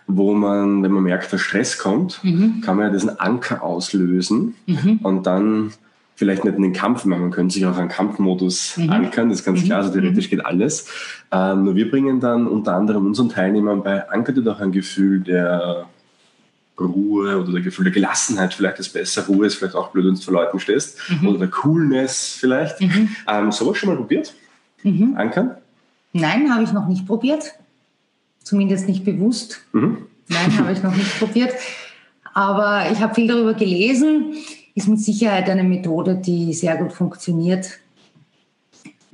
wo 0.07 0.33
man, 0.33 0.85
wenn 0.85 0.93
man 0.93 1.03
merkt, 1.03 1.33
der 1.33 1.39
Stress 1.39 1.79
kommt, 1.79 2.23
mhm. 2.23 2.61
kann 2.65 2.77
man 2.77 2.87
ja 2.87 2.93
diesen 2.93 3.19
Anker 3.19 3.65
auslösen 3.65 4.55
mhm. 4.67 5.01
und 5.03 5.27
dann 5.27 5.73
vielleicht 6.15 6.45
nicht 6.45 6.57
in 6.57 6.63
den 6.63 6.73
Kampf 6.73 7.05
machen, 7.05 7.23
man 7.23 7.31
könnte 7.33 7.55
sich 7.55 7.67
auch 7.67 7.77
einen 7.77 7.89
Kampfmodus 7.89 8.77
mhm. 8.77 8.91
ankern, 8.91 9.29
das 9.29 9.41
ist 9.41 9.45
ganz 9.45 9.65
klar, 9.65 9.79
also 9.79 9.91
mhm. 9.91 10.03
theoretisch 10.03 10.31
geht 10.31 10.47
alles. 10.47 10.89
Ähm, 11.33 11.65
nur 11.65 11.75
wir 11.75 11.91
bringen 11.91 12.21
dann 12.21 12.47
unter 12.47 12.75
anderem 12.75 13.07
unseren 13.07 13.29
Teilnehmern 13.29 13.83
bei, 13.83 14.09
ankert 14.09 14.37
ihr 14.37 14.45
doch 14.45 14.61
ein 14.61 14.71
Gefühl 14.71 15.21
der 15.21 15.87
Ruhe 16.85 17.39
oder 17.39 17.53
der 17.53 17.63
Gefühl 17.63 17.85
der 17.85 17.93
Gelassenheit 17.93 18.55
vielleicht 18.55 18.79
ist 18.79 18.93
besser. 18.93 19.27
Ruhe 19.27 19.47
ist 19.47 19.57
vielleicht 19.57 19.75
auch 19.75 19.91
blöd, 19.91 20.07
wenn 20.07 20.15
du 20.15 20.21
vor 20.21 20.35
Leuten 20.35 20.59
stehst. 20.61 20.99
Mhm. 21.09 21.29
Oder 21.29 21.39
der 21.39 21.49
Coolness 21.49 22.37
vielleicht. 22.39 22.81
Mhm. 22.81 23.09
Ähm, 23.29 23.53
sowas 23.53 23.79
schon 23.79 23.89
mal 23.89 23.97
probiert? 23.97 24.35
Mhm. 24.83 25.15
Ankern? 25.17 25.57
Nein, 26.13 26.53
habe 26.53 26.65
ich 26.65 26.73
noch 26.73 26.87
nicht 26.87 27.07
probiert. 27.07 27.55
Zumindest 28.43 28.89
nicht 28.89 29.05
bewusst. 29.05 29.61
Mhm. 29.73 30.07
Nein, 30.29 30.59
habe 30.59 30.73
ich 30.73 30.83
noch 30.83 30.95
nicht 30.95 31.19
probiert. 31.19 31.55
Aber 32.35 32.91
ich 32.91 33.01
habe 33.01 33.15
viel 33.15 33.27
darüber 33.27 33.55
gelesen. 33.55 34.35
Ist 34.75 34.89
mit 34.89 35.01
Sicherheit 35.01 35.49
eine 35.49 35.65
Methode, 35.65 36.17
die 36.17 36.53
sehr 36.53 36.77
gut 36.77 36.93
funktioniert. 36.93 37.79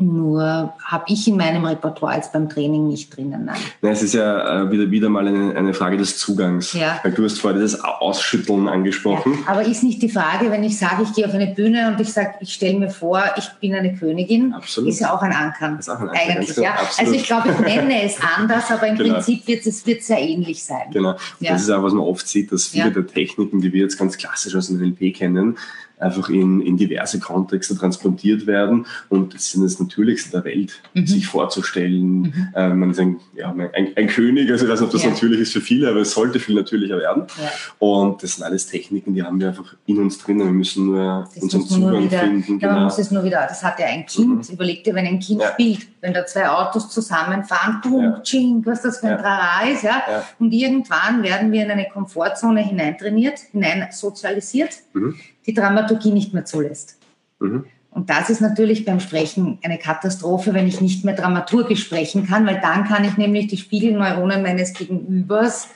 Nur 0.07 0.75
habe 0.85 1.05
ich 1.07 1.29
in 1.29 1.37
meinem 1.37 1.65
Repertoire 1.65 2.17
jetzt 2.17 2.33
beim 2.33 2.49
Training 2.49 2.89
nicht 2.89 3.17
drinnen. 3.17 3.45
Nein. 3.45 3.57
Nein, 3.81 3.93
es 3.93 4.03
ist 4.03 4.15
ja 4.15 4.63
äh, 4.63 4.71
wieder, 4.71 4.91
wieder 4.91 5.09
mal 5.09 5.27
eine, 5.27 5.55
eine 5.57 5.75
Frage 5.75 5.97
des 5.97 6.19
Zugangs. 6.19 6.73
Ja. 6.73 6.99
Weil 7.03 7.13
du 7.13 7.25
hast 7.25 7.41
vorher 7.41 7.61
das 7.61 7.81
Ausschütteln 7.83 8.69
angesprochen. 8.69 9.39
Ja, 9.47 9.53
aber 9.53 9.63
ist 9.63 9.83
nicht 9.83 10.03
die 10.03 10.09
Frage, 10.09 10.51
wenn 10.51 10.65
ich 10.65 10.79
sage, 10.79 11.03
ich 11.03 11.13
gehe 11.13 11.27
auf 11.27 11.35
eine 11.35 11.49
Bühne 11.49 11.89
und 11.89 12.01
ich 12.01 12.13
sage, 12.13 12.35
ich 12.41 12.53
stelle 12.53 12.79
mir 12.79 12.91
vor, 12.91 13.23
ich 13.37 13.49
bin 13.61 13.75
eine 13.75 13.95
Königin, 13.95 14.53
Absolut. 14.53 14.91
ist 14.91 15.01
ja 15.01 15.15
auch 15.15 15.23
ein 15.23 15.33
Ankern. 15.33 15.79
Ist 15.79 15.89
auch 15.89 16.01
ein 16.01 16.09
Ankern. 16.09 16.39
Eigentlich, 16.39 16.57
ja. 16.57 16.75
Also 16.99 17.13
ich 17.13 17.25
glaube, 17.25 17.51
ich 17.51 17.59
nenne 17.61 18.03
es 18.03 18.17
anders, 18.37 18.71
aber 18.71 18.87
im 18.89 18.97
genau. 18.97 19.15
Prinzip 19.15 19.47
wird 19.47 19.67
es 19.67 19.87
wird 19.87 20.03
sehr 20.03 20.21
ähnlich 20.21 20.65
sein. 20.65 20.91
Genau. 20.93 21.17
Ja. 21.41 21.53
Das 21.53 21.63
ist 21.63 21.71
auch, 21.71 21.83
was 21.83 21.93
man 21.93 22.05
oft 22.05 22.27
sieht, 22.27 22.53
dass 22.53 22.67
viele 22.67 22.91
der 22.91 23.07
Techniken, 23.07 23.61
die 23.61 23.73
wir 23.73 23.83
jetzt 23.83 23.99
ganz 23.99 24.17
klassisch 24.17 24.55
aus 24.57 24.69
dem 24.69 24.79
NLP 24.79 25.15
kennen, 25.15 25.57
einfach 26.03 26.29
in, 26.29 26.61
in 26.61 26.77
diverse 26.77 27.21
Kontexte 27.21 27.77
transportiert 27.77 28.47
werden. 28.47 28.87
Und 29.09 29.35
das 29.35 29.55
ist 29.55 29.63
das 29.63 29.81
Natürlichste 29.81 30.31
der 30.31 30.45
Welt, 30.45 30.81
mhm. 30.95 31.07
sich 31.07 31.27
vorzustellen. 31.27 32.23
Mhm. 32.23 32.49
Äh, 32.55 32.69
man 32.71 32.91
ist 32.91 33.01
ein, 33.01 33.21
ja, 33.35 33.51
ein, 33.53 33.89
ein, 33.97 34.07
König, 34.09 34.51
also 34.51 34.67
ich 34.67 34.71
weiß 34.71 34.81
nicht, 34.81 34.87
ob 34.89 34.93
das 34.93 35.05
ja. 35.05 35.11
natürlich 35.11 35.41
ist 35.41 35.53
für 35.53 35.61
viele, 35.61 35.89
aber 35.89 36.01
es 36.01 36.13
sollte 36.13 36.41
viel 36.41 36.55
natürlicher 36.55 36.99
werden. 36.99 37.25
Ja. 37.41 37.51
Und 37.79 38.23
das 38.23 38.35
sind 38.35 38.45
alles 38.45 38.67
Techniken, 38.67 39.15
die 39.15 39.23
haben 39.23 39.41
wir 39.41 39.49
einfach 39.49 39.75
in 39.87 39.99
uns 39.99 40.19
drin. 40.19 40.39
Wir 40.39 40.47
müssen 40.47 40.87
nur 40.87 41.29
das 41.35 41.43
unseren 41.43 41.67
Zugang 41.67 42.05
wieder, 42.05 42.21
finden. 42.21 42.53
Ja, 42.55 42.69
genau. 42.69 42.73
man 42.73 42.85
muss 42.85 42.99
es 42.99 43.11
nur 43.11 43.25
wieder, 43.25 43.47
das 43.49 43.63
hat 43.63 43.79
ja 43.79 43.87
ein 43.87 44.07
Kind, 44.07 44.49
mhm. 44.49 44.55
überleg 44.55 44.85
dir, 44.85 44.95
wenn 44.95 45.07
ein 45.07 45.21
Kind 45.21 45.43
spielt, 45.53 45.87
wenn 46.01 46.13
da 46.13 46.27
zwei 46.27 46.49
Autos 46.49 46.91
zusammenfahren, 46.91 47.81
boom, 47.83 48.23
ching, 48.23 48.63
was 48.67 48.83
das 48.83 48.99
für 48.99 49.09
ein. 49.09 49.19
Trara 49.23 49.69
ist, 49.69 49.83
ja? 49.83 50.03
ja? 50.09 50.25
Und 50.39 50.53
irgendwann 50.53 51.23
werden 51.23 51.53
wir 51.53 51.63
in 51.63 51.71
eine 51.71 51.89
Komfortzone 51.89 52.61
hineintrainiert, 52.63 53.39
hinein 53.53 53.87
sozialisiert. 53.91 54.71
Mhm 54.93 55.15
die 55.47 55.55
Dramaturgie 55.55 56.13
nicht 56.13 56.35
mehr 56.35 56.45
zulässt. 56.45 56.99
Mhm. 57.41 57.65
Und 57.91 58.09
das 58.09 58.31
ist 58.31 58.41
natürlich 58.41 58.87
beim 58.87 59.01
Sprechen 59.01 59.59
eine 59.63 59.77
Katastrophe, 59.77 60.55
wenn 60.55 60.67
ich 60.67 60.81
nicht 60.81 61.05
mehr 61.05 61.15
dramaturgisch 61.15 61.85
sprechen 61.85 62.27
kann, 62.27 62.47
weil 62.47 62.59
dann 62.61 62.85
kann 62.85 63.05
ich 63.05 63.19
nämlich 63.19 63.49
die 63.49 63.59
Spiegelneuronen 63.59 64.43
meines 64.43 64.73
Gegenübers 64.73 65.69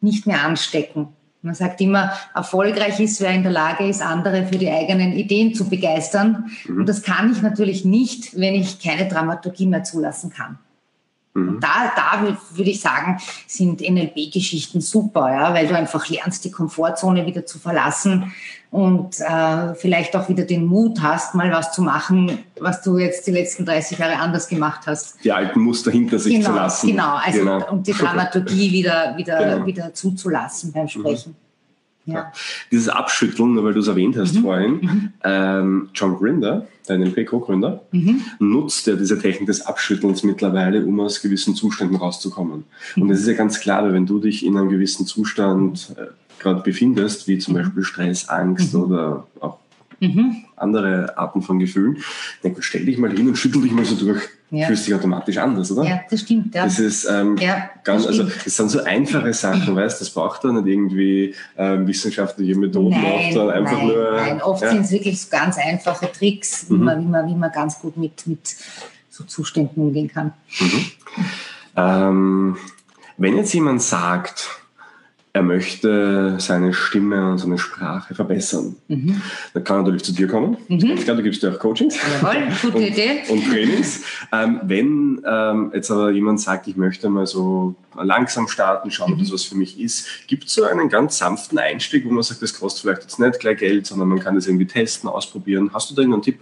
nicht 0.00 0.26
mehr 0.28 0.42
anstecken. 0.42 1.08
Man 1.42 1.54
sagt 1.54 1.80
immer, 1.80 2.12
erfolgreich 2.34 3.00
ist, 3.00 3.20
wer 3.20 3.30
in 3.30 3.42
der 3.42 3.52
Lage 3.52 3.88
ist, 3.88 4.00
andere 4.00 4.46
für 4.46 4.58
die 4.58 4.70
eigenen 4.70 5.12
Ideen 5.12 5.54
zu 5.54 5.68
begeistern. 5.68 6.50
Mhm. 6.66 6.80
Und 6.80 6.88
das 6.88 7.02
kann 7.02 7.32
ich 7.32 7.42
natürlich 7.42 7.84
nicht, 7.84 8.38
wenn 8.38 8.54
ich 8.54 8.80
keine 8.80 9.08
Dramaturgie 9.08 9.66
mehr 9.66 9.82
zulassen 9.82 10.30
kann. 10.30 10.58
Mhm. 11.34 11.60
Da, 11.60 11.92
da 11.94 12.36
würde 12.54 12.70
ich 12.70 12.80
sagen, 12.80 13.18
sind 13.46 13.80
NLP-Geschichten 13.80 14.80
super, 14.80 15.32
ja, 15.32 15.52
weil 15.52 15.66
du 15.66 15.76
einfach 15.76 16.08
lernst, 16.08 16.44
die 16.44 16.50
Komfortzone 16.50 17.26
wieder 17.26 17.44
zu 17.44 17.58
verlassen 17.58 18.32
und 18.70 19.20
äh, 19.20 19.74
vielleicht 19.74 20.16
auch 20.16 20.28
wieder 20.28 20.44
den 20.44 20.66
Mut 20.66 21.00
hast, 21.00 21.34
mal 21.34 21.50
was 21.50 21.72
zu 21.72 21.82
machen, 21.82 22.38
was 22.60 22.82
du 22.82 22.98
jetzt 22.98 23.26
die 23.26 23.30
letzten 23.30 23.64
30 23.64 23.98
Jahre 23.98 24.18
anders 24.18 24.48
gemacht 24.48 24.82
hast. 24.86 25.22
Die 25.24 25.32
alten 25.32 25.60
Muster 25.60 25.90
hinter 25.90 26.18
sich 26.18 26.34
genau, 26.34 26.50
zu 26.50 26.54
lassen. 26.54 26.86
Genau, 26.88 27.16
also 27.16 27.38
genau. 27.38 27.70
und 27.70 27.86
die 27.86 27.92
Dramaturgie 27.92 28.72
wieder, 28.72 29.14
wieder, 29.16 29.38
genau. 29.38 29.66
wieder 29.66 29.94
zuzulassen 29.94 30.72
beim 30.72 30.88
Sprechen. 30.88 31.30
Mhm. 31.30 31.46
Ja. 32.06 32.32
Dieses 32.70 32.88
Abschütteln, 32.88 33.62
weil 33.64 33.74
du 33.74 33.80
es 33.80 33.88
erwähnt 33.88 34.16
hast 34.16 34.34
mhm. 34.36 34.42
vorhin, 34.42 34.72
mhm. 34.72 35.12
Ähm, 35.24 35.88
John 35.92 36.16
Grinder, 36.18 36.66
der 36.88 36.98
NLP-Co-Gründer, 36.98 37.82
mhm. 37.90 38.22
nutzt 38.38 38.86
ja 38.86 38.94
diese 38.94 39.18
Technik 39.18 39.48
des 39.48 39.66
Abschüttelns 39.66 40.22
mittlerweile, 40.22 40.84
um 40.84 41.00
aus 41.00 41.20
gewissen 41.20 41.56
Zuständen 41.56 41.96
rauszukommen. 41.96 42.64
Mhm. 42.94 43.02
Und 43.02 43.10
es 43.10 43.20
ist 43.20 43.26
ja 43.26 43.34
ganz 43.34 43.60
klar, 43.60 43.92
wenn 43.92 44.06
du 44.06 44.20
dich 44.20 44.46
in 44.46 44.56
einem 44.56 44.68
gewissen 44.68 45.06
Zustand 45.06 45.94
äh, 45.96 46.06
gerade 46.38 46.60
befindest, 46.60 47.28
wie 47.28 47.38
zum 47.38 47.54
mhm. 47.54 47.58
Beispiel 47.58 47.84
Stress, 47.84 48.28
Angst 48.28 48.74
mhm. 48.74 48.82
oder 48.82 49.26
auch 49.40 49.58
mhm. 50.00 50.44
andere 50.56 51.16
Arten 51.16 51.42
von 51.42 51.58
Gefühlen, 51.58 51.98
dann 52.42 52.54
stell 52.60 52.84
dich 52.84 52.98
mal 52.98 53.10
hin 53.10 53.28
und 53.28 53.36
schüttel 53.36 53.62
dich 53.62 53.72
mal 53.72 53.84
so 53.84 53.96
durch. 53.96 54.22
Ja. 54.50 54.68
Fühlst 54.68 54.86
dich 54.86 54.94
automatisch 54.94 55.38
anders, 55.38 55.72
oder? 55.72 55.88
Ja, 55.88 56.00
das 56.08 56.20
stimmt. 56.20 56.54
Ja. 56.54 56.64
Das 56.64 56.78
ist 56.78 57.04
ähm, 57.10 57.36
ja, 57.36 57.68
ganz, 57.82 58.06
das 58.06 58.20
also 58.20 58.30
das 58.44 58.56
sind 58.56 58.70
so 58.70 58.80
einfache 58.84 59.32
Sachen, 59.32 59.74
weißt 59.74 60.00
das 60.00 60.10
braucht 60.10 60.44
da 60.44 60.52
nicht 60.52 60.68
irgendwie 60.68 61.34
ähm, 61.56 61.88
wissenschaftliche 61.88 62.56
Methoden, 62.56 62.90
nein, 62.90 63.32
sondern 63.32 63.56
einfach 63.56 63.76
nein, 63.76 63.86
nur. 63.88 64.12
Nein, 64.12 64.42
oft 64.42 64.62
ja. 64.62 64.70
sind 64.70 64.82
es 64.82 64.92
wirklich 64.92 65.20
so 65.20 65.30
ganz 65.30 65.58
einfache 65.58 66.12
Tricks, 66.12 66.66
wie, 66.70 66.74
mhm. 66.74 66.84
man, 66.84 67.00
wie, 67.00 67.08
man, 67.08 67.28
wie 67.28 67.34
man 67.34 67.50
ganz 67.50 67.80
gut 67.80 67.96
mit, 67.96 68.24
mit 68.28 68.54
so 69.10 69.24
Zuständen 69.24 69.82
umgehen 69.82 70.08
kann. 70.08 70.32
Mhm. 70.60 70.86
Ähm, 71.76 72.56
wenn 73.16 73.36
jetzt 73.36 73.52
jemand 73.52 73.82
sagt, 73.82 74.60
er 75.36 75.42
möchte 75.42 76.36
seine 76.38 76.72
Stimme 76.72 77.30
und 77.30 77.36
seine 77.36 77.58
Sprache 77.58 78.14
verbessern. 78.14 78.74
Mhm. 78.88 79.20
Dann 79.52 79.64
kann 79.64 79.76
er 79.76 79.82
natürlich 79.82 80.04
zu 80.04 80.12
dir 80.12 80.28
kommen. 80.28 80.56
Mhm. 80.68 80.92
Ich 80.96 81.04
glaube, 81.04 81.18
du 81.18 81.24
gibst 81.24 81.42
dir 81.42 81.52
auch 81.52 81.58
Coachings 81.58 81.94
Jawohl, 81.94 82.48
gute 82.62 82.76
und, 82.78 82.82
Idee. 82.82 83.20
und 83.28 83.44
Trainings. 83.44 84.02
Ähm, 84.32 84.60
wenn 84.62 85.20
ähm, 85.26 85.72
jetzt 85.74 85.90
aber 85.90 86.10
jemand 86.10 86.40
sagt, 86.40 86.68
ich 86.68 86.76
möchte 86.76 87.10
mal 87.10 87.26
so 87.26 87.74
langsam 87.94 88.48
starten, 88.48 88.90
schauen, 88.90 89.12
ob 89.12 89.18
das 89.18 89.28
mhm. 89.28 89.34
was 89.34 89.44
für 89.44 89.56
mich 89.56 89.78
ist, 89.78 90.26
gibt 90.26 90.44
es 90.44 90.54
so 90.54 90.64
einen 90.64 90.88
ganz 90.88 91.18
sanften 91.18 91.58
Einstieg, 91.58 92.06
wo 92.06 92.12
man 92.12 92.22
sagt, 92.22 92.40
das 92.40 92.58
kostet 92.58 92.80
vielleicht 92.80 93.02
jetzt 93.02 93.18
nicht 93.18 93.38
gleich 93.38 93.58
Geld, 93.58 93.86
sondern 93.86 94.08
man 94.08 94.20
kann 94.20 94.36
das 94.36 94.46
irgendwie 94.46 94.66
testen, 94.66 95.10
ausprobieren. 95.10 95.70
Hast 95.74 95.90
du 95.90 95.94
da 95.94 96.00
irgendeinen 96.00 96.22
Tipp, 96.22 96.38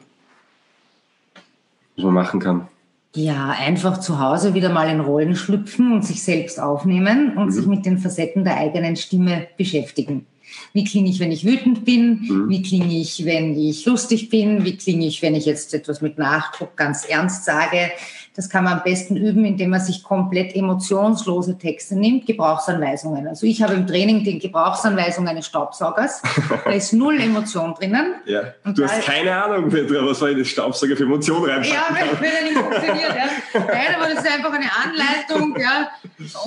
was 1.96 2.04
man 2.04 2.14
machen 2.14 2.38
kann? 2.38 2.68
Ja, 3.14 3.50
einfach 3.50 4.00
zu 4.00 4.18
Hause 4.18 4.54
wieder 4.54 4.70
mal 4.70 4.90
in 4.90 5.00
Rollen 5.00 5.36
schlüpfen 5.36 5.92
und 5.92 6.04
sich 6.04 6.22
selbst 6.22 6.60
aufnehmen 6.60 7.36
und 7.36 7.46
mhm. 7.46 7.50
sich 7.52 7.66
mit 7.66 7.86
den 7.86 7.98
Facetten 7.98 8.44
der 8.44 8.56
eigenen 8.56 8.96
Stimme 8.96 9.46
beschäftigen. 9.56 10.26
Wie 10.72 10.84
klinge 10.84 11.08
ich, 11.08 11.20
wenn 11.20 11.32
ich 11.32 11.44
wütend 11.44 11.84
bin? 11.84 12.22
Mhm. 12.22 12.48
Wie 12.48 12.62
klinge 12.62 12.98
ich, 12.98 13.24
wenn 13.24 13.56
ich 13.56 13.86
lustig 13.86 14.30
bin? 14.30 14.64
Wie 14.64 14.76
klinge 14.76 15.06
ich, 15.06 15.22
wenn 15.22 15.34
ich 15.34 15.46
jetzt 15.46 15.72
etwas 15.74 16.00
mit 16.00 16.18
Nachdruck 16.18 16.76
ganz 16.76 17.04
ernst 17.04 17.44
sage? 17.44 17.90
Das 18.36 18.50
kann 18.50 18.64
man 18.64 18.78
am 18.78 18.82
besten 18.82 19.16
üben, 19.16 19.44
indem 19.44 19.70
man 19.70 19.80
sich 19.80 20.02
komplett 20.02 20.56
emotionslose 20.56 21.56
Texte 21.56 21.94
nimmt, 21.94 22.26
Gebrauchsanweisungen. 22.26 23.28
Also 23.28 23.46
ich 23.46 23.62
habe 23.62 23.74
im 23.74 23.86
Training 23.86 24.24
die 24.24 24.40
Gebrauchsanweisung 24.40 25.28
eines 25.28 25.46
Staubsaugers. 25.46 26.20
da 26.64 26.70
ist 26.72 26.92
null 26.92 27.20
Emotion 27.20 27.74
drinnen. 27.74 28.14
Ja. 28.26 28.42
Und 28.64 28.76
du 28.76 28.84
hast 28.84 29.02
keine 29.02 29.40
Ahnung, 29.40 29.70
Petra, 29.70 30.04
was 30.04 30.18
soll 30.18 30.30
ich 30.30 30.38
das 30.38 30.48
Staubsauger 30.48 30.96
für 30.96 31.04
Emotion 31.04 31.48
reinpacken 31.48 31.72
Ja, 31.72 32.18
wenn 32.20 32.30
er 32.32 32.42
nicht 32.42 32.58
funktioniert. 32.58 33.14
Ja. 33.14 33.60
Nein, 33.60 33.94
aber 33.96 34.12
das 34.12 34.24
ist 34.24 34.32
einfach 34.32 34.52
eine 34.52 34.70
Anleitung. 34.82 35.56
Ja. 35.56 35.90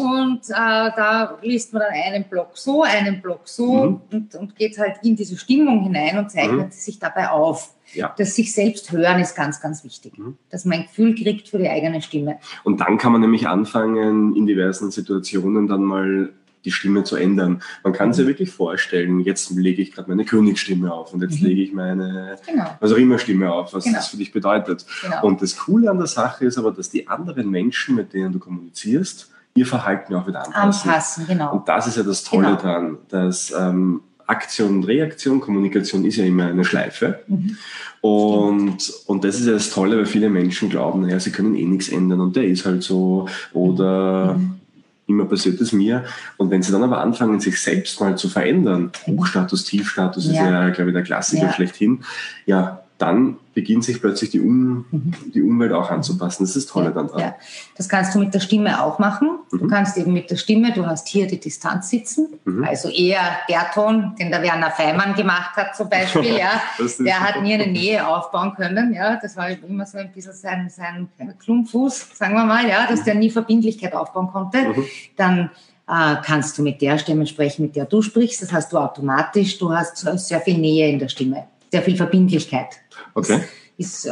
Und 0.03 0.49
äh, 0.49 0.91
da 0.93 1.37
liest 1.41 1.71
man 1.71 1.83
dann 1.83 1.93
einen 1.93 2.25
Block 2.25 2.49
so, 2.57 2.83
einen 2.83 3.21
Block 3.21 3.41
so 3.45 3.65
mhm. 3.65 4.01
und, 4.11 4.35
und 4.35 4.55
geht 4.57 4.77
halt 4.77 4.97
in 5.03 5.15
diese 5.15 5.37
Stimmung 5.37 5.83
hinein 5.83 6.17
und 6.17 6.29
zeichnet 6.29 6.67
mhm. 6.67 6.71
sich 6.71 6.99
dabei 6.99 7.29
auf. 7.29 7.76
Ja. 7.97 8.13
Das 8.17 8.35
sich 8.35 8.53
selbst 8.53 8.91
hören 8.91 9.19
ist 9.19 9.35
ganz, 9.35 9.59
ganz 9.61 9.83
wichtig. 9.83 10.17
Mhm. 10.17 10.37
Dass 10.49 10.65
man 10.65 10.79
ein 10.79 10.83
Gefühl 10.85 11.15
kriegt 11.15 11.49
für 11.49 11.57
die 11.57 11.69
eigene 11.69 12.01
Stimme. 12.01 12.37
Und 12.63 12.79
dann 12.79 12.97
kann 12.97 13.11
man 13.11 13.21
nämlich 13.21 13.47
anfangen, 13.47 14.35
in 14.35 14.45
diversen 14.45 14.91
Situationen 14.91 15.67
dann 15.67 15.83
mal 15.83 16.29
die 16.65 16.71
Stimme 16.71 17.03
zu 17.03 17.15
ändern. 17.15 17.61
Man 17.83 17.93
kann 17.93 18.13
sich 18.13 18.23
ja 18.23 18.27
wirklich 18.27 18.51
vorstellen, 18.51 19.21
jetzt 19.21 19.51
lege 19.51 19.81
ich 19.81 19.93
gerade 19.93 20.09
meine 20.09 20.25
Königsstimme 20.25 20.91
auf 20.91 21.13
und 21.13 21.21
jetzt 21.21 21.39
mhm. 21.39 21.47
lege 21.47 21.61
ich 21.61 21.73
meine, 21.73 22.35
genau. 22.45 22.75
was 22.79 22.91
auch 22.91 22.97
immer 22.97 23.19
Stimme 23.19 23.51
auf, 23.51 23.73
was 23.73 23.85
genau. 23.85 23.97
das 23.97 24.09
für 24.09 24.17
dich 24.17 24.31
bedeutet. 24.31 24.85
Genau. 25.01 25.25
Und 25.25 25.41
das 25.41 25.55
Coole 25.55 25.89
an 25.89 25.97
der 25.97 26.07
Sache 26.07 26.45
ist 26.45 26.57
aber, 26.57 26.71
dass 26.71 26.89
die 26.89 27.07
anderen 27.07 27.49
Menschen, 27.49 27.95
mit 27.95 28.13
denen 28.13 28.33
du 28.33 28.39
kommunizierst, 28.39 29.31
ihr 29.55 29.65
Verhalten 29.65 30.13
auch 30.13 30.27
wieder 30.27 30.45
anpassen. 30.45 30.89
Anpassen, 30.89 31.27
genau. 31.27 31.53
Und 31.53 31.69
das 31.69 31.87
ist 31.87 31.97
ja 31.97 32.03
das 32.03 32.23
Tolle 32.23 32.47
genau. 32.47 32.61
daran, 32.61 32.97
dass 33.07 33.53
ähm, 33.57 34.01
Aktion 34.27 34.75
und 34.75 34.83
Reaktion, 34.83 35.39
Kommunikation 35.39 36.05
ist 36.05 36.17
ja 36.17 36.25
immer 36.25 36.47
eine 36.47 36.65
Schleife. 36.65 37.19
Mhm. 37.27 37.57
Und, 38.01 38.93
und 39.07 39.23
das 39.23 39.39
ist 39.39 39.47
ja 39.47 39.53
das 39.53 39.71
Tolle, 39.71 39.97
weil 39.97 40.05
viele 40.05 40.29
Menschen 40.29 40.69
glauben, 40.69 41.01
naja, 41.01 41.19
sie 41.19 41.31
können 41.31 41.55
eh 41.55 41.65
nichts 41.65 41.89
ändern 41.89 42.19
und 42.21 42.35
der 42.35 42.45
ist 42.45 42.65
halt 42.65 42.83
so 42.83 43.27
oder 43.53 44.35
mhm. 44.35 44.59
immer 45.07 45.25
passiert 45.25 45.59
es 45.61 45.71
mir. 45.71 46.03
Und 46.37 46.51
wenn 46.51 46.61
sie 46.61 46.71
dann 46.71 46.83
aber 46.83 47.01
anfangen, 47.01 47.39
sich 47.39 47.59
selbst 47.59 47.99
mal 47.99 48.17
zu 48.17 48.29
verändern, 48.29 48.91
Hochstatus, 49.07 49.63
Tiefstatus 49.63 50.25
ja. 50.25 50.31
ist 50.31 50.37
ja, 50.37 50.69
glaube 50.69 50.91
ich, 50.91 50.93
der 50.93 51.03
Klassiker 51.03 51.47
ja. 51.47 51.53
schlechthin, 51.53 52.03
ja, 52.45 52.83
dann 52.97 53.37
beginnt 53.53 53.83
sich 53.83 54.01
plötzlich 54.01 54.31
die, 54.31 54.39
um, 54.39 54.85
mhm. 54.91 55.13
die 55.33 55.41
Umwelt 55.41 55.71
auch 55.71 55.89
anzupassen. 55.91 56.45
Das 56.45 56.55
ist 56.55 56.73
ja, 56.75 56.89
dann 56.89 57.07
dran. 57.07 57.19
Ja. 57.19 57.35
Das 57.75 57.87
kannst 57.89 58.15
du 58.15 58.19
mit 58.19 58.33
der 58.33 58.39
Stimme 58.39 58.83
auch 58.83 58.99
machen. 58.99 59.39
Mhm. 59.51 59.59
Du 59.59 59.67
kannst 59.67 59.97
eben 59.97 60.13
mit 60.13 60.31
der 60.31 60.35
Stimme, 60.35 60.73
du 60.73 60.85
hast 60.85 61.07
hier 61.07 61.27
die 61.27 61.39
Distanz 61.39 61.89
sitzen, 61.89 62.27
mhm. 62.45 62.63
also 62.63 62.89
eher 62.89 63.21
der 63.49 63.69
Ton, 63.73 64.15
den 64.19 64.31
der 64.31 64.41
Werner 64.41 64.71
Feimann 64.71 65.15
gemacht 65.15 65.55
hat 65.55 65.75
zum 65.75 65.89
Beispiel. 65.89 66.37
ja. 66.37 66.61
der 66.99 67.19
hat 67.19 67.41
nie 67.41 67.53
eine 67.53 67.67
Nähe 67.67 68.07
aufbauen 68.07 68.53
können. 68.55 68.93
Ja. 68.93 69.19
Das 69.21 69.37
war 69.37 69.49
immer 69.49 69.85
so 69.85 69.97
ein 69.97 70.11
bisschen 70.11 70.33
sein, 70.33 70.69
sein 70.69 71.09
Klumpfuß, 71.39 72.09
sagen 72.13 72.33
wir 72.33 72.45
mal, 72.45 72.67
ja, 72.67 72.87
dass 72.87 73.03
der 73.03 73.15
nie 73.15 73.29
Verbindlichkeit 73.29 73.93
aufbauen 73.93 74.27
konnte. 74.27 74.69
Mhm. 74.69 74.85
Dann 75.15 75.51
äh, 75.87 76.15
kannst 76.23 76.57
du 76.57 76.63
mit 76.63 76.81
der 76.81 76.97
Stimme 76.97 77.25
sprechen, 77.25 77.63
mit 77.63 77.75
der 77.75 77.85
du 77.85 78.01
sprichst. 78.01 78.41
Das 78.41 78.51
hast 78.51 78.73
du 78.73 78.77
automatisch. 78.77 79.57
Du 79.57 79.71
hast 79.71 79.97
sehr 79.97 80.41
viel 80.41 80.57
Nähe 80.57 80.89
in 80.89 80.99
der 80.99 81.07
Stimme, 81.07 81.45
sehr 81.71 81.81
viel 81.81 81.95
Verbindlichkeit. 81.95 82.81
Okay. 83.13 83.43
Ist 83.77 84.05
äh, 84.05 84.11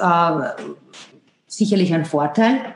sicherlich 1.48 1.94
ein 1.94 2.06
Vorteil. 2.06 2.76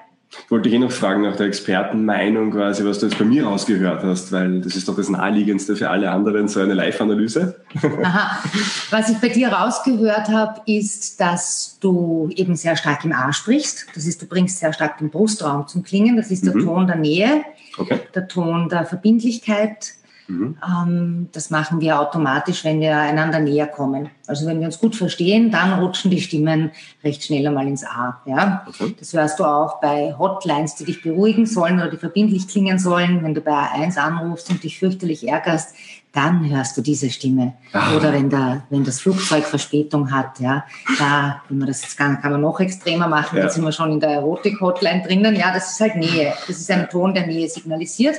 Wollte 0.50 0.70
ich 0.70 0.76
eh 0.76 0.80
noch 0.80 0.92
fragen 0.92 1.24
nach 1.24 1.36
der 1.36 1.48
Expertenmeinung 1.48 2.52
quasi, 2.52 2.86
was 2.86 3.00
du 3.00 3.08
jetzt 3.08 3.18
bei 3.18 3.26
mir 3.26 3.46
rausgehört 3.46 4.04
hast, 4.04 4.32
weil 4.32 4.62
das 4.62 4.76
ist 4.76 4.88
doch 4.88 4.96
das 4.96 5.10
Naheliegendste 5.10 5.76
für 5.76 5.90
alle 5.90 6.12
anderen, 6.12 6.48
so 6.48 6.60
eine 6.60 6.76
Live-Analyse. 6.76 7.62
Aha. 8.04 8.44
Was 8.92 9.10
ich 9.10 9.18
bei 9.18 9.30
dir 9.30 9.50
rausgehört 9.50 10.30
habe, 10.30 10.62
ist, 10.68 11.20
dass 11.20 11.78
du 11.80 12.30
eben 12.36 12.56
sehr 12.56 12.76
stark 12.76 13.06
im 13.06 13.12
A 13.12 13.34
sprichst. 13.34 13.88
Das 13.96 14.06
ist, 14.06 14.22
du 14.22 14.28
bringst 14.28 14.60
sehr 14.60 14.72
stark 14.72 15.00
den 15.00 15.10
Brustraum 15.10 15.68
zum 15.68 15.82
Klingen. 15.82 16.16
Das 16.16 16.30
ist 16.30 16.46
der 16.46 16.56
mhm. 16.56 16.64
Ton 16.64 16.88
der 16.88 16.98
Nähe, 16.98 17.44
okay. 17.80 18.00
der 18.14 18.28
Ton 18.28 18.70
der 18.70 18.86
Verbindlichkeit, 18.86 19.94
Mhm. 20.30 20.58
Ähm, 20.64 21.30
das 21.32 21.50
machen 21.50 21.82
wir 21.82 22.00
automatisch, 22.00 22.64
wenn 22.64 22.80
wir 22.80 22.96
einander 22.96 23.40
näher 23.40 23.68
kommen. 23.68 24.10
Also 24.28 24.46
wenn 24.46 24.60
wir 24.60 24.68
uns 24.68 24.80
gut 24.80 24.96
verstehen, 24.96 25.50
dann 25.50 25.80
rutschen 25.80 26.12
die 26.12 26.22
Stimmen 26.22 26.72
recht 27.04 27.24
schnell 27.24 27.48
einmal 27.48 27.68
ins 27.68 27.84
A. 27.84 28.22
Ja? 28.26 28.66
Okay. 28.68 28.96
Das 29.00 29.12
hörst 29.14 29.40
du 29.40 29.44
auch 29.44 29.82
bei 29.82 30.16
Hotlines, 30.18 30.76
die 30.76 30.86
dich 30.86 31.02
beruhigen 31.02 31.48
sollen 31.48 31.80
oder 31.80 31.90
die 31.90 31.98
verbindlich 31.98 32.48
klingen 32.48 32.78
sollen. 32.78 33.24
Wenn 33.24 33.34
du 33.34 33.42
bei 33.42 33.52
A1 33.52 33.98
anrufst 33.98 34.52
und 34.52 34.64
dich 34.64 34.78
fürchterlich 34.78 35.28
ärgerst, 35.28 35.74
dann 36.12 36.48
hörst 36.48 36.78
du 36.78 36.82
diese 36.82 37.10
Stimme. 37.10 37.54
Ach. 37.74 37.96
Oder 37.96 38.14
wenn, 38.14 38.30
der, 38.30 38.64
wenn 38.70 38.84
das 38.84 39.00
Flugzeug 39.00 39.46
Verspätung 39.46 40.12
hat, 40.12 40.40
ja, 40.40 40.66
da, 40.98 41.42
wenn 41.50 41.60
man 41.60 41.68
das 41.68 41.82
jetzt 41.82 41.98
kann, 41.98 42.22
kann 42.22 42.32
man 42.32 42.42
noch 42.42 42.60
extremer 42.60 43.08
machen, 43.08 43.38
ja. 43.38 43.44
jetzt 43.44 43.56
sind 43.56 43.64
wir 43.64 43.72
schon 43.72 43.92
in 43.92 44.00
der 44.00 44.12
Erotik-Hotline 44.12 45.04
drinnen, 45.04 45.36
ja, 45.36 45.54
das 45.54 45.72
ist 45.72 45.80
halt 45.80 45.96
Nähe. 45.96 46.34
Das 46.48 46.58
ist 46.58 46.70
ein 46.72 46.90
Ton, 46.90 47.14
der 47.14 47.28
Nähe 47.28 47.48
signalisiert. 47.48 48.16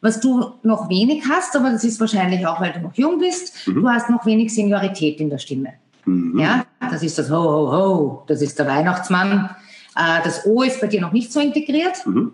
Was 0.00 0.20
du 0.20 0.52
noch 0.62 0.88
wenig 0.88 1.24
hast, 1.28 1.56
aber 1.56 1.70
das 1.70 1.82
ist 1.82 1.98
wahrscheinlich 1.98 2.46
auch, 2.46 2.60
weil 2.60 2.72
du 2.72 2.80
noch 2.80 2.94
jung 2.94 3.18
bist, 3.18 3.66
mhm. 3.66 3.82
du 3.82 3.88
hast 3.88 4.08
noch 4.10 4.24
wenig 4.26 4.54
Seniorität 4.54 5.20
in 5.20 5.28
der 5.28 5.38
Stimme. 5.38 5.74
Mhm. 6.04 6.38
Ja, 6.38 6.66
das 6.90 7.02
ist 7.02 7.18
das 7.18 7.30
Ho, 7.30 7.36
Ho, 7.36 7.72
Ho, 7.72 8.24
das 8.28 8.40
ist 8.40 8.58
der 8.58 8.66
Weihnachtsmann. 8.66 9.50
Äh, 9.96 10.22
das 10.22 10.46
O 10.46 10.62
ist 10.62 10.80
bei 10.80 10.86
dir 10.86 11.00
noch 11.00 11.12
nicht 11.12 11.32
so 11.32 11.40
integriert. 11.40 12.06
Mhm. 12.06 12.32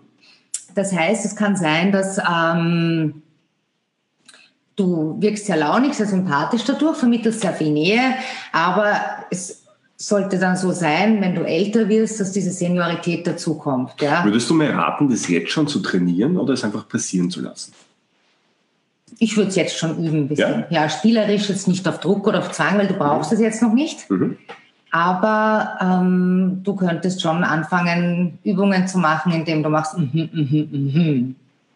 Das 0.75 0.93
heißt, 0.93 1.25
es 1.25 1.35
kann 1.35 1.55
sein, 1.55 1.91
dass 1.91 2.19
ähm, 2.19 3.23
du 4.75 5.15
wirkst 5.19 5.45
sehr 5.45 5.57
launig, 5.57 5.93
sehr 5.93 6.05
sympathisch 6.05 6.65
dadurch, 6.65 6.97
vermittelst 6.97 7.41
sehr 7.41 7.53
viel 7.53 7.71
Nähe, 7.71 8.15
aber 8.51 8.99
es 9.31 9.64
sollte 9.97 10.39
dann 10.39 10.57
so 10.57 10.71
sein, 10.71 11.21
wenn 11.21 11.35
du 11.35 11.43
älter 11.43 11.87
wirst, 11.87 12.19
dass 12.19 12.31
diese 12.31 12.51
Seniorität 12.51 13.25
dazukommt. 13.25 13.93
Ja? 14.01 14.23
Würdest 14.25 14.49
du 14.49 14.53
mir 14.53 14.73
raten, 14.73 15.09
das 15.09 15.27
jetzt 15.27 15.51
schon 15.51 15.67
zu 15.67 15.79
trainieren 15.79 16.37
oder 16.37 16.53
es 16.53 16.63
einfach 16.63 16.87
passieren 16.87 17.29
zu 17.29 17.41
lassen? 17.41 17.73
Ich 19.19 19.37
würde 19.37 19.49
es 19.49 19.55
jetzt 19.55 19.77
schon 19.77 20.03
üben. 20.03 20.29
Ja? 20.35 20.65
ja, 20.69 20.89
spielerisch 20.89 21.47
jetzt 21.47 21.67
nicht 21.67 21.87
auf 21.87 21.99
Druck 21.99 22.27
oder 22.27 22.39
auf 22.39 22.51
Zwang, 22.51 22.77
weil 22.77 22.87
du 22.87 22.95
brauchst 22.95 23.31
es 23.31 23.39
mhm. 23.39 23.45
jetzt 23.45 23.61
noch 23.61 23.73
nicht. 23.73 24.09
Mhm. 24.09 24.37
Aber 24.91 25.77
ähm, 25.81 26.61
du 26.63 26.75
könntest 26.75 27.21
schon 27.21 27.43
anfangen, 27.43 28.39
Übungen 28.43 28.87
zu 28.87 28.97
machen, 28.97 29.31
indem 29.31 29.63
du 29.63 29.69
machst. 29.69 29.97
Mhm, 29.97 30.29
mhm, 30.31 30.69
mhm. 30.71 31.35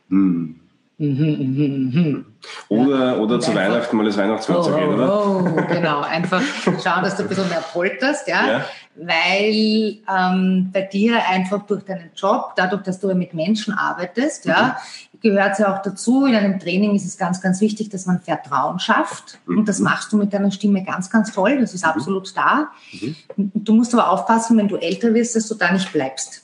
Mhm. 0.10 0.56
Mhm, 1.00 1.16
mhm, 1.16 1.92
mhm. 1.94 2.26
Oder, 2.68 3.14
ja, 3.14 3.18
oder 3.20 3.40
zu 3.40 3.56
Weihnachten 3.56 3.96
mal 3.96 4.06
das 4.06 4.18
Weihnachtsmann 4.18 4.64
zu 4.64 4.76
gehen, 4.76 4.90
oder? 4.90 5.26
Oh, 5.26 5.44
genau. 5.70 6.02
Einfach 6.02 6.42
schauen, 6.64 7.04
dass 7.04 7.16
du 7.16 7.24
ein 7.24 7.30
bisschen 7.30 7.48
mehr 7.48 7.64
polterst, 7.72 8.28
ja. 8.28 8.48
ja. 8.48 8.66
Weil 8.96 10.00
ähm, 10.14 10.70
bei 10.74 10.82
dir 10.82 11.26
einfach 11.26 11.66
durch 11.66 11.86
deinen 11.86 12.12
Job, 12.14 12.52
dadurch, 12.58 12.84
dass 12.84 13.00
du 13.00 13.14
mit 13.16 13.34
Menschen 13.34 13.74
arbeitest, 13.74 14.46
mhm. 14.46 14.52
ja, 14.52 14.78
gehört 15.22 15.54
es 15.54 15.60
ja 15.60 15.74
auch 15.74 15.82
dazu. 15.82 16.26
In 16.26 16.36
einem 16.36 16.60
Training 16.60 16.94
ist 16.96 17.06
es 17.06 17.18
ganz, 17.18 17.40
ganz 17.40 17.62
wichtig, 17.62 17.88
dass 17.90 18.06
man 18.06 18.20
Vertrauen 18.20 18.80
schafft. 18.80 19.40
Mhm. 19.46 19.60
Und 19.60 19.70
das 19.70 19.80
machst 19.80 20.12
du 20.12 20.18
mit 20.18 20.34
deiner 20.34 20.52
Stimme 20.52 20.84
ganz, 20.84 21.10
ganz 21.10 21.32
toll. 21.32 21.60
Das 21.62 21.74
ist 21.74 21.86
mhm. 21.86 21.92
absolut 21.92 22.36
da. 22.36 22.72
Mhm. 22.92 23.16
Du 23.54 23.74
musst 23.74 23.94
aber 23.94 24.10
aufpassen, 24.10 24.58
wenn 24.58 24.68
du 24.68 24.76
älter 24.76 25.14
wirst, 25.14 25.38
dass 25.38 25.48
du 25.48 25.56
da 25.56 25.72
nicht 25.72 25.94
bleibst. 25.94 26.44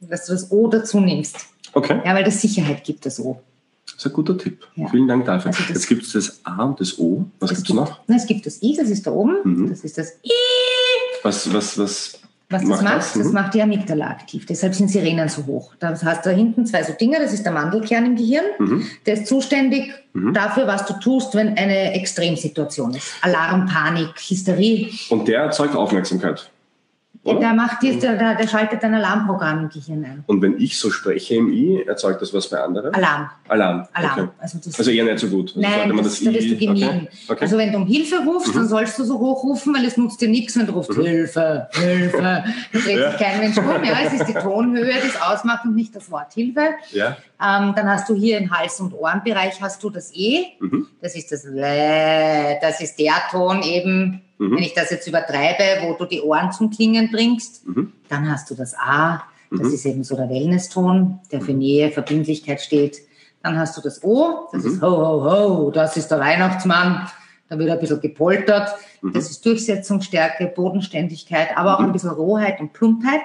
Dass 0.00 0.24
du 0.24 0.32
das 0.32 0.50
O 0.50 0.68
dazu 0.68 1.00
nimmst. 1.00 1.48
Okay. 1.74 2.00
Ja, 2.02 2.14
weil 2.14 2.24
das 2.24 2.40
Sicherheit 2.40 2.82
gibt, 2.82 3.04
das 3.04 3.20
O. 3.20 3.42
Das 4.00 4.06
ist 4.06 4.12
ein 4.12 4.14
guter 4.14 4.38
Tipp. 4.38 4.66
Ja. 4.76 4.88
Vielen 4.88 5.06
Dank 5.06 5.26
dafür. 5.26 5.50
Also 5.50 5.62
Jetzt 5.68 5.86
gibt 5.86 6.04
es 6.04 6.12
das 6.12 6.40
A 6.44 6.64
und 6.64 6.80
das 6.80 6.98
O. 6.98 7.26
Was 7.38 7.50
gibt 7.50 7.68
es 7.68 7.74
noch? 7.74 8.00
Na, 8.06 8.16
es 8.16 8.26
gibt 8.26 8.46
das 8.46 8.62
I, 8.62 8.74
das 8.74 8.88
ist 8.88 9.06
da 9.06 9.10
oben. 9.10 9.36
Mhm. 9.44 9.68
Das 9.68 9.84
ist 9.84 9.98
das 9.98 10.14
I. 10.24 10.30
Was, 11.22 11.52
was, 11.52 11.76
was, 11.76 12.18
was 12.48 12.62
das 12.62 12.64
macht, 12.64 12.86
das? 12.86 13.12
das 13.12 13.26
mhm. 13.26 13.32
macht 13.34 13.52
die 13.52 13.60
Amygdala 13.60 14.06
aktiv. 14.06 14.46
Deshalb 14.46 14.74
sind 14.74 14.90
Sirenen 14.90 15.28
so 15.28 15.44
hoch. 15.44 15.74
Da 15.80 15.90
hast 15.90 16.24
du 16.24 16.30
da 16.30 16.34
hinten 16.34 16.64
zwei 16.64 16.82
so 16.82 16.94
Dinge, 16.94 17.18
das 17.20 17.34
ist 17.34 17.44
der 17.44 17.52
Mandelkern 17.52 18.06
im 18.06 18.16
Gehirn. 18.16 18.46
Mhm. 18.58 18.86
Der 19.04 19.14
ist 19.14 19.26
zuständig 19.26 19.92
mhm. 20.14 20.32
dafür, 20.32 20.66
was 20.66 20.86
du 20.86 20.94
tust, 20.94 21.34
wenn 21.34 21.58
eine 21.58 21.92
Extremsituation 21.92 22.94
ist. 22.94 23.12
Alarm, 23.20 23.66
Panik, 23.66 24.14
Hysterie. 24.16 24.92
Und 25.10 25.28
der 25.28 25.42
erzeugt 25.42 25.76
Aufmerksamkeit. 25.76 26.50
Oder? 27.22 27.38
Der, 27.40 27.52
macht 27.52 27.82
dir, 27.82 27.98
der, 27.98 28.34
der 28.34 28.48
schaltet 28.48 28.82
ein 28.82 28.94
Alarmprogramm 28.94 29.64
im 29.64 29.68
Gehirn 29.68 30.04
ein. 30.04 30.24
Und 30.26 30.40
wenn 30.40 30.58
ich 30.58 30.78
so 30.78 30.90
spreche 30.90 31.34
im 31.34 31.52
I, 31.52 31.82
erzeugt 31.86 32.22
das 32.22 32.32
was 32.32 32.48
bei 32.48 32.58
anderen? 32.58 32.94
Alarm. 32.94 33.28
Alarm. 33.46 33.86
Alarm. 33.92 34.20
Okay. 34.20 34.28
Also, 34.38 34.58
also, 34.78 34.90
eher 34.90 35.04
nicht 35.04 35.18
so 35.18 35.28
gut. 35.28 35.54
Also 35.54 35.60
Nein, 35.60 35.96
das, 35.98 36.06
das, 36.06 36.24
da 36.24 36.32
wirst 36.32 36.50
du 36.50 36.56
gemieden. 36.56 36.88
Okay. 36.88 37.08
Okay. 37.28 37.40
Also 37.42 37.58
wenn 37.58 37.72
du 37.72 37.78
um 37.78 37.86
Hilfe 37.86 38.20
rufst, 38.24 38.54
mhm. 38.54 38.58
dann 38.60 38.68
sollst 38.68 38.98
du 38.98 39.04
so 39.04 39.18
hoch 39.18 39.44
rufen, 39.44 39.74
weil 39.74 39.84
es 39.84 39.98
nutzt 39.98 40.18
dir 40.22 40.28
nichts, 40.28 40.58
wenn 40.58 40.66
du 40.66 40.72
rufst 40.72 40.96
mhm. 40.96 41.02
Hilfe, 41.02 41.68
Hilfe. 41.72 42.20
Da 42.72 42.78
dreht 42.78 42.98
ja. 42.98 43.10
sich 43.10 43.20
kein 43.20 43.40
Mensch 43.40 43.58
um. 43.58 43.84
Ja, 43.84 43.98
es 44.06 44.12
ist 44.14 44.26
die 44.26 44.34
Tonhöhe, 44.34 44.94
die 45.02 45.08
es 45.08 45.20
ausmacht 45.20 45.64
und 45.64 45.74
nicht 45.74 45.94
das 45.94 46.10
Wort 46.10 46.32
Hilfe. 46.32 46.70
Ja. 46.92 47.16
Ähm, 47.42 47.74
dann 47.74 47.88
hast 47.88 48.08
du 48.08 48.14
hier 48.14 48.38
im 48.38 48.50
Hals- 48.50 48.80
und 48.80 48.92
Ohrenbereich 48.92 49.60
hast 49.62 49.82
du 49.82 49.90
das 49.90 50.14
E. 50.14 50.46
Mhm. 50.60 50.88
Das 51.00 51.16
ist 51.16 51.32
das 51.32 51.44
Lä. 51.44 52.58
Das 52.60 52.80
ist 52.80 52.98
der 52.98 53.14
Ton 53.30 53.62
eben 53.62 54.22
Mhm. 54.40 54.56
Wenn 54.56 54.62
ich 54.62 54.72
das 54.72 54.90
jetzt 54.90 55.06
übertreibe, 55.06 55.82
wo 55.82 55.92
du 55.92 56.06
die 56.06 56.22
Ohren 56.22 56.50
zum 56.50 56.70
Klingen 56.70 57.10
bringst, 57.12 57.66
mhm. 57.68 57.92
dann 58.08 58.28
hast 58.30 58.50
du 58.50 58.54
das 58.54 58.74
A. 58.74 59.22
Das 59.50 59.68
mhm. 59.68 59.74
ist 59.74 59.84
eben 59.84 60.02
so 60.02 60.16
der 60.16 60.30
Wellness-Ton, 60.30 61.20
der 61.30 61.42
für 61.42 61.52
Nähe, 61.52 61.90
Verbindlichkeit 61.90 62.60
steht. 62.60 62.98
Dann 63.42 63.58
hast 63.58 63.76
du 63.76 63.82
das 63.82 64.02
O, 64.02 64.48
das 64.52 64.64
ist 64.64 64.76
mhm. 64.76 64.86
ho, 64.86 64.96
ho, 64.96 65.24
ho, 65.24 65.70
das 65.70 65.96
ist 65.96 66.10
der 66.10 66.20
Weihnachtsmann. 66.20 67.06
Da 67.50 67.58
wird 67.58 67.68
ein 67.68 67.80
bisschen 67.80 68.00
gepoltert. 68.00 68.70
Mhm. 69.02 69.12
Das 69.12 69.30
ist 69.30 69.44
Durchsetzungsstärke, 69.44 70.46
Bodenständigkeit, 70.46 71.56
aber 71.56 71.76
auch 71.76 71.80
ein 71.80 71.92
bisschen 71.92 72.10
Rohheit 72.10 72.60
und 72.60 72.72
Plumpheit. 72.72 73.22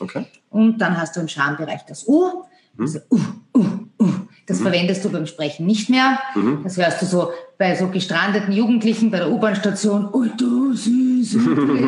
Okay. 0.00 0.26
Und 0.50 0.78
dann 0.78 1.00
hast 1.00 1.14
du 1.14 1.20
im 1.20 1.28
Schambereich 1.28 1.86
das 1.86 2.08
U. 2.08 2.44
Also, 2.78 3.00
uh, 3.10 3.20
uh, 3.56 3.66
uh. 4.00 4.12
Das 4.46 4.60
mhm. 4.60 4.62
verwendest 4.62 5.04
du 5.04 5.10
beim 5.10 5.26
Sprechen 5.26 5.66
nicht 5.66 5.90
mehr. 5.90 6.18
Mhm. 6.34 6.60
Das 6.62 6.76
hörst 6.76 7.02
du 7.02 7.06
so 7.06 7.30
bei 7.58 7.74
so 7.74 7.88
gestrandeten 7.88 8.52
Jugendlichen 8.52 9.10
bei 9.10 9.18
der 9.18 9.30
U-Bahn-Station. 9.30 10.08
Oh, 10.12 10.24
du 10.36 10.72
süß. 10.72 11.38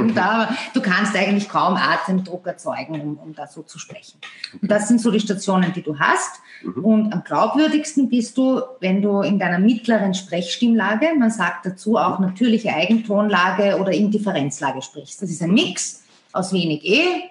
da. 0.15 0.55
Du 0.75 0.81
kannst 0.81 1.15
eigentlich 1.15 1.49
kaum 1.49 1.77
Atemdruck 1.77 2.47
erzeugen, 2.47 3.01
um, 3.01 3.19
um 3.19 3.35
da 3.35 3.47
so 3.47 3.63
zu 3.63 3.79
sprechen. 3.79 4.19
Und 4.61 4.71
das 4.71 4.89
sind 4.89 5.01
so 5.01 5.11
die 5.11 5.21
Stationen, 5.21 5.73
die 5.73 5.83
du 5.83 5.99
hast. 5.99 6.41
Mhm. 6.63 6.85
Und 6.85 7.13
am 7.13 7.23
glaubwürdigsten 7.23 8.09
bist 8.09 8.37
du, 8.37 8.61
wenn 8.81 9.03
du 9.03 9.21
in 9.21 9.39
deiner 9.39 9.59
mittleren 9.59 10.15
Sprechstimmlage, 10.15 11.15
man 11.17 11.31
sagt 11.31 11.67
dazu 11.67 11.97
auch 11.97 12.19
natürliche 12.19 12.75
Eigentonlage 12.75 13.79
oder 13.79 13.93
Indifferenzlage 13.93 14.83
sprichst. 14.83 15.23
Das 15.23 15.31
ist 15.31 15.43
ein 15.43 15.53
Mix 15.53 16.03
aus 16.33 16.53
wenig 16.53 16.85
E, 16.85 17.31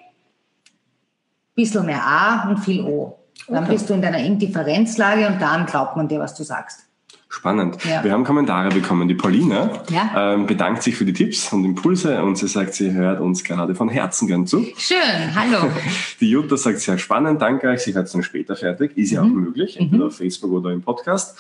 bisschen 1.55 1.85
mehr 1.85 2.05
A 2.05 2.49
und 2.49 2.59
viel 2.59 2.81
O. 2.83 3.17
Dann 3.47 3.63
okay. 3.63 3.73
bist 3.73 3.89
du 3.89 3.93
in 3.93 4.01
deiner 4.01 4.19
Indifferenzlage 4.19 5.27
und 5.27 5.41
dann 5.41 5.65
glaubt 5.65 5.95
man 5.95 6.07
dir, 6.07 6.19
was 6.19 6.35
du 6.35 6.43
sagst. 6.43 6.87
Spannend. 7.29 7.83
Ja. 7.83 8.03
Wir 8.03 8.13
haben 8.13 8.23
Kommentare 8.23 8.69
bekommen. 8.69 9.07
Die 9.07 9.13
Paulina 9.13 9.69
ja. 9.89 10.33
ähm, 10.33 10.47
bedankt 10.47 10.81
sich 10.83 10.95
für 10.95 11.03
die 11.03 11.11
Tipps 11.11 11.51
und 11.51 11.65
Impulse 11.65 12.23
und 12.23 12.37
sie 12.37 12.47
sagt, 12.47 12.73
sie 12.73 12.93
hört 12.93 13.19
uns 13.19 13.43
gerade 13.43 13.75
von 13.75 13.89
Herzen 13.89 14.27
gern 14.27 14.47
zu. 14.47 14.65
Schön, 14.77 15.35
hallo. 15.35 15.69
Die 16.21 16.29
Jutta 16.29 16.55
sagt, 16.55 16.79
sehr 16.79 16.97
spannend, 16.97 17.41
danke 17.41 17.67
euch. 17.67 17.81
Sie 17.81 17.93
hört 17.93 18.07
es 18.07 18.13
dann 18.13 18.23
später 18.23 18.55
fertig. 18.55 18.97
Ist 18.97 19.11
ja 19.11 19.23
mhm. 19.23 19.31
auch 19.31 19.35
möglich, 19.35 19.77
entweder 19.77 20.05
mhm. 20.05 20.09
auf 20.09 20.17
Facebook 20.17 20.51
oder 20.51 20.71
im 20.71 20.81
Podcast. 20.81 21.37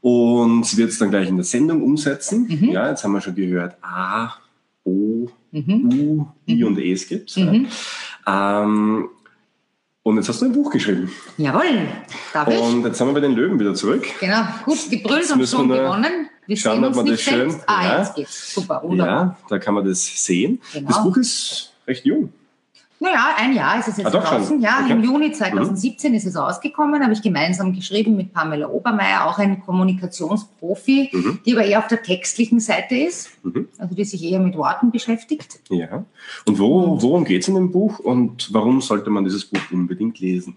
Und 0.00 0.66
sie 0.66 0.76
wird 0.76 0.90
es 0.90 0.98
dann 0.98 1.10
gleich 1.10 1.28
in 1.28 1.36
der 1.36 1.44
Sendung 1.44 1.82
umsetzen. 1.82 2.48
Mhm. 2.48 2.70
Ja, 2.70 2.90
jetzt 2.90 3.04
haben 3.04 3.12
wir 3.12 3.20
schon 3.20 3.36
gehört, 3.36 3.76
A, 3.80 4.34
O, 4.84 5.28
mhm. 5.52 5.90
U, 5.92 6.26
I 6.48 6.56
mhm. 6.56 6.66
und 6.66 6.78
E 6.78 6.92
es 6.92 7.06
gibt. 7.06 7.36
Ja. 7.36 7.52
Mhm. 7.52 7.68
Ähm, 8.26 9.08
und 10.02 10.16
jetzt 10.16 10.28
hast 10.28 10.40
du 10.40 10.46
ein 10.46 10.52
Buch 10.52 10.70
geschrieben. 10.70 11.10
Jawohl, 11.36 11.88
darf 12.32 12.48
ich? 12.48 12.58
Und 12.58 12.84
jetzt 12.84 12.98
sind 12.98 13.06
wir 13.06 13.14
bei 13.14 13.20
den 13.20 13.32
Löwen 13.32 13.58
wieder 13.58 13.74
zurück. 13.74 14.06
Genau, 14.20 14.42
gut 14.64 14.90
gebrüllt 14.90 15.30
und 15.30 15.46
schon 15.46 15.68
gewonnen. 15.68 16.28
Wir 16.46 16.56
schauen, 16.56 16.84
ob 16.84 16.96
man 16.96 17.06
das 17.06 17.20
schön. 17.20 17.54
Ah, 17.66 17.84
ja. 17.84 17.98
jetzt 17.98 18.14
geht's. 18.16 18.54
Super, 18.54 18.82
wunderbar. 18.82 19.14
Ja, 19.14 19.36
da 19.48 19.58
kann 19.58 19.74
man 19.74 19.84
das 19.86 20.04
sehen. 20.24 20.60
Genau. 20.72 20.88
Das 20.88 21.02
Buch 21.02 21.16
ist 21.16 21.72
recht 21.86 22.04
jung. 22.04 22.32
Naja, 23.02 23.34
ein 23.36 23.52
Jahr 23.52 23.80
ist 23.80 23.88
es 23.88 23.96
jetzt 23.96 24.14
ah, 24.14 24.20
draußen. 24.20 24.60
Ja, 24.60 24.78
okay. 24.84 24.92
im 24.92 25.02
Juni 25.02 25.32
2017 25.32 26.12
mhm. 26.12 26.16
ist 26.16 26.24
es 26.24 26.36
ausgekommen, 26.36 27.02
habe 27.02 27.12
ich 27.12 27.20
gemeinsam 27.20 27.72
geschrieben 27.72 28.14
mit 28.16 28.32
Pamela 28.32 28.68
Obermeier, 28.68 29.26
auch 29.26 29.40
ein 29.40 29.60
Kommunikationsprofi, 29.60 31.10
mhm. 31.12 31.40
die 31.44 31.52
aber 31.52 31.64
eher 31.64 31.80
auf 31.80 31.88
der 31.88 32.00
textlichen 32.00 32.60
Seite 32.60 32.94
ist, 32.94 33.30
mhm. 33.42 33.66
also 33.76 33.96
die 33.96 34.04
sich 34.04 34.22
eher 34.22 34.38
mit 34.38 34.56
Worten 34.56 34.92
beschäftigt. 34.92 35.58
Ja. 35.68 36.04
Und 36.46 36.60
wo, 36.60 37.02
worum 37.02 37.24
geht 37.24 37.42
es 37.42 37.48
in 37.48 37.56
dem 37.56 37.72
Buch 37.72 37.98
und 37.98 38.54
warum 38.54 38.80
sollte 38.80 39.10
man 39.10 39.24
dieses 39.24 39.46
Buch 39.46 39.60
unbedingt 39.72 40.20
lesen? 40.20 40.56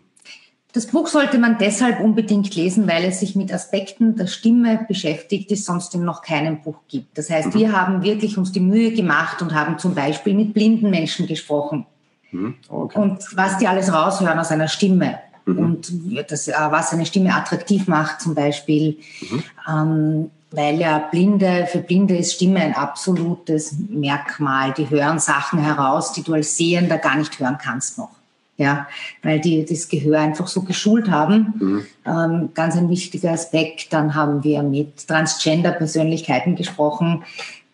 Das 0.72 0.86
Buch 0.86 1.08
sollte 1.08 1.40
man 1.40 1.58
deshalb 1.58 2.00
unbedingt 2.00 2.54
lesen, 2.54 2.88
weil 2.88 3.06
es 3.06 3.22
sich 3.22 3.36
mit 3.36 3.52
Aspekten 3.52 4.18
der 4.18 4.28
Stimme 4.28 4.86
beschäftigt, 4.88 5.50
die 5.50 5.56
es 5.56 5.66
sonst 5.66 5.96
in 5.96 6.04
noch 6.04 6.22
keinem 6.22 6.62
Buch 6.62 6.78
gibt. 6.90 7.18
Das 7.18 7.32
heißt, 7.32 7.56
mhm. 7.56 7.60
wir 7.60 7.72
haben 7.72 8.04
wirklich 8.04 8.38
uns 8.38 8.52
die 8.52 8.60
Mühe 8.60 8.92
gemacht 8.92 9.42
und 9.42 9.56
haben 9.56 9.80
zum 9.80 9.96
Beispiel 9.96 10.36
mit 10.36 10.54
blinden 10.54 10.92
Menschen 10.92 11.26
gesprochen 11.26 11.88
Mhm. 12.36 12.56
Okay. 12.68 13.00
Und 13.00 13.20
was 13.36 13.58
die 13.58 13.68
alles 13.68 13.92
raushören 13.92 14.38
aus 14.40 14.52
einer 14.52 14.68
Stimme. 14.68 15.20
Mhm. 15.46 15.58
Und 15.58 16.32
das, 16.32 16.48
äh, 16.48 16.54
was 16.70 16.92
eine 16.94 17.06
Stimme 17.06 17.34
attraktiv 17.34 17.88
macht, 17.88 18.22
zum 18.22 18.36
Beispiel. 18.36 18.98
Mhm. 19.22 19.44
Ähm, 19.70 20.32
weil 20.52 20.80
ja 20.80 21.00
Blinde, 21.00 21.68
für 21.70 21.80
Blinde 21.80 22.18
ist 22.18 22.34
Stimme 22.34 22.62
ein 22.62 22.76
absolutes 22.76 23.76
Merkmal. 23.90 24.74
Die 24.74 24.90
hören 24.90 25.20
Sachen 25.20 25.60
heraus, 25.60 26.14
die 26.14 26.24
du 26.24 26.34
als 26.34 26.56
Sehender 26.56 26.98
gar 26.98 27.18
nicht 27.18 27.40
hören 27.40 27.58
kannst 27.62 27.98
noch. 27.98 28.12
Ja, 28.58 28.88
weil 29.22 29.42
die 29.42 29.66
das 29.66 29.90
Gehör 29.90 30.22
einfach 30.22 30.48
so 30.48 30.62
geschult 30.62 31.12
haben. 31.12 31.54
Mhm. 31.60 31.86
Ähm, 32.06 32.50
ganz 32.54 32.78
ein 32.78 32.88
wichtiger 32.90 33.32
Aspekt. 33.32 33.92
Dann 33.92 34.16
haben 34.16 34.46
wir 34.46 34.64
mit 34.64 35.06
Transgender-Persönlichkeiten 35.10 36.56
gesprochen, 36.56 37.24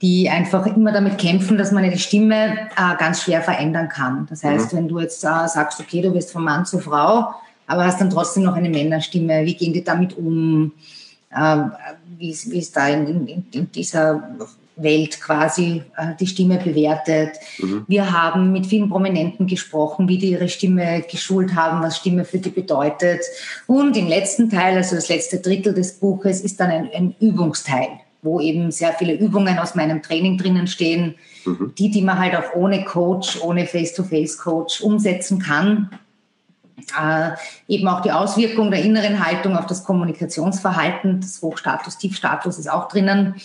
die 0.01 0.29
einfach 0.29 0.65
immer 0.65 0.91
damit 0.91 1.17
kämpfen, 1.17 1.57
dass 1.57 1.71
man 1.71 1.89
die 1.89 1.97
Stimme 1.97 2.69
äh, 2.75 2.97
ganz 2.97 3.23
schwer 3.23 3.41
verändern 3.41 3.87
kann. 3.87 4.25
Das 4.29 4.43
heißt, 4.43 4.73
mhm. 4.73 4.77
wenn 4.77 4.87
du 4.87 4.99
jetzt 4.99 5.23
äh, 5.23 5.47
sagst, 5.47 5.79
okay, 5.79 6.01
du 6.01 6.13
wirst 6.13 6.31
von 6.31 6.43
Mann 6.43 6.65
zu 6.65 6.79
Frau, 6.79 7.33
aber 7.67 7.85
hast 7.85 8.01
dann 8.01 8.09
trotzdem 8.09 8.43
noch 8.43 8.55
eine 8.55 8.69
Männerstimme, 8.69 9.45
wie 9.45 9.55
gehen 9.55 9.73
die 9.73 9.83
damit 9.83 10.17
um? 10.17 10.71
Ähm, 11.35 11.71
wie, 12.17 12.35
wie 12.47 12.59
ist 12.59 12.75
da 12.75 12.87
in, 12.87 13.27
in, 13.27 13.45
in 13.51 13.71
dieser 13.71 14.21
Welt 14.75 15.19
quasi 15.21 15.83
äh, 15.97 16.15
die 16.19 16.27
Stimme 16.27 16.57
bewertet. 16.57 17.31
Mhm. 17.59 17.85
Wir 17.87 18.11
haben 18.11 18.51
mit 18.51 18.65
vielen 18.65 18.89
Prominenten 18.89 19.47
gesprochen, 19.47 20.07
wie 20.07 20.17
die 20.17 20.31
ihre 20.31 20.49
Stimme 20.49 21.03
geschult 21.09 21.55
haben, 21.55 21.81
was 21.81 21.97
Stimme 21.97 22.25
für 22.25 22.39
die 22.39 22.49
bedeutet. 22.49 23.21
Und 23.67 23.95
im 23.97 24.07
letzten 24.07 24.49
Teil, 24.49 24.75
also 24.75 24.95
das 24.95 25.09
letzte 25.09 25.39
Drittel 25.39 25.73
des 25.73 25.93
Buches, 25.93 26.41
ist 26.41 26.59
dann 26.59 26.71
ein, 26.71 26.89
ein 26.93 27.15
Übungsteil, 27.19 27.89
wo 28.21 28.39
eben 28.39 28.71
sehr 28.71 28.93
viele 28.93 29.13
Übungen 29.13 29.57
aus 29.57 29.75
meinem 29.75 30.01
Training 30.01 30.37
drinnen 30.37 30.67
stehen, 30.67 31.15
mhm. 31.45 31.73
die, 31.77 31.89
die 31.89 32.01
man 32.01 32.19
halt 32.19 32.35
auch 32.35 32.55
ohne 32.55 32.83
Coach, 32.83 33.41
ohne 33.41 33.65
Face-to-Face-Coach 33.65 34.81
umsetzen 34.81 35.39
kann 35.39 35.89
äh, 36.99 37.31
eben 37.67 37.87
auch 37.87 38.01
die 38.01 38.11
Auswirkung 38.11 38.71
der 38.71 38.83
inneren 38.83 39.25
Haltung 39.25 39.55
auf 39.55 39.65
das 39.65 39.83
Kommunikationsverhalten, 39.83 41.21
das 41.21 41.41
Hochstatus, 41.41 41.97
Tiefstatus 41.97 42.59
ist 42.59 42.69
auch 42.69 42.87
drinnen. 42.87 43.35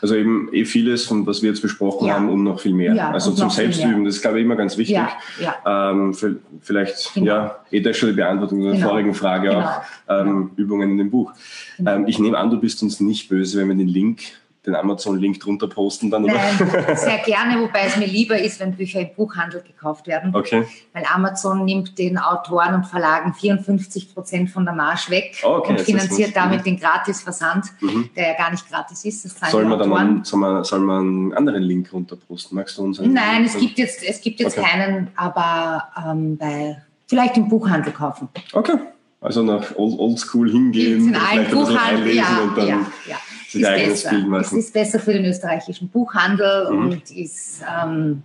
Also 0.00 0.14
eben 0.14 0.48
eh 0.52 0.64
vieles, 0.64 1.06
von 1.06 1.26
was 1.26 1.42
wir 1.42 1.50
jetzt 1.50 1.62
besprochen 1.62 2.08
ja. 2.08 2.14
haben, 2.14 2.28
um 2.28 2.42
noch 2.42 2.60
viel 2.60 2.74
mehr. 2.74 2.94
Ja, 2.94 3.10
also 3.10 3.32
zum 3.32 3.50
Selbstüben, 3.50 4.04
das 4.04 4.16
ist 4.16 4.22
glaube 4.22 4.38
ich 4.38 4.44
immer 4.44 4.56
ganz 4.56 4.76
wichtig. 4.76 4.96
Ja, 5.40 5.90
ähm, 5.90 6.14
vielleicht, 6.60 7.14
genau. 7.14 7.26
ja, 7.26 7.56
eh 7.70 7.80
das 7.80 7.96
schon 7.96 8.10
die 8.10 8.16
Beantwortung 8.16 8.62
der 8.62 8.72
genau. 8.72 8.88
vorigen 8.88 9.14
Frage 9.14 9.48
genau. 9.48 9.60
auch, 9.60 9.80
ähm, 10.08 10.50
Übungen 10.56 10.90
in 10.92 10.98
dem 10.98 11.10
Buch. 11.10 11.32
Genau. 11.76 11.92
Ähm, 11.92 12.06
ich 12.06 12.18
nehme 12.18 12.38
an, 12.38 12.50
du 12.50 12.58
bist 12.58 12.82
uns 12.82 13.00
nicht 13.00 13.28
böse, 13.28 13.58
wenn 13.58 13.68
wir 13.68 13.76
den 13.76 13.88
Link 13.88 14.20
den 14.66 14.74
Amazon-Link 14.74 15.40
drunter 15.40 15.68
posten 15.68 16.10
dann? 16.10 16.24
Oder? 16.24 16.34
Nein, 16.34 16.56
sehr 16.96 17.18
gerne, 17.18 17.60
wobei 17.60 17.86
es 17.86 17.96
mir 17.96 18.06
lieber 18.06 18.38
ist, 18.38 18.58
wenn 18.60 18.74
Bücher 18.74 19.00
im 19.00 19.14
Buchhandel 19.14 19.62
gekauft 19.62 20.06
werden. 20.06 20.34
Okay. 20.34 20.66
Weil 20.92 21.04
Amazon 21.12 21.64
nimmt 21.64 21.98
den 21.98 22.18
Autoren 22.18 22.74
und 22.74 22.84
Verlagen 22.84 23.32
54 23.32 24.14
Prozent 24.14 24.50
von 24.50 24.64
der 24.64 24.74
Marge 24.74 25.10
weg 25.10 25.40
okay, 25.42 25.72
und 25.72 25.80
finanziert 25.80 26.34
damit 26.34 26.66
den 26.66 26.78
Gratisversand, 26.78 27.66
mhm. 27.80 28.10
der 28.16 28.32
ja 28.32 28.36
gar 28.36 28.50
nicht 28.50 28.68
gratis 28.68 29.04
ist. 29.04 29.24
Das 29.24 29.50
soll, 29.50 29.64
man 29.64 29.78
dann 29.78 29.92
einen, 29.92 30.24
soll, 30.24 30.40
man, 30.40 30.64
soll 30.64 30.80
man 30.80 30.98
einen 30.98 31.32
anderen 31.34 31.62
Link 31.62 31.92
runter 31.92 32.16
posten? 32.16 32.56
Magst 32.56 32.76
du 32.78 32.82
uns 32.82 32.98
einen 32.98 33.14
Nein, 33.14 33.42
Link? 33.42 33.54
es 33.54 33.60
gibt 33.60 33.78
jetzt, 33.78 34.02
es 34.02 34.20
gibt 34.20 34.40
jetzt 34.40 34.58
okay. 34.58 34.66
keinen, 34.68 35.08
aber 35.16 35.88
ähm, 36.04 36.36
bei, 36.36 36.82
vielleicht 37.06 37.36
im 37.36 37.48
Buchhandel 37.48 37.92
kaufen. 37.92 38.28
Okay. 38.52 38.78
Also 39.20 39.42
nach 39.42 39.74
Oldschool 39.76 40.50
hingehen, 40.50 41.08
in 41.08 41.14
vielleicht 41.14 41.50
ein 41.52 41.58
bisschen 41.58 41.78
einlesen 41.78 42.16
ja, 42.18 42.40
und 42.42 42.56
dann... 42.56 42.68
Ja, 42.68 42.86
ja 43.08 43.16
sich 43.48 43.62
ist 43.62 43.68
eigenes 43.68 44.02
besser. 44.02 44.10
Bild 44.10 44.28
machen. 44.28 44.40
Es 44.40 44.52
ist 44.52 44.72
besser 44.72 44.98
für 45.00 45.12
den 45.12 45.24
österreichischen 45.24 45.88
Buchhandel 45.88 46.70
mhm. 46.70 46.78
und 46.78 47.10
ist 47.10 47.62
ähm, 47.62 48.22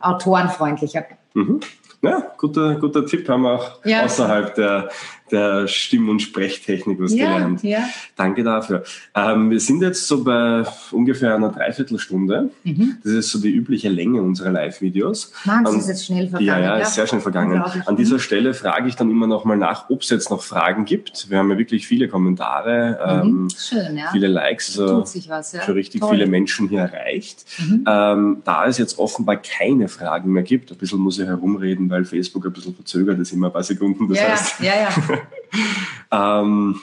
autorenfreundlicher. 0.00 1.04
Mhm. 1.34 1.60
Ja, 2.02 2.32
guter, 2.36 2.76
guter 2.76 3.06
Tipp 3.06 3.28
haben 3.28 3.42
wir 3.42 3.54
auch 3.54 3.84
außerhalb 3.84 4.54
der, 4.54 4.90
der 5.30 5.66
Stimm- 5.68 6.08
und 6.08 6.20
Sprechtechnik 6.20 7.00
was 7.00 7.14
ja, 7.14 7.32
gelernt. 7.32 7.62
Ja. 7.62 7.88
Danke 8.16 8.44
dafür. 8.44 8.84
Ähm, 9.14 9.50
wir 9.50 9.60
sind 9.60 9.82
jetzt 9.82 10.06
so 10.06 10.24
bei 10.24 10.64
ungefähr 10.92 11.34
einer 11.34 11.50
Dreiviertelstunde. 11.50 12.50
Mhm. 12.64 12.96
Das 13.02 13.12
ist 13.12 13.30
so 13.30 13.40
die 13.40 13.50
übliche 13.50 13.88
Länge 13.88 14.22
unserer 14.22 14.50
Live-Videos. 14.50 15.32
Mann, 15.44 15.66
ist 15.66 15.88
jetzt 15.88 16.06
schnell 16.06 16.28
vergangen. 16.28 16.46
Ja, 16.46 16.60
ja, 16.60 16.76
ist 16.78 16.94
sehr 16.94 17.06
schnell 17.06 17.20
vergangen. 17.20 17.62
An 17.86 17.96
dieser 17.96 18.18
Stelle 18.18 18.54
frage 18.54 18.88
ich 18.88 18.96
dann 18.96 19.10
immer 19.10 19.26
noch 19.26 19.44
mal 19.44 19.56
nach, 19.56 19.90
ob 19.90 20.02
es 20.02 20.10
jetzt 20.10 20.30
noch 20.30 20.42
Fragen 20.42 20.84
gibt. 20.84 21.30
Wir 21.30 21.38
haben 21.38 21.50
ja 21.50 21.58
wirklich 21.58 21.86
viele 21.86 22.08
Kommentare, 22.08 23.22
mhm. 23.24 23.30
ähm, 23.30 23.48
Schön, 23.56 23.96
ja. 23.96 24.10
viele 24.12 24.28
Likes, 24.28 24.78
also 24.78 25.04
was, 25.28 25.52
ja. 25.52 25.60
für 25.60 25.74
richtig 25.74 26.00
Toll. 26.00 26.10
viele 26.10 26.26
Menschen 26.26 26.68
hier 26.68 26.80
erreicht. 26.80 27.44
Mhm. 27.58 27.84
Ähm, 27.86 28.42
da 28.44 28.66
es 28.66 28.78
jetzt 28.78 28.98
offenbar 28.98 29.36
keine 29.36 29.88
Fragen 29.88 30.32
mehr 30.32 30.42
gibt, 30.42 30.70
ein 30.70 30.78
bisschen 30.78 30.98
muss 30.98 31.18
ich 31.18 31.26
herumreden, 31.26 31.90
weil 31.90 32.04
Facebook 32.04 32.46
ein 32.46 32.52
bisschen 32.52 32.74
verzögert 32.74 33.18
ist, 33.18 33.32
immer 33.32 33.48
ein 33.48 33.52
paar 33.52 33.62
Sekunden. 33.62 34.08
Das 34.08 34.18
ja, 34.18 34.28
heißt, 34.28 34.60
ja, 34.60 34.72
ja. 34.80 34.88
ähm, 36.12 36.80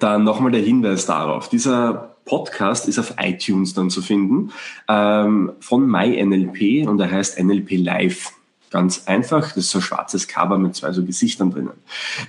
dann 0.00 0.24
nochmal 0.24 0.52
der 0.52 0.62
Hinweis 0.62 1.06
darauf. 1.06 1.48
Dieser 1.48 2.16
Podcast 2.24 2.88
ist 2.88 2.98
auf 2.98 3.14
iTunes 3.18 3.74
dann 3.74 3.90
zu 3.90 4.02
finden 4.02 4.52
ähm, 4.88 5.52
von 5.60 5.86
MyNLP 5.86 6.88
und 6.88 7.00
er 7.00 7.10
heißt 7.10 7.42
NLP 7.42 7.72
Live. 7.72 8.32
Ganz 8.70 9.04
einfach, 9.06 9.48
das 9.48 9.58
ist 9.58 9.70
so 9.70 9.78
ein 9.78 9.82
schwarzes 9.82 10.26
Cover 10.26 10.58
mit 10.58 10.74
zwei 10.74 10.90
so 10.92 11.04
Gesichtern 11.04 11.50
drinnen. 11.50 11.74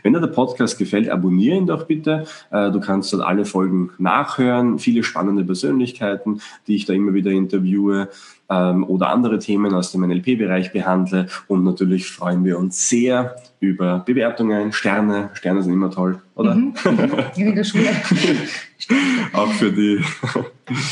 Wenn 0.03 0.13
dir 0.13 0.19
der 0.19 0.27
Podcast 0.27 0.77
gefällt, 0.77 1.09
abonniere 1.09 1.57
ihn 1.57 1.65
doch 1.65 1.87
bitte. 1.87 2.25
Äh, 2.51 2.71
du 2.71 2.79
kannst 2.79 3.11
dort 3.13 3.23
alle 3.23 3.45
Folgen 3.45 3.91
nachhören, 3.97 4.77
viele 4.77 5.03
spannende 5.03 5.43
Persönlichkeiten, 5.43 6.41
die 6.67 6.75
ich 6.75 6.85
da 6.85 6.93
immer 6.93 7.13
wieder 7.13 7.31
interviewe 7.31 8.09
ähm, 8.49 8.83
oder 8.83 9.09
andere 9.09 9.39
Themen 9.39 9.73
aus 9.73 9.91
dem 9.91 10.01
NLP-Bereich 10.01 10.71
behandle. 10.71 11.27
Und 11.47 11.63
natürlich 11.63 12.07
freuen 12.07 12.45
wir 12.45 12.59
uns 12.59 12.89
sehr 12.89 13.35
über 13.59 13.99
Bewertungen, 13.99 14.71
Sterne. 14.71 15.31
Sterne 15.33 15.63
sind 15.63 15.73
immer 15.73 15.89
toll, 15.89 16.21
oder? 16.35 16.55
Mhm, 16.55 16.75
mhm. 16.83 17.23
in 17.35 17.55
der 17.55 17.63
Schule. 17.63 17.89
Auch 19.33 19.51
für 19.53 19.71
die. 19.71 19.99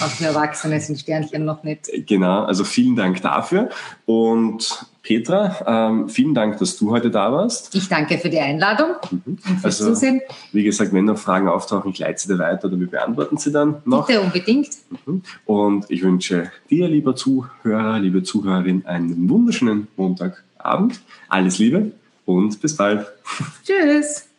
Auch 0.01 0.09
für 0.09 0.25
Erwachsene 0.25 0.79
sind 0.79 0.99
Sternchen 0.99 1.45
noch 1.45 1.63
nicht. 1.63 1.89
Genau, 2.07 2.43
also 2.43 2.63
vielen 2.63 2.95
Dank 2.95 3.21
dafür. 3.21 3.69
Und 4.05 4.87
Petra, 5.03 5.89
ähm, 5.89 6.07
vielen 6.07 6.33
Dank, 6.33 6.59
dass 6.59 6.77
du 6.77 6.89
heute 6.89 7.11
da 7.11 7.29
warst. 7.29 7.75
Ich 7.75 7.89
danke 7.89 8.17
für 8.17 8.29
die 8.29 8.39
Einladung 8.39 8.91
mhm. 9.11 9.37
fürs 9.37 9.81
also, 9.81 9.93
Zusehen. 9.93 10.21
Wie 10.53 10.63
gesagt, 10.63 10.93
wenn 10.93 11.03
noch 11.03 11.17
Fragen 11.17 11.49
auftauchen, 11.49 11.91
ich 11.91 11.99
leite 11.99 12.21
sie 12.21 12.29
dir 12.29 12.39
weiter 12.39 12.69
oder 12.69 12.79
wir 12.79 12.87
beantworten 12.87 13.35
sie 13.35 13.51
dann 13.51 13.81
noch. 13.83 14.07
Bitte 14.07 14.21
unbedingt. 14.21 14.69
Mhm. 15.05 15.21
Und 15.45 15.85
ich 15.89 16.03
wünsche 16.03 16.51
dir, 16.69 16.87
lieber 16.87 17.17
Zuhörer, 17.17 17.99
liebe 17.99 18.23
Zuhörerin, 18.23 18.85
einen 18.85 19.29
wunderschönen 19.29 19.89
Montagabend. 19.97 21.01
Alles 21.27 21.59
Liebe 21.59 21.91
und 22.25 22.61
bis 22.61 22.77
bald. 22.77 23.05
Tschüss. 23.65 24.29